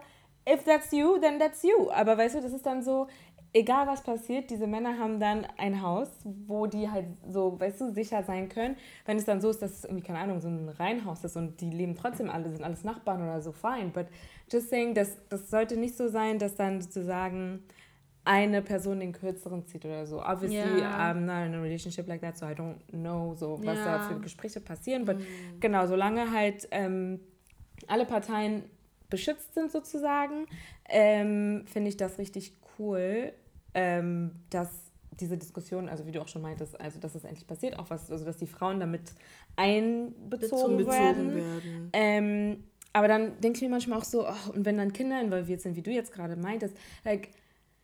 [0.52, 1.90] if that's you, then that's you.
[1.90, 3.06] Aber weißt du, das ist dann so,
[3.52, 7.92] egal was passiert, diese Männer haben dann ein Haus, wo die halt so, weißt du,
[7.92, 8.76] sicher sein können.
[9.06, 11.60] Wenn es dann so ist, dass es irgendwie, keine Ahnung, so ein Reihenhaus ist und
[11.60, 13.90] die leben trotzdem alle, sind alles Nachbarn oder so, fine.
[13.92, 14.06] But
[14.50, 17.62] just saying, das, das sollte nicht so sein, dass dann sozusagen
[18.24, 20.20] eine Person den kürzeren zieht oder so.
[20.22, 21.10] Obviously, Ja.
[21.10, 24.00] I'm not in a relationship like that, so I don't know, so, was da Ja.
[24.02, 25.06] für Gespräche passieren.
[25.06, 25.16] But
[25.60, 27.20] genau, solange halt ähm,
[27.86, 28.64] alle Parteien
[29.10, 30.46] beschützt sind sozusagen,
[30.88, 33.32] ähm, finde ich das richtig cool,
[33.74, 34.68] ähm, dass
[35.20, 38.10] diese Diskussion, also wie du auch schon meintest, also dass es endlich passiert, auch was,
[38.10, 39.12] also dass die Frauen damit
[39.56, 41.34] einbezogen Bezogen werden.
[41.34, 41.90] Werden.
[41.92, 45.60] Ähm, aber dann denke ich mir manchmal auch so, oh, und wenn dann Kinder involviert
[45.60, 47.30] sind, wie du jetzt gerade meintest, like,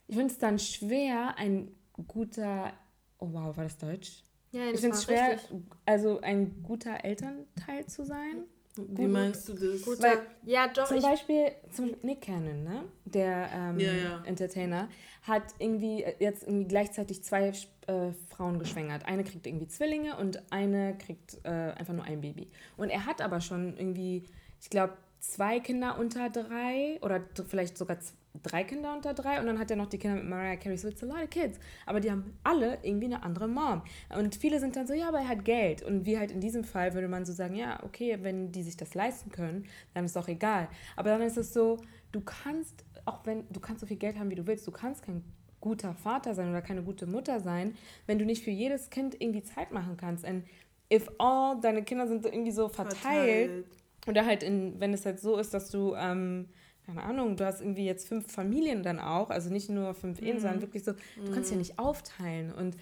[0.07, 1.69] ich finde es dann schwer, ein
[2.07, 2.73] guter,
[3.19, 4.23] oh wow, war das Deutsch?
[4.55, 5.63] ja, Ich finde es schwer, richtig.
[5.85, 8.45] also ein guter Elternteil zu sein.
[8.77, 9.83] Wie meinst du das?
[9.83, 12.85] Gut, Weil- ja, doch, Zum ich, Beispiel, zum Nick Cannon, ne?
[13.05, 14.23] der ähm, Ja, ja.
[14.25, 14.89] Entertainer,
[15.23, 17.53] hat irgendwie jetzt irgendwie gleichzeitig zwei
[17.87, 19.07] äh, Frauen geschwängert.
[19.07, 22.49] Eine kriegt irgendwie Zwillinge und eine kriegt äh, einfach nur ein Baby.
[22.77, 24.25] Und er hat aber schon irgendwie,
[24.61, 28.13] ich glaube, zwei Kinder unter drei oder vielleicht sogar z-
[28.43, 30.77] drei Kinder unter drei und dann hat er noch die Kinder mit Mariah Carey.
[30.77, 31.59] So, it's a lot of kids.
[31.87, 33.83] Aber die haben alle irgendwie eine andere Mom.
[34.17, 35.83] Und viele sind dann so, ja, aber er hat Geld.
[35.83, 38.77] Und wie halt in diesem Fall würde man so sagen, ja, okay, wenn die sich
[38.77, 40.69] das leisten können, dann ist auch egal.
[40.97, 41.79] Aber dann ist es so,
[42.13, 45.03] du kannst, auch wenn, du kannst so viel Geld haben, wie du willst, du kannst
[45.03, 45.25] kein
[45.61, 47.75] guter Vater sein oder keine gute Mutter sein,
[48.07, 50.25] wenn du nicht für jedes Kind irgendwie Zeit machen kannst.
[50.25, 50.45] And
[50.93, 53.65] if all deine Kinder sind irgendwie so verteilt,
[54.07, 56.49] oder halt, in, wenn es halt so ist, dass du, ähm,
[56.87, 60.41] keine Ahnung, du hast irgendwie jetzt fünf Familien dann auch, also nicht nur fünf Ehen,
[60.41, 62.53] sondern wirklich so, du kannst ja nicht aufteilen.
[62.53, 62.77] Und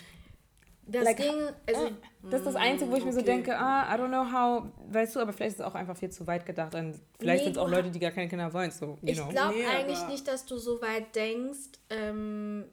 [0.86, 1.32] das like, Ding,
[1.66, 1.92] also, äh,
[2.22, 3.26] das ist das Einzige, wo ich mir so okay.
[3.26, 6.10] denke, ah, I don't know how, weißt du, aber vielleicht ist es auch einfach viel
[6.10, 6.74] zu weit gedacht.
[6.74, 9.28] Und vielleicht Nee, sind es auch Leute, die gar keine Kinder wollen, so, you ich
[9.28, 11.78] glaube Nee, eigentlich nicht, dass du so weit denkst.
[11.90, 12.64] Ähm,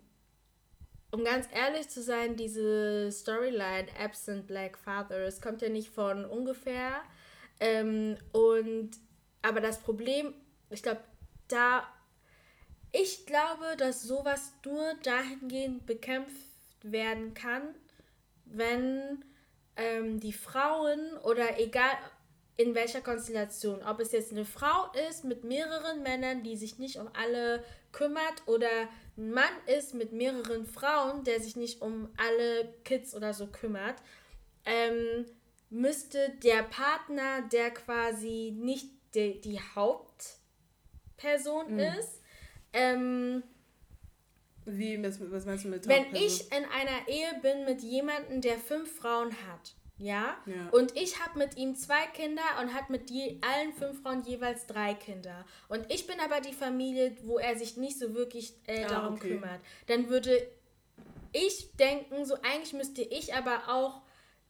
[1.11, 6.25] um ganz ehrlich zu sein, diese Storyline Absent Black Father, es kommt ja nicht von
[6.25, 7.01] ungefähr.
[7.59, 8.91] Ähm, und
[9.41, 10.33] aber das Problem,
[10.69, 10.99] ich glaube,
[11.49, 11.87] da
[12.91, 16.33] ich glaube, dass sowas nur dahingehend bekämpft
[16.81, 17.75] werden kann,
[18.45, 19.23] wenn
[19.75, 21.91] ähm, die Frauen oder egal
[22.57, 26.97] in welcher Konstellation, ob es jetzt eine Frau ist mit mehreren Männern, die sich nicht
[26.97, 32.73] um alle kümmert oder ein Mann ist mit mehreren Frauen, der sich nicht um alle
[32.83, 33.95] Kids oder so kümmert,
[34.65, 35.25] ähm,
[35.69, 39.61] müsste der Partner, der quasi nicht die, die
[41.23, 41.79] Hauptperson Mhm.
[41.79, 42.21] ist,
[42.73, 43.43] ähm,
[44.65, 48.57] Wie, was, was meinst du mit wenn ich in einer Ehe bin mit jemandem, der
[48.57, 50.69] fünf Frauen hat, ja, Ja.
[50.69, 54.67] und ich habe mit ihm zwei Kinder und hat mit je, allen fünf Frauen jeweils
[54.67, 55.45] drei Kinder.
[55.69, 59.15] Und ich bin aber die Familie, wo er sich nicht so wirklich äh, Ah, darum
[59.15, 59.29] okay.
[59.29, 59.59] kümmert.
[59.87, 60.47] Dann würde
[61.31, 64.01] ich denken, so eigentlich müsste ich aber auch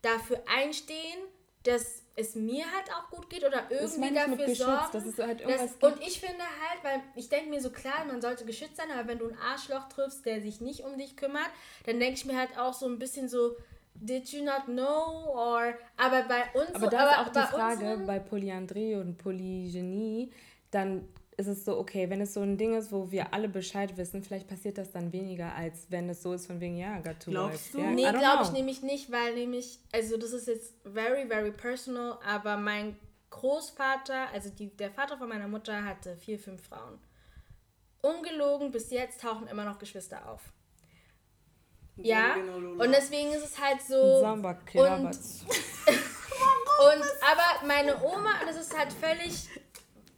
[0.02, 1.20] dafür einstehen,
[1.64, 4.90] dass es mir halt auch gut geht oder Das irgendwie dafür sorgen.
[4.92, 8.22] dass es halt irgendwas und ich finde halt, weil ich denke mir so klar, man
[8.22, 11.50] sollte geschützt sein, aber wenn du einen Arschloch triffst, der sich nicht um dich kümmert,
[11.86, 13.56] dann denke ich mir halt auch so ein bisschen so,
[13.96, 15.28] did you not know?
[15.34, 20.32] Or, aber bei uns Aber da ist auch bei die Frage, bei Polyandrie und Polygenie,
[20.72, 21.08] dann
[21.40, 24.22] ist es so, okay, wenn es so ein Ding ist, wo wir alle Bescheid wissen,
[24.24, 27.32] vielleicht passiert das dann weniger, als wenn es so ist von wegen, ja, got to
[27.32, 27.80] Glaubst du?
[27.80, 28.58] Ja, Nee, I don't glaube ich know.
[28.58, 32.98] nämlich nicht, weil nämlich, also das ist jetzt very, very personal, aber mein
[33.30, 37.00] Großvater, also die, der Vater von meiner Mutter hatte vier, fünf Frauen.
[38.02, 40.42] Ungelogen, bis jetzt tauchen immer noch Geschwister auf.
[41.96, 44.20] Ja, Genau, und deswegen ist es halt so.
[44.22, 45.46] Samba Kirabatz.
[46.80, 49.50] Und aber meine Oma, das ist halt völlig.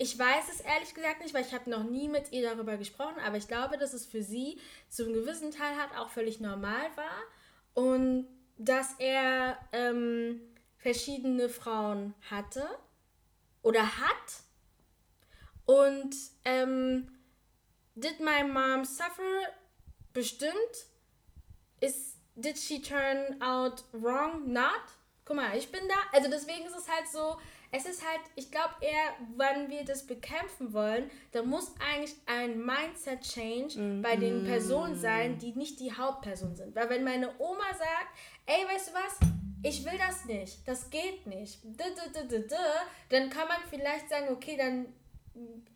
[0.03, 3.19] Ich weiß es ehrlich gesagt nicht, weil ich habe noch nie mit ihr darüber gesprochen,
[3.23, 4.60] aber ich glaube, dass es für sie
[4.90, 7.22] zu einem gewissen Teil halt auch völlig normal war
[7.76, 10.41] und dass er ähm,
[10.80, 12.68] verschiedene Frauen hatte
[13.61, 14.41] oder hat
[15.68, 16.15] und
[16.45, 17.07] ähm,
[17.94, 19.53] did my mom suffer?
[20.14, 20.56] Bestimmt.
[21.80, 24.52] Ist did she turn out wrong?
[24.52, 24.82] Not.
[25.26, 25.94] Guck mal, ich bin da.
[26.11, 27.38] Also deswegen ist es halt so,
[27.72, 32.60] es ist halt, ich glaube eher, wenn wir das bekämpfen wollen, da muss eigentlich ein
[32.65, 36.76] Mindset Change bei den Personen sein, die nicht die Hauptperson sind.
[36.76, 38.10] Weil wenn meine Oma sagt,
[38.45, 39.30] ey, weißt du was?
[39.64, 41.60] Ich will das nicht, das geht nicht,
[43.10, 44.88] dann kann man vielleicht sagen, okay, dann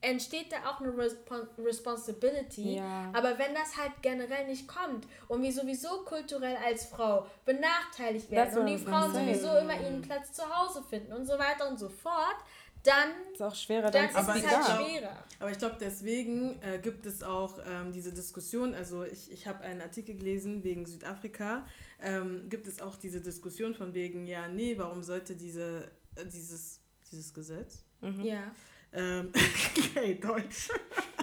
[0.02, 2.76] entsteht da auch eine Respon Responsibility.
[2.76, 3.12] Ja.
[3.14, 8.60] Aber wenn das halt generell nicht kommt und wir sowieso kulturell als Frau benachteiligt werden
[8.60, 11.90] und die Frauen sowieso immer ihren Platz zu Hause finden und so weiter und so
[11.90, 12.38] fort,
[12.86, 15.24] dann, ist auch schwerer, dann dann ist es Aber halt glaub- schwerer.
[15.40, 19.62] Aber ich glaube, deswegen äh, gibt es auch ähm, diese Diskussion, also ich, ich habe
[19.62, 21.66] einen Artikel gelesen wegen Südafrika,
[22.02, 26.80] ähm, gibt es auch diese Diskussion von wegen, ja, nee, warum sollte diese, äh, dieses,
[27.12, 27.84] dieses Gesetz,
[28.22, 28.52] Ja.
[28.96, 29.32] Ähm,
[29.78, 30.70] okay, Deutsch,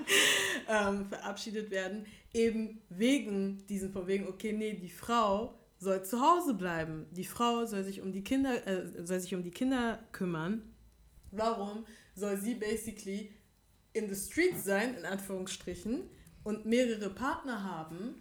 [0.69, 6.55] ähm, verabschiedet werden, eben wegen diesen, von wegen, okay, nee, die Frau soll zu Hause
[6.55, 7.07] bleiben.
[7.11, 10.63] Die Frau soll sich um die Kinder, äh, soll sich um die Kinder kümmern.
[11.33, 13.33] Warum soll sie basically
[13.93, 16.09] in the streets sein, in Anführungsstrichen,
[16.45, 18.21] und mehrere Partner haben,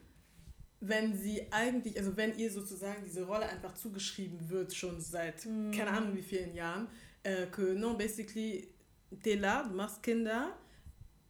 [0.79, 5.91] wenn sie eigentlich, also wenn ihr sozusagen diese Rolle einfach zugeschrieben wird, schon seit keine
[5.91, 6.87] Ahnung wie vielen Jahren,
[7.23, 8.70] äh, que non, basically,
[9.17, 10.55] t'es là, du machst Kinder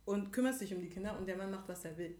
[0.05, 2.15] und kümmerst dich um die Kinder und der Mann macht, was er will.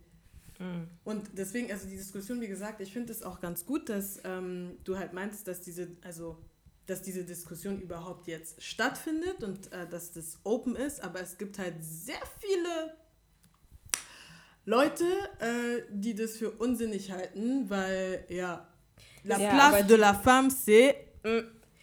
[0.59, 0.87] Mhm.
[1.03, 4.77] Und deswegen, also die Diskussion, wie gesagt, ich finde es auch ganz gut, dass ähm,
[4.83, 6.37] du halt meinst, dass diese, also
[6.85, 11.57] dass diese Diskussion überhaupt jetzt stattfindet und äh, dass das open ist, aber es gibt
[11.57, 12.97] halt sehr viele
[14.65, 15.05] Leute,
[15.39, 18.67] äh, die das für unsinnig halten, weil ja,
[19.23, 20.95] la Ja, place de la femme, c'est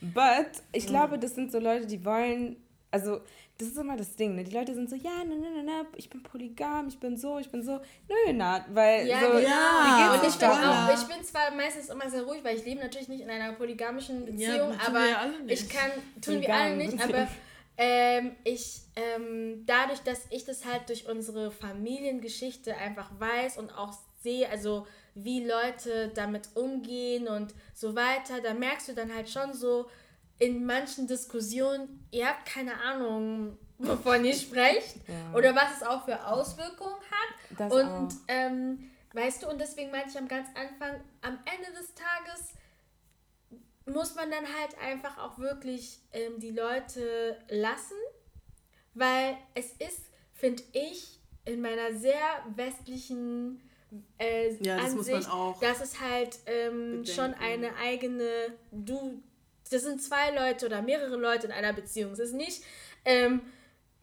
[0.00, 2.56] But ich glaube, das sind so Leute, die wollen,
[2.90, 3.20] also
[3.58, 4.44] das ist immer das Ding, ne?
[4.44, 7.38] Die Leute sind so, ja, ne, ne, ne, ne, ich bin polygam, ich bin so,
[7.38, 7.80] ich bin so.
[8.08, 9.40] Nö, na, weil Ja, so, genau.
[9.40, 12.64] Ja, wie und ich bin, auch, ich bin zwar meistens immer sehr ruhig, weil ich
[12.64, 15.62] lebe natürlich nicht in einer polygamischen Beziehung, tun aber wir ja alle nicht.
[15.62, 15.90] ich kann,
[16.22, 16.56] tun wir Polygam.
[16.56, 17.28] alle nicht, aber
[17.76, 23.92] ähm, ich, ähm, dadurch, dass ich das halt durch unsere Familiengeschichte einfach weiß und auch
[24.22, 29.52] sehe, also wie Leute damit umgehen und so weiter, da merkst du dann halt schon
[29.52, 29.88] so
[30.38, 35.36] in manchen Diskussionen, ihr habt keine Ahnung, wovon ihr sprecht Ja.
[35.36, 37.58] oder was es auch für Auswirkungen hat.
[37.58, 41.92] Das und ähm, weißt du, und deswegen meinte ich am ganz Anfang, am Ende des
[41.94, 42.54] Tages
[43.86, 47.96] muss man dann halt einfach auch wirklich ähm, die Leute lassen,
[48.94, 52.18] weil es ist, finde ich, in meiner sehr
[52.54, 53.62] westlichen
[54.18, 59.22] äh, Ja, das muss man Ansicht, auch dass es halt ähm, schon eine eigene, du,
[59.68, 62.12] das sind zwei Leute oder mehrere Leute in einer Beziehung.
[62.12, 62.62] Es ist nicht,
[63.04, 63.40] ähm,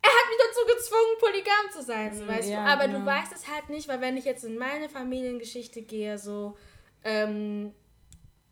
[0.02, 2.70] er hat mich dazu gezwungen, polygam zu sein, so, weißt ja, du.
[2.70, 3.00] Aber genau.
[3.00, 6.58] du weißt es halt nicht, weil wenn ich jetzt in meine Familiengeschichte gehe, so,
[7.04, 7.74] ähm,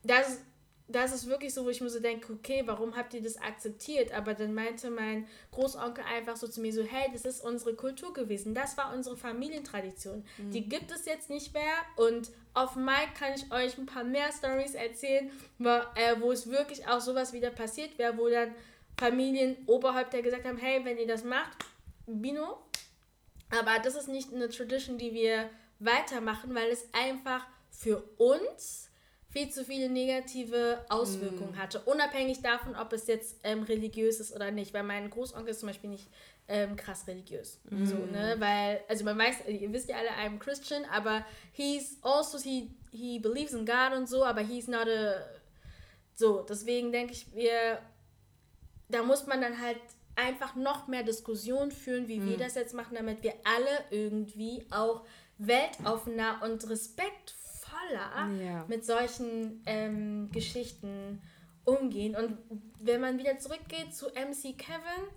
[0.03, 0.39] das
[0.87, 4.11] das ist wirklich so, wo ich mir so denke, okay, warum habt ihr das akzeptiert?
[4.11, 8.13] Aber dann meinte mein Großonkel einfach so zu mir so, hey, das ist unsere Kultur
[8.13, 10.25] gewesen, das war unsere Familientradition.
[10.37, 10.51] Mhm.
[10.51, 14.31] Die gibt es jetzt nicht mehr und auf Mike kann ich euch ein paar mehr
[14.31, 18.53] Stories erzählen, wo, äh, wo es wirklich auch sowas wieder passiert wäre, wo dann
[18.97, 21.57] Familienoberhäupter gesagt haben, hey, wenn ihr das macht,
[22.05, 22.59] Bino.
[23.49, 25.49] Aber das ist nicht eine Tradition, die wir
[25.79, 28.89] weitermachen, weil es einfach für uns
[29.33, 31.57] viel zu viele negative Auswirkungen mm.
[31.57, 31.79] hatte.
[31.81, 34.75] Unabhängig davon, ob es jetzt ähm, religiös ist oder nicht.
[34.75, 36.07] Weil mein Großonkel ist zum Beispiel nicht
[36.47, 37.59] ähm, krass religiös.
[37.69, 37.85] Mm.
[37.85, 38.35] So, ne?
[38.37, 43.17] Weil, also man weiß, ihr wisst ja alle, I'm Christian, aber he's also, he, he
[43.17, 45.25] believes in God und so, aber he's not a.
[46.13, 47.79] So, deswegen denke ich, wir.
[48.89, 49.79] Da muss man dann halt
[50.15, 52.29] einfach noch mehr Diskussion führen, wie mm.
[52.29, 55.03] wir das jetzt machen, damit wir alle irgendwie auch
[55.39, 57.42] weltoffener und respektvoll
[57.87, 58.65] voller ja.
[58.67, 61.21] mit solchen ähm, Geschichten
[61.65, 62.15] umgehen.
[62.15, 62.37] Und
[62.79, 65.07] wenn man wieder zurückgeht zu MC Kevin.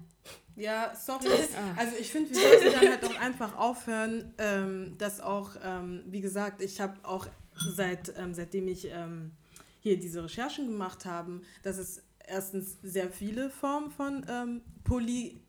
[0.56, 1.28] Ja, sorry.
[1.76, 6.20] Also ich finde, wir sollten dann halt auch einfach aufhören, ähm, dass auch, ähm, wie
[6.20, 9.32] gesagt, ich habe auch seit, ähm, seitdem ich ähm,
[9.80, 15.40] hier diese Recherchen gemacht habe, dass es erstens sehr viele Formen von ähm, Poly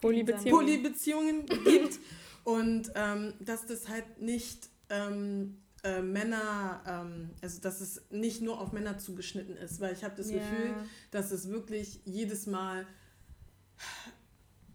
[0.00, 0.66] Polybeziehungen.
[0.66, 2.00] Polybeziehungen gibt
[2.44, 8.60] und ähm, dass das halt nicht ähm, äh, Männer, ähm, also dass es nicht nur
[8.60, 10.38] auf Männer zugeschnitten ist, weil ich habe das yeah.
[10.38, 10.74] Gefühl,
[11.10, 12.86] dass es wirklich jedes Mal,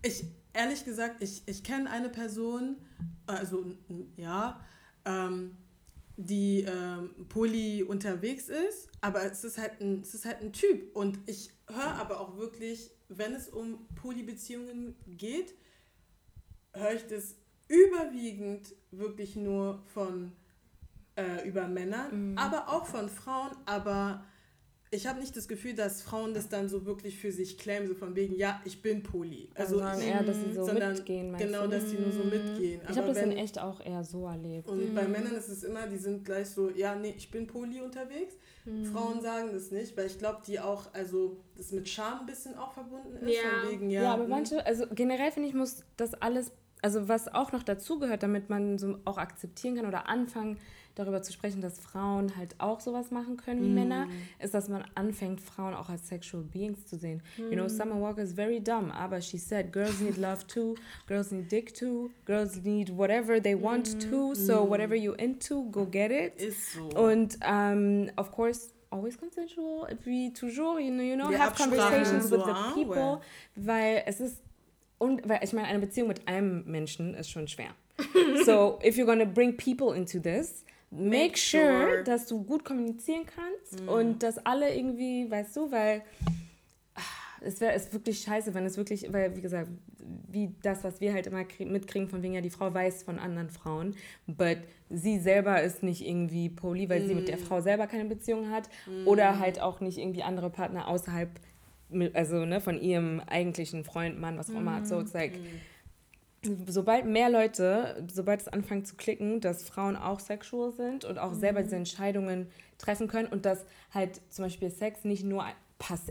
[0.01, 2.77] ich ehrlich gesagt, ich, ich kenne eine Person,
[3.25, 3.65] also
[4.17, 4.59] ja,
[5.05, 5.55] ähm,
[6.17, 10.95] die ähm, poly unterwegs ist, aber es ist halt ein, es ist halt ein Typ
[10.95, 15.53] und ich höre aber auch wirklich, wenn es um Polybeziehungen geht,
[16.73, 17.35] höre ich das
[17.67, 20.31] überwiegend wirklich nur von
[21.17, 22.37] äh, über Männer, mhm.
[22.37, 24.23] aber auch von Frauen, aber
[24.89, 27.93] ich habe nicht das Gefühl, dass Frauen das dann so wirklich für sich claimen, so
[27.93, 29.49] von wegen, ja, ich bin poly.
[29.55, 31.35] Also sondern eher, dass sie so sondern, mitgehen.
[31.37, 31.71] Genau, du?
[31.71, 32.29] dass sie nur so mhm.
[32.29, 32.81] mitgehen.
[32.89, 34.69] Ich habe das wenn, in echt auch eher so erlebt.
[34.69, 34.95] Und mhm.
[34.95, 38.35] bei Männern ist es immer, die sind gleich so, ja, nee, ich bin poly unterwegs.
[38.63, 38.85] Mhm.
[38.85, 42.55] Frauen sagen das nicht, weil ich glaube, die auch, also das mit Scham ein bisschen
[42.55, 43.35] auch verbunden ist.
[43.35, 44.29] Ja, wegen, ja, ja aber hm.
[44.29, 48.77] manche, also generell finde ich, muss das alles, also was auch noch dazugehört, damit man
[48.77, 50.57] so auch akzeptieren kann oder anfangen
[50.99, 53.75] darüber zu sprechen, dass Frauen halt auch sowas machen können wie mm.
[53.75, 54.07] Männer,
[54.39, 57.21] ist, dass man anfängt, Frauen auch als sexual beings zu sehen.
[57.37, 57.41] Mm.
[57.43, 57.69] You know, mm.
[57.69, 60.75] Summer Walker is very dumb, aber she said, girls need love too,
[61.07, 64.09] girls need dick too, girls need whatever they want mm.
[64.09, 64.69] too, so mm.
[64.69, 66.41] whatever you into, go get it.
[66.41, 66.87] Ist so.
[66.99, 72.43] Und um, of course, always consensual, wie toujours, you know, you know have conversations with
[72.45, 73.21] the people,
[73.55, 74.41] weil es ist
[74.97, 77.69] und weil ich meine, eine Beziehung mit einem Menschen ist schon schwer.
[78.45, 83.83] so, if you're gonna bring people into this, make sure, dass du gut kommunizieren kannst
[83.83, 83.89] mm.
[83.89, 86.01] und dass alle irgendwie, weißt du, weil
[86.95, 87.01] ah,
[87.41, 89.69] es wäre es wirklich scheiße, wenn es wirklich, weil wie gesagt,
[90.29, 93.49] wie das, was wir halt immer mitkriegen, von wegen ja, die Frau weiß von anderen
[93.49, 93.95] Frauen,
[94.25, 94.59] but
[94.89, 97.07] sie selber ist nicht irgendwie poly, weil mm.
[97.07, 97.41] sie mit der mm.
[97.41, 99.07] Frau selber keine Beziehung hat mm.
[99.07, 101.29] oder halt auch nicht irgendwie andere Partner außerhalb,
[102.13, 104.87] also ne, von ihrem eigentlichen Freund, Mann, was auch immer hat.
[104.87, 105.45] So, it's like, mm
[106.67, 111.31] sobald mehr Leute, sobald es anfängt zu klicken, dass Frauen auch sexual sind und auch
[111.31, 111.39] mhm.
[111.39, 112.47] selber diese Entscheidungen
[112.77, 115.45] treffen können und dass halt zum Beispiel Sex nicht nur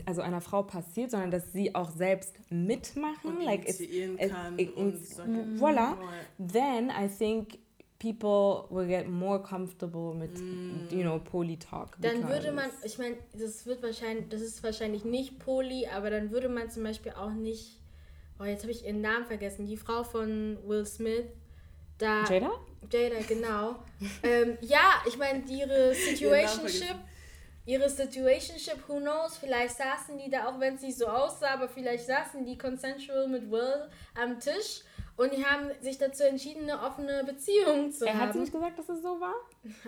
[0.05, 4.57] also einer Frau passiert, sondern dass sie auch selbst mitmachen, und like it's, it, kann
[4.57, 5.57] it, it's, mm.
[5.59, 5.97] voilà,
[6.39, 7.59] then I think
[7.99, 10.87] people will get more comfortable mit, mm.
[10.89, 11.97] you know, Poly-Talk.
[11.99, 16.31] Dann würde man, ich meine, das wird wahrscheinlich, das ist wahrscheinlich nicht Poly, aber dann
[16.31, 17.79] würde man zum Beispiel auch nicht
[18.39, 21.25] oh, jetzt habe ich ihren Namen vergessen, die Frau von Will Smith.
[21.97, 22.51] Da, Jada?
[22.91, 23.75] Jada, genau.
[24.23, 26.95] ähm, ja, ich meine, ihre Situationship,
[27.65, 31.67] ihre Situationship, who knows, vielleicht saßen die da, auch wenn es nicht so aussah, aber
[31.67, 34.83] vielleicht saßen die consensual mit Will am Tisch
[35.17, 38.21] und die haben sich dazu entschieden, eine offene Beziehung zu er haben.
[38.21, 39.33] Er hat nicht gesagt, dass es so war?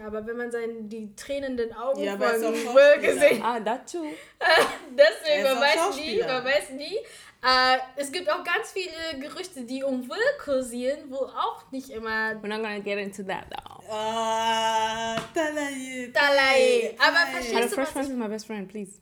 [0.03, 3.57] Aber wenn man seine, die tränenden Augen ja, von Will gesehen hat.
[3.57, 4.03] Ah, das too.
[4.91, 6.97] Deswegen, man weiß nie, man weiß nie.
[7.41, 12.32] Äh, es gibt auch ganz viele Gerüchte, die um Will kursieren, wo auch nicht immer.
[12.41, 13.84] We're not gonna get into that though.
[13.90, 16.11] Ah, uh, Talai.
[16.14, 16.98] Talai.
[16.99, 18.99] Aber verstehst du, was friend is my best friend, please.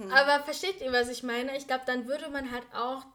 [0.00, 0.12] Hm.
[0.12, 1.56] Aber versteht ihr, was ich meine?
[1.56, 3.06] Ich glaube, dann würde man halt auch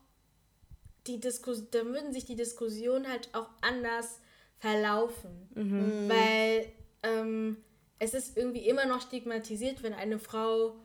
[1.07, 4.19] die Diskussion, dann würden sich die Diskussionen halt auch anders
[4.57, 5.49] verlaufen.
[5.53, 6.09] Mhm.
[6.09, 6.71] Weil
[7.03, 7.57] ähm,
[7.99, 10.75] es ist irgendwie immer noch stigmatisiert, wenn eine Frau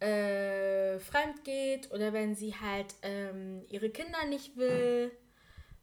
[0.00, 5.10] äh, fremd geht oder wenn sie halt ähm, ihre Kinder nicht will,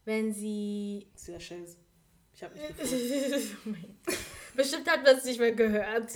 [0.06, 1.07] wenn sie.
[1.15, 1.65] Sehr schön.
[2.35, 3.88] Ich habe mich
[4.55, 6.09] Bestimmt hat man es nicht mehr gehört.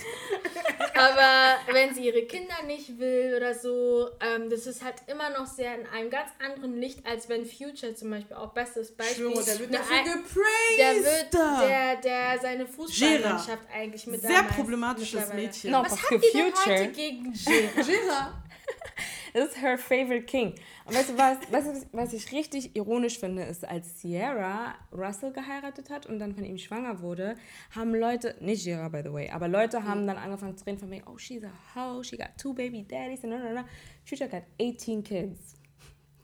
[0.94, 5.46] Aber wenn sie ihre Kinder nicht will oder so, ähm, das ist halt immer noch
[5.46, 9.30] sehr in einem ganz anderen Licht, als wenn Future zum Beispiel auch bestes Beispiel.
[9.30, 10.78] Schwöre, der wird dafür gepraised.
[10.78, 15.70] der wird, der, der seine Fußballmannschaft eigentlich mit Sehr problematisches Mädchen.
[15.72, 17.82] No, Was habt ihr denn Future heute gegen Gera?
[17.82, 18.42] Gera.
[19.38, 20.54] ist her favorite king.
[20.84, 25.90] Und weißt du was, was, was ich richtig ironisch finde, ist, als Sierra Russell geheiratet
[25.90, 27.36] hat und dann von ihm schwanger wurde,
[27.74, 30.90] haben Leute, nicht Sierra by the way, aber Leute haben dann angefangen zu reden von
[30.90, 33.64] wegen, oh, she's a hoe, she got two baby daddies, and no, no, no.
[34.04, 35.54] Future got 18 kids.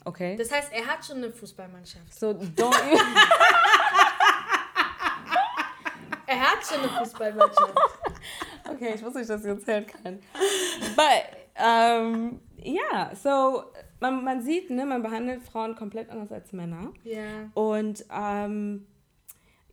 [0.05, 0.37] Okay?
[0.37, 2.13] Das heißt, er hat schon eine Fußballmannschaft.
[2.13, 2.99] so don't you...
[6.27, 7.75] Er hat schon eine Fußballmannschaft.
[8.69, 10.19] Okay, ich wusste nicht, dass ich erzählen kann.
[10.97, 13.65] But, ähm, ja, so,
[14.01, 16.93] man, man sieht, ne, man behandelt Frauen komplett anders als Männer.
[17.05, 17.51] ja.
[17.55, 18.87] Und, ähm,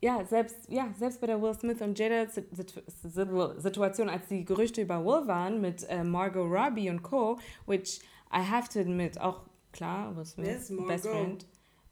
[0.04, 4.26] ja, selbst, ja, selbst bei der Will Smith und Jada Sit- Sit- Sit- Situation, als
[4.26, 8.00] die Gerüchte über Will waren mit äh, Margot Robbie und Co., which
[8.32, 10.72] I have to admit, auch klar, Will Smith?
[10.88, 11.46] Best Friend.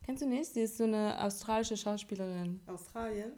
[0.04, 0.46] Kennst du nicht?
[0.46, 2.60] Sie ist so eine australische Schauspielerin.
[2.66, 3.32] Australien.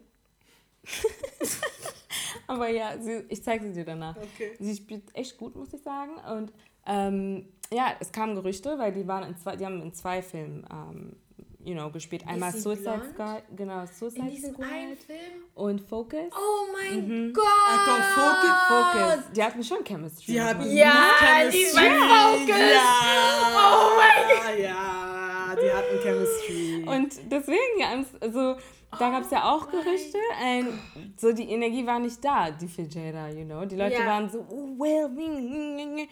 [2.46, 4.16] Aber ja, sie, ich zeige sie dir danach.
[4.16, 4.52] Okay.
[4.58, 6.12] Sie spielt echt gut, muss ich sagen.
[6.30, 6.52] Und
[6.86, 10.66] ähm, ja, es kamen Gerüchte, weil die waren in zwei, die haben in zwei Filmen,
[10.70, 11.16] ähm,
[11.64, 12.26] you know, gespielt.
[12.26, 13.02] Einmal Suicide?
[13.14, 15.18] Squad, genau, Suicide In diesem Squad einen Film?
[15.54, 16.32] und Focus.
[16.32, 17.32] Oh mein Mhm.
[17.32, 17.44] Gott!
[17.46, 18.58] Achtung, Focus.
[18.68, 19.32] Focus.
[19.34, 20.32] Die hatten schon Chemistry.
[20.32, 21.60] Die hatten Ja, Chemistry.
[21.60, 22.58] die war Focus.
[22.58, 23.52] Ja.
[23.54, 26.84] Oh mein Ja, die hatten Chemistry.
[26.86, 28.56] Und deswegen, ja, also,
[28.98, 30.18] da gab es ja auch Gerüchte.
[30.40, 33.64] Und so die Energie war nicht da, die für Jada, you know.
[33.64, 34.06] Die Leute Ja.
[34.06, 36.08] waren so, oh, well,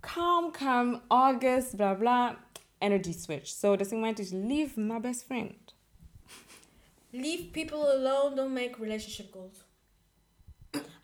[0.00, 2.36] kaum kam August, bla bla,
[2.80, 3.52] Energy Switch.
[3.52, 5.54] So deswegen meinte ich, leave my best friend.
[7.12, 9.64] Leave people alone, don't make relationship goals.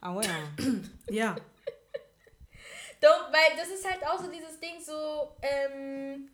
[0.00, 0.24] Ah, well.
[1.10, 1.36] ja.
[3.00, 6.28] Don't, weil das ist halt auch so dieses Ding so, ähm,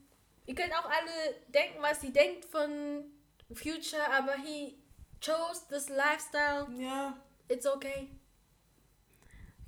[0.46, 3.04] ihr könnt auch alle denken, was ihr denkt von
[3.54, 4.74] Future, aber he
[5.20, 6.66] chose this lifestyle.
[6.78, 7.14] Ja.
[7.48, 8.08] It's okay.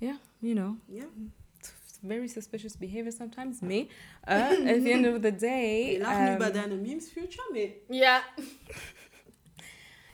[0.01, 1.05] Yeah, you know, Ja.
[1.59, 3.61] it's very suspicious behavior sometimes.
[3.61, 3.89] Me.
[4.27, 4.31] Uh,
[4.65, 5.97] at the end of the day.
[5.97, 7.43] Wir lachen ähm, über deine Memes, Future?
[7.53, 7.75] Nee.
[7.89, 8.21] Ja.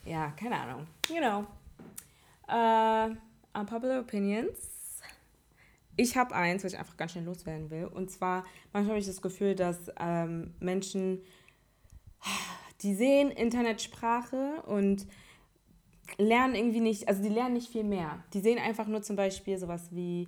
[0.06, 0.86] Ja, keine Ahnung.
[1.10, 1.48] You know.
[2.48, 3.16] Uh,
[3.60, 5.02] unpopular opinions.
[5.98, 7.86] Ich habe eins, was ich einfach ganz schnell loswerden will.
[7.86, 11.24] Und zwar, manchmal habe ich das Gefühl, dass ähm, Menschen,
[12.82, 15.08] die sehen Internetsprache und
[16.18, 18.24] lernen irgendwie nicht, also die lernen nicht viel mehr.
[18.34, 20.28] Die sehen einfach nur zum Beispiel sowas wie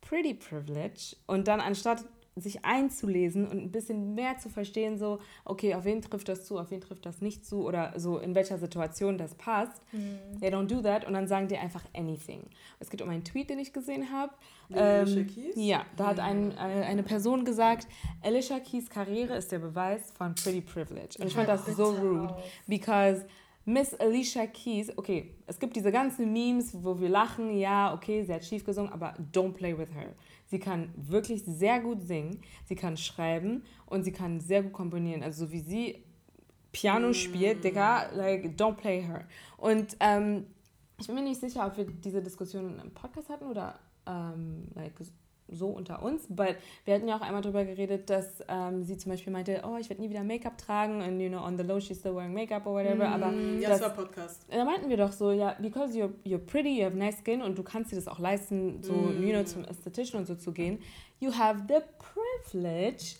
[0.00, 2.04] Pretty Privilege und dann anstatt
[2.36, 6.58] sich einzulesen und ein bisschen mehr zu verstehen, so, okay, auf wen trifft das zu,
[6.58, 9.82] auf wen trifft das nicht zu oder so in welcher Situation das passt.
[10.40, 12.44] They don't do that und dann sagen die einfach anything.
[12.80, 14.32] Es geht um einen Tweet, den ich gesehen habe.
[14.72, 15.54] Alicia Keys?
[15.56, 17.86] ja, da hat ein, äh, eine Person gesagt,
[18.22, 21.16] Alicia Keys Karriere ist der Beweis von Pretty Privilege.
[21.20, 22.34] Und ich fand das so rude,
[22.66, 23.26] because
[23.64, 28.34] Miss Alicia Keys, okay, es gibt diese ganzen Memes, wo wir lachen, ja, okay, sie
[28.34, 30.14] hat schief gesungen, aber don't play with her.
[30.52, 35.22] Sie kann wirklich sehr gut singen, sie kann schreiben und sie kann sehr gut komponieren.
[35.22, 36.04] Also so wie sie
[36.72, 39.26] Piano spielt, Digga, like, don't play her.
[39.56, 40.44] Und ähm,
[41.00, 44.92] ich bin mir nicht sicher, ob wir diese Diskussion im Podcast hatten oder ähm, like,
[45.54, 49.12] so unter uns, but wir hatten ja auch einmal darüber geredet, dass ähm, sie zum
[49.12, 51.78] Beispiel meinte, oh, ich werde nie wieder Make-up tragen und, you know, on the low
[51.80, 54.46] she's still wearing Makeup or whatever, aber Ja, das, das war Podcast.
[54.50, 57.56] da meinten wir doch so, ja, because you're, you're pretty, you have nice skin und
[57.58, 60.78] du kannst dir das auch leisten, so, you know, zum Ästhetischen und so zu gehen.
[61.22, 61.82] You have the
[62.50, 63.14] privilege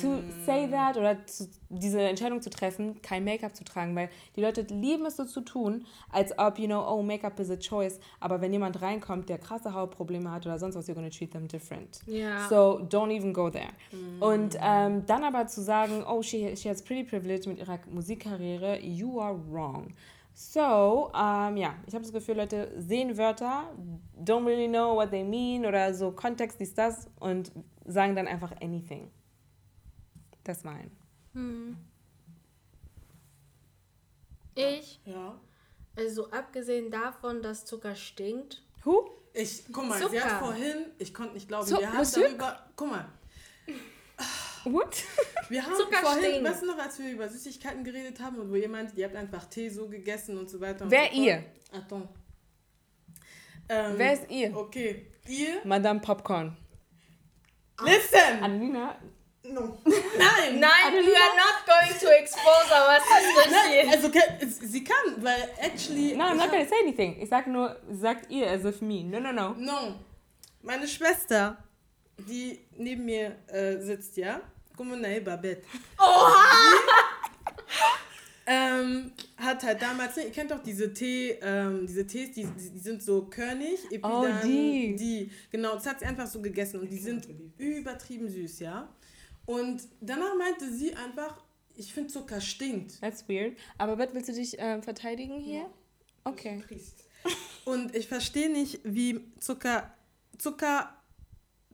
[0.00, 4.40] to say that oder zu, diese Entscheidung zu treffen, kein Make-up zu tragen, weil die
[4.40, 8.00] Leute lieben es so zu tun, als ob, you know, oh, Make-up is a choice,
[8.18, 11.46] aber wenn jemand reinkommt, der krasse Hautprobleme hat oder sonst was, you're gonna treat them
[11.46, 12.00] different.
[12.06, 12.48] Ja.
[12.48, 13.70] So, don't even go there.
[14.18, 18.80] Und ähm, dann aber zu sagen, oh, she, she has pretty privilege mit ihrer Musikkarriere,
[18.80, 19.94] you are wrong.
[20.36, 23.72] So, ähm, ja, ich habe das Gefühl, Leute sehen Wörter,
[24.20, 27.52] don't really know what they mean oder so Kontext ist das und
[27.84, 29.10] sagen dann einfach anything.
[30.42, 30.90] Das ist mein.
[34.56, 35.38] Ich, Ja.
[35.96, 39.10] also abgesehen davon, dass Zucker stinkt, Who?
[39.32, 40.24] Ich, guck mal, sie Zucker.
[40.24, 43.06] hat vorhin, ich konnte nicht glauben, Zu- wir haben darüber, guck mal,
[44.64, 45.02] What?
[45.48, 48.56] wir haben Zucker vorhin, weißt du noch, als wir über Süßigkeiten geredet haben und wo
[48.56, 51.44] jemand, ihr habt einfach Tee so gegessen und so weiter und Wer so ihr?
[51.72, 52.08] Attends.
[53.68, 54.56] Ähm, Wer ist ihr?
[54.56, 56.56] Okay, ihr, Madame Popcorn.
[57.82, 58.42] listen!
[58.42, 58.96] Anina,
[59.46, 59.60] No.
[59.84, 60.58] Nein!
[60.58, 64.10] Nein, we are not going to expose our sister also
[64.66, 66.16] sie kann, weil actually.
[66.16, 67.20] No, I'm ich not gonna say anything.
[67.20, 69.04] Ich sag nur, sagt ihr as if me.
[69.04, 69.50] No, no, no.
[69.58, 70.00] No.
[70.62, 71.58] Meine Schwester,
[72.16, 74.40] die neben mir äh, sitzt, ja?
[74.76, 75.62] Como na Babette.
[78.46, 82.78] Ähm, hat halt damals, ne, ihr kennt doch diese Tee, ähm, diese Tees, die, die,
[82.78, 83.78] sind so körnig.
[84.02, 84.96] Oh, die.
[84.96, 87.26] Die, genau, das hat sie einfach so gegessen und die sind
[87.56, 88.88] übertrieben süß, ja?
[89.46, 91.42] Und danach meinte sie einfach,
[91.74, 93.00] ich finde Zucker stinkt.
[93.00, 93.56] That's weird.
[93.78, 95.70] Aber Bett, willst du dich ähm, verteidigen hier?
[96.24, 96.62] Okay.
[97.64, 99.94] Und ich verstehe nicht, wie Zucker,
[100.36, 100.94] Zucker,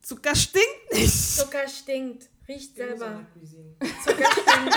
[0.02, 1.36] Zucker stinkt nicht.
[1.36, 2.28] Zucker stinkt.
[2.50, 3.24] Riecht selber.
[4.02, 4.74] Zucker stinkt.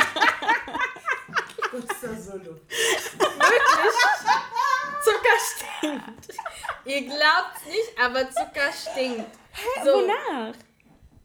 [5.03, 6.37] Zucker stinkt.
[6.85, 9.25] Ihr glaubt's nicht, aber Zucker stinkt.
[9.83, 10.53] So, Wonach?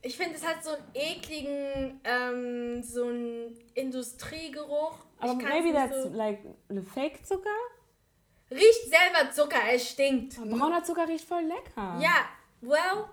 [0.00, 5.04] ich finde, es hat so einen ekligen, ähm, so einen Industriegeruch.
[5.18, 6.08] Aber maybe that's so.
[6.08, 7.50] like the fake Zucker?
[8.50, 10.36] Riecht selber Zucker, es stinkt.
[10.36, 11.98] Brauner Zucker riecht voll lecker.
[12.00, 12.24] Ja,
[12.62, 13.10] well,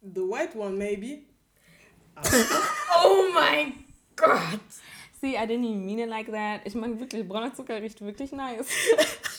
[0.00, 1.26] The white one, maybe.
[3.04, 3.84] Oh mein
[4.16, 4.60] Gott.
[5.20, 6.60] See, I didn't even mean it like that.
[6.64, 8.66] Ich meine wirklich, brauner Zucker riecht wirklich nice.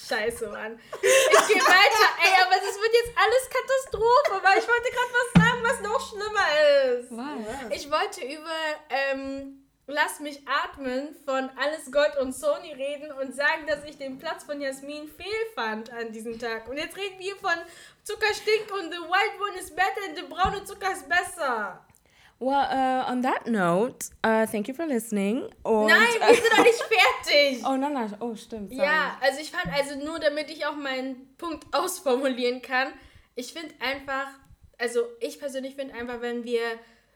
[0.07, 0.80] Scheiße, Mann.
[1.02, 2.07] Ich gehe weiter.
[2.23, 6.10] Ey, aber das wird jetzt alles Katastrophe, weil ich wollte gerade was sagen, was noch
[6.10, 6.49] schlimmer
[6.89, 7.11] ist.
[7.11, 7.77] Was?
[7.77, 8.52] Ich wollte über
[8.89, 14.18] ähm, Lass mich atmen von Alles Gold und Sony reden und sagen, dass ich den
[14.18, 16.68] Platz von Jasmin fehlfand an diesem Tag.
[16.68, 17.53] Und jetzt reden wir von
[18.03, 21.85] Zucker stinkt und the white one is better und der braune Zucker ist besser.
[22.40, 25.44] Well, uh, on that note, uh, thank you for listening.
[25.64, 27.62] Und, Nein, wir sind doch nicht fertig.
[27.66, 28.14] Oh, nein, nein.
[28.20, 28.74] Oh, stimmt.
[28.74, 28.86] sorry.
[28.86, 32.94] Ja, also ich fand, also nur damit ich auch meinen Punkt ausformulieren kann,
[33.36, 34.28] ich finde einfach,
[34.78, 36.62] also ich persönlich finde einfach, wenn wir,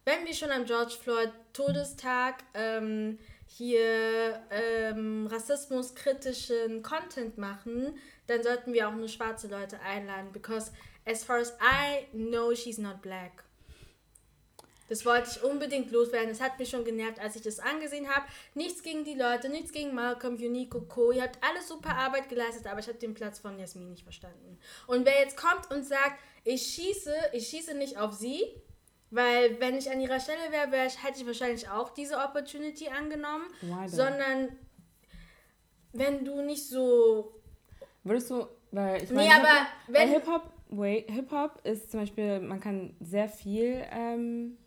[0.05, 7.97] wenn wir schon am George Floyd Todestag ähm, hier ähm, rassismuskritischen Content machen,
[8.27, 10.71] dann sollten wir auch nur schwarze Leute einladen, because
[11.05, 13.43] as far as I know, she's not black.
[14.89, 16.29] Das wollte ich unbedingt loswerden.
[16.29, 18.25] Das hat mich schon genervt, als ich das angesehen habe.
[18.55, 21.11] Nichts gegen die Leute, nichts gegen Malcolm, Unico, Co.
[21.11, 24.57] Ihr habt alles super Arbeit geleistet, aber ich habe den Platz von Jasmin nicht verstanden.
[24.87, 28.43] Und wer jetzt kommt und sagt, ich schieße, ich schieße nicht auf sie,
[29.11, 33.45] weil wenn ich an ihrer Stelle wäre, wär hätte ich wahrscheinlich auch diese Opportunity angenommen,
[33.87, 34.49] sondern
[35.93, 37.33] wenn du nicht so
[38.03, 43.27] Würdest du, weil ich Nee, meine, aber Hip-Hop- Hip-Hop ist zum Beispiel, man kann sehr
[43.27, 44.57] viel, ähm,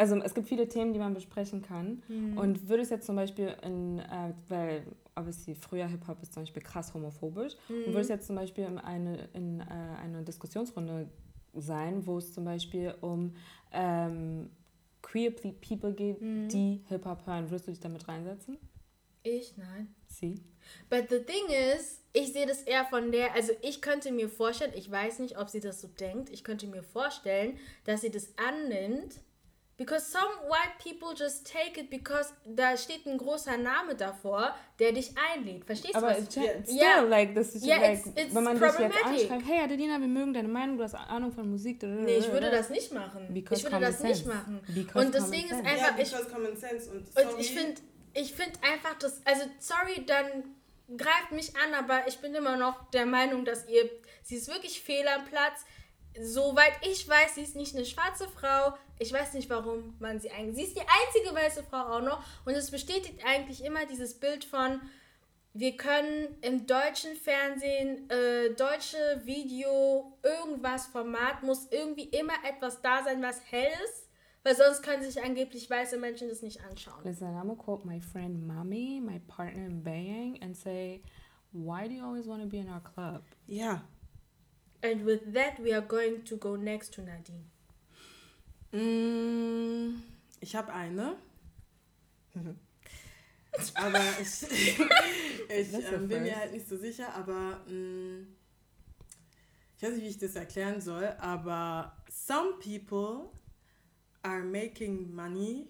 [0.00, 2.02] also es gibt viele Themen, die man besprechen kann.
[2.08, 2.38] Mhm.
[2.38, 6.62] Und würde es jetzt zum Beispiel in, äh, weil obviously früher Hip-Hop ist zum Beispiel
[6.62, 8.14] krass homophobisch, und würde es Mhm.
[8.14, 9.64] jetzt zum Beispiel in eine, in, äh,
[10.02, 11.08] eine Diskussionsrunde
[11.54, 13.34] sein, wo es zum Beispiel um
[13.72, 14.50] ähm,
[15.02, 16.48] queer Pe- People geht, Mhm.
[16.48, 18.56] die Hip-Hop hören, würdest du dich damit reinsetzen?
[19.22, 19.94] ich, nein.
[20.06, 20.40] Sie?
[20.88, 21.44] But the thing
[21.76, 25.38] is, ich sehe das eher von der, also ich könnte mir vorstellen, ich weiß nicht,
[25.38, 29.20] ob sie das so denkt, ich könnte mir vorstellen, dass sie das annimmt,
[29.80, 34.92] because some white people just take it, because da steht ein großer Name davor, der
[34.92, 35.64] dich einlädt.
[35.64, 37.00] Verstehst du, Aber was still, Ja.
[37.00, 39.06] like, das ist Ja, like, it's- it's wenn man dich jetzt problematic.
[39.30, 41.82] anschreibt, hey Adelina, wir mögen deine Meinung, du hast Ahnung von Musik.
[41.82, 43.32] Nee, ich würde das nicht machen.
[43.32, 44.28] Because ich würde das nicht sense.
[44.28, 44.60] machen.
[44.68, 45.64] Because Und das common Ding ist sense.
[45.70, 47.08] einfach, ja, ich, because common sense und,
[47.40, 47.80] ich finde
[48.12, 50.26] ich find einfach das, also sorry, dann
[50.96, 53.88] greift mich an, aber ich bin immer noch der Meinung, dass ihr,
[54.24, 55.64] sie ist wirklich fehl am Platz.
[56.18, 58.74] Soweit ich weiß, sie ist nicht eine schwarze Frau.
[58.98, 60.56] Ich weiß nicht, warum man sie eigentlich.
[60.56, 62.22] Sie ist die einzige weiße Frau auch noch.
[62.44, 64.80] Und es bestätigt eigentlich immer dieses Bild von,
[65.52, 73.02] wir können im deutschen Fernsehen, äh, deutsche Video, irgendwas Format, muss irgendwie immer etwas da
[73.02, 74.08] sein, was hell ist.
[74.42, 77.04] Weil sonst können sich angeblich weiße Menschen das nicht anschauen.
[77.04, 81.02] Listen, I'm gonna quote my friend Mami, my partner in Bayang, and say,
[81.52, 83.22] why do you always want to be in our club?
[83.46, 83.82] Ja.
[84.82, 87.44] And with that, we are going to go next to Nadine.
[88.72, 90.00] Mm,
[90.40, 91.16] ich habe eine.
[93.74, 94.42] aber ich,
[95.48, 98.26] ich ähm, bin mir halt nicht so sicher, aber mm,
[99.76, 103.30] ich weiß nicht, wie ich das erklären soll, aber some people
[104.22, 105.68] are making money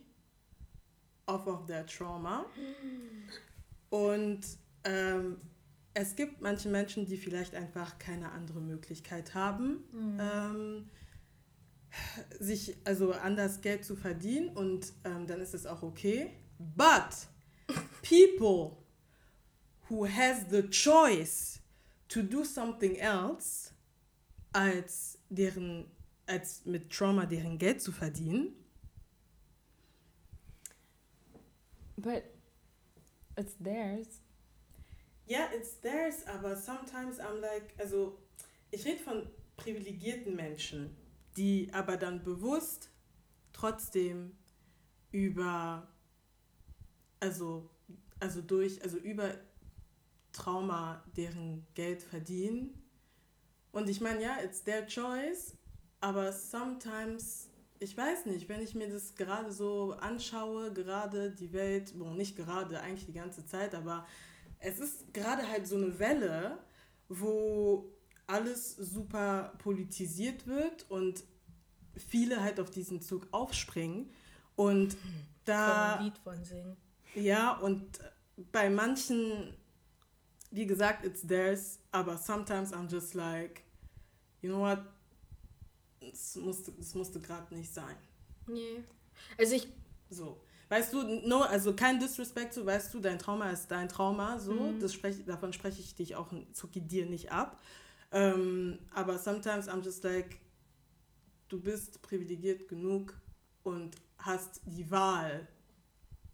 [1.26, 2.44] off of their trauma.
[3.90, 4.46] Und
[4.84, 5.40] ähm,
[5.94, 9.84] es gibt manche Menschen, die vielleicht einfach keine andere Möglichkeit haben,
[10.20, 10.90] ähm,
[12.38, 16.30] sich also anders Geld zu verdienen und ähm, dann ist es auch okay.
[16.58, 17.28] But
[18.02, 18.76] people
[19.88, 21.60] who has the choice
[22.08, 23.72] to do something else
[24.52, 25.86] als deren
[26.26, 28.54] als mit Trauma deren Geld zu verdienen,
[32.00, 32.24] But
[33.36, 34.19] it's theirs.
[35.30, 38.18] Ja, yeah, it's theirs, aber sometimes I'm like, also
[38.72, 40.96] ich rede von privilegierten Menschen,
[41.36, 42.90] die aber dann bewusst
[43.52, 44.32] trotzdem
[45.12, 45.86] über,
[47.20, 47.70] also,
[48.18, 49.34] also durch, also über
[50.32, 52.82] Trauma deren Geld verdienen.
[53.70, 55.56] Und ich meine, ja, it's their choice,
[56.00, 61.96] aber sometimes, ich weiß nicht, wenn ich mir das gerade so anschaue, gerade die Welt,
[61.96, 64.04] bon, nicht gerade, eigentlich die ganze Zeit, aber
[64.60, 66.58] es ist gerade halt so eine Welle,
[67.08, 67.92] wo
[68.26, 71.24] alles super politisiert wird und
[71.96, 74.10] viele halt auf diesen Zug aufspringen
[74.54, 74.96] und
[75.44, 76.76] da ein Lied von singen.
[77.14, 77.98] Ja, und
[78.52, 79.54] bei manchen
[80.50, 83.62] wie gesagt, it's theirs, aber sometimes I'm just like,
[84.42, 84.80] you know what,
[86.00, 87.96] es musste, es musste gerade nicht sein.
[88.46, 88.82] Nee.
[89.38, 89.68] Also ich.
[90.08, 90.40] So.
[90.70, 94.54] Weißt du, no, also kein Disrespect, so weißt du, dein Trauma ist dein Trauma, so,
[94.54, 94.78] mhm.
[94.78, 97.60] das sprech, davon spreche ich dich auch, zucki dir nicht ab.
[98.12, 100.38] Ähm, aber sometimes I'm just like,
[101.48, 103.20] du bist privilegiert genug
[103.64, 105.48] und hast die Wahl.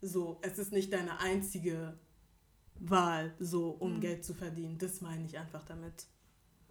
[0.03, 1.97] So, es ist nicht deine einzige
[2.75, 4.01] Wahl, so um mhm.
[4.01, 4.77] Geld zu verdienen.
[4.77, 6.05] Das meine ich einfach damit.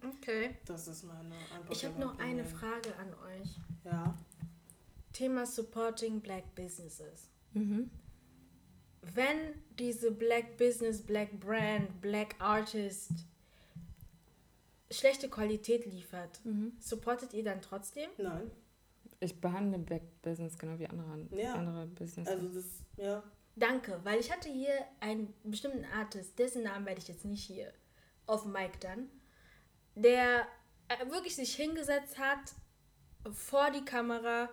[0.04, 0.56] Okay.
[0.66, 1.76] Das ist meine Antwort.
[1.76, 3.58] Ich habe noch eine Frage an euch.
[3.84, 4.16] Ja.
[5.12, 7.28] Thema Supporting Black Businesses.
[7.56, 7.90] Mhm.
[9.14, 13.12] Wenn diese Black Business, Black Brand, Black Artist
[14.90, 16.72] schlechte Qualität liefert, mhm.
[16.78, 18.10] supportet ihr dann trotzdem?
[18.18, 18.50] Nein.
[19.20, 21.54] Ich behandle Black Business genau wie andere, ja.
[21.54, 22.28] andere Business.
[22.28, 22.66] Also das,
[22.96, 23.22] ja.
[23.56, 27.72] Danke, weil ich hatte hier einen bestimmten Artist, dessen Namen werde ich jetzt nicht hier
[28.26, 29.08] auf Mic dann,
[29.94, 30.46] der
[30.88, 32.52] äh, wirklich sich hingesetzt hat
[33.32, 34.50] vor die Kamera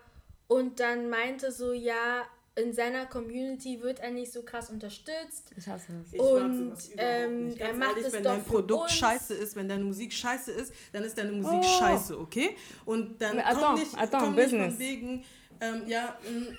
[0.47, 2.25] und dann meinte so, ja,
[2.55, 5.51] in seiner Community wird er nicht so krass unterstützt.
[5.57, 6.19] Ich hasse es.
[6.19, 8.91] Und ähm, er macht ehrlich, es wenn doch dein Produkt uns.
[8.93, 11.79] scheiße ist, wenn deine Musik scheiße ist, dann ist deine Musik oh.
[11.79, 12.55] scheiße, okay?
[12.85, 15.25] Und dann attends, komm nicht, attends, komm nicht von wegen,
[15.61, 16.57] ähm, ja, mh, mm,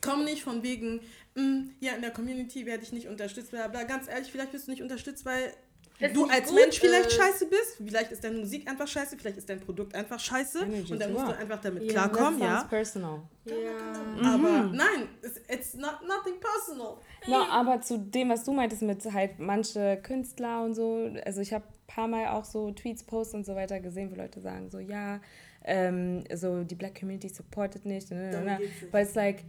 [0.00, 1.00] komm nicht von wegen,
[1.34, 3.84] Mm, ja, in der Community werde ich nicht unterstützt, bla bla.
[3.84, 5.54] Ganz ehrlich, vielleicht bist du nicht unterstützt, weil
[6.00, 6.78] das du als Mensch ist.
[6.78, 7.76] vielleicht scheiße bist.
[7.76, 10.64] Vielleicht ist deine Musik einfach scheiße, vielleicht ist dein Produkt einfach scheiße.
[10.64, 12.64] Energy und dann musst du einfach damit yeah, klarkommen, ja.
[12.64, 13.22] personal.
[13.46, 14.34] Yeah.
[14.34, 14.76] Aber mhm.
[14.76, 16.96] nein, it's, it's not, nothing personal.
[17.26, 21.52] No, aber zu dem, was du meintest mit halt manche Künstler und so, also ich
[21.52, 24.70] habe ein paar Mal auch so Tweets, Posts und so weiter gesehen, wo Leute sagen
[24.70, 25.20] so, ja,
[25.64, 28.10] ähm, so die Black Community supportet nicht.
[28.10, 28.58] Ne, ne, ne.
[28.90, 29.44] But it's like,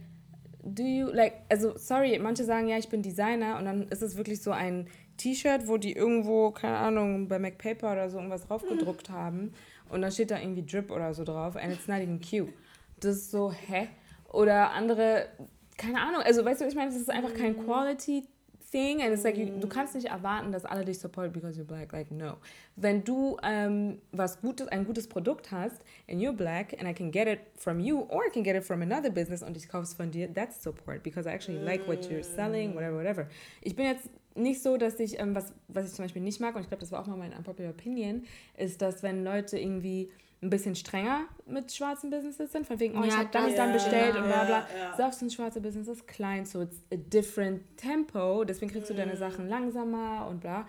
[0.62, 4.16] do you like, also sorry, manche sagen ja, ich bin Designer und dann ist es
[4.16, 4.86] wirklich so ein
[5.22, 9.14] T-Shirt, wo die irgendwo, keine Ahnung, bei MacPaper oder so irgendwas draufgedruckt mhm.
[9.14, 9.54] haben
[9.88, 12.52] und dann steht da irgendwie Drip oder so drauf and it's not even cute.
[13.00, 13.88] Das ist so, hä?
[14.32, 15.28] Oder andere,
[15.76, 17.64] keine Ahnung, also weißt du, ich meine, das ist einfach kein mhm.
[17.66, 18.26] Quality
[18.72, 21.92] thing and it's like, du kannst nicht erwarten, dass alle dich support because you're black,
[21.92, 22.38] like no.
[22.74, 27.12] Wenn du ähm, was Gutes, ein gutes Produkt hast and you're black and I can
[27.12, 29.84] get it from you or I can get it from another business und ich kaufe
[29.84, 33.28] es von dir, that's support because I actually like what you're selling, whatever, whatever.
[33.60, 36.54] Ich bin jetzt nicht so, dass ich, ähm, was, was ich zum Beispiel nicht mag,
[36.56, 38.24] und ich glaube, das war auch mal mein unpopular opinion,
[38.56, 40.10] ist, dass wenn Leute irgendwie
[40.42, 43.72] ein bisschen strenger mit schwarzen Businesses sind, von wegen, oh, ich habe dann und dann
[43.72, 44.66] bestellt und bla bla.
[44.76, 45.12] Ja, ja.
[45.12, 49.18] sind schwarze Businesses klein, so it's a different tempo, deswegen kriegst du deine mm.
[49.18, 50.66] Sachen langsamer und bla.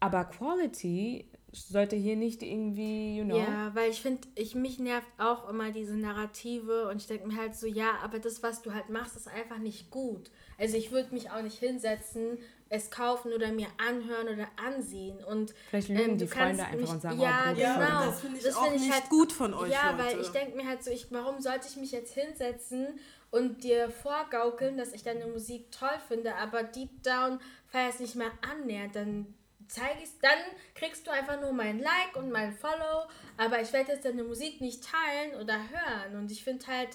[0.00, 3.38] Aber Quality sollte hier nicht irgendwie, you know.
[3.38, 7.36] Ja, weil ich finde, ich, mich nervt auch immer diese Narrative und ich denke mir
[7.36, 10.30] halt so, ja, aber das, was du halt machst, ist einfach nicht gut.
[10.58, 12.38] Also ich würde mich auch nicht hinsetzen
[12.70, 15.22] es kaufen oder mir anhören oder ansehen.
[15.24, 18.04] Und, Vielleicht lügen ähm, die Freunde einfach mich, und sagen, ja, oh, genau.
[18.06, 20.04] Das finde ich das auch find ich nicht halt, gut von euch, Ja, Leute.
[20.04, 22.98] weil ich denke mir halt so, ich, warum sollte ich mich jetzt hinsetzen
[23.30, 28.14] und dir vorgaukeln, dass ich deine Musik toll finde, aber deep down feier es nicht
[28.14, 29.34] mehr annähernd, dann
[29.68, 30.38] zeige ich dann
[30.74, 34.60] kriegst du einfach nur mein Like und mein Follow, aber ich werde jetzt deine Musik
[34.60, 36.16] nicht teilen oder hören.
[36.16, 36.90] Und ich finde halt,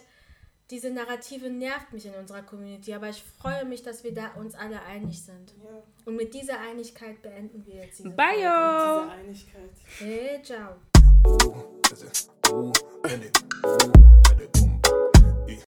[0.74, 4.56] diese Narrative nervt mich in unserer Community, aber ich freue mich, dass wir da uns
[4.56, 5.54] alle einig sind.
[5.64, 5.84] Ja.
[6.06, 9.06] Und mit dieser Einigkeit beenden wir jetzt diese Bye, yo.
[9.06, 9.70] Mit dieser Einigkeit.
[10.00, 10.78] Hey, ciao.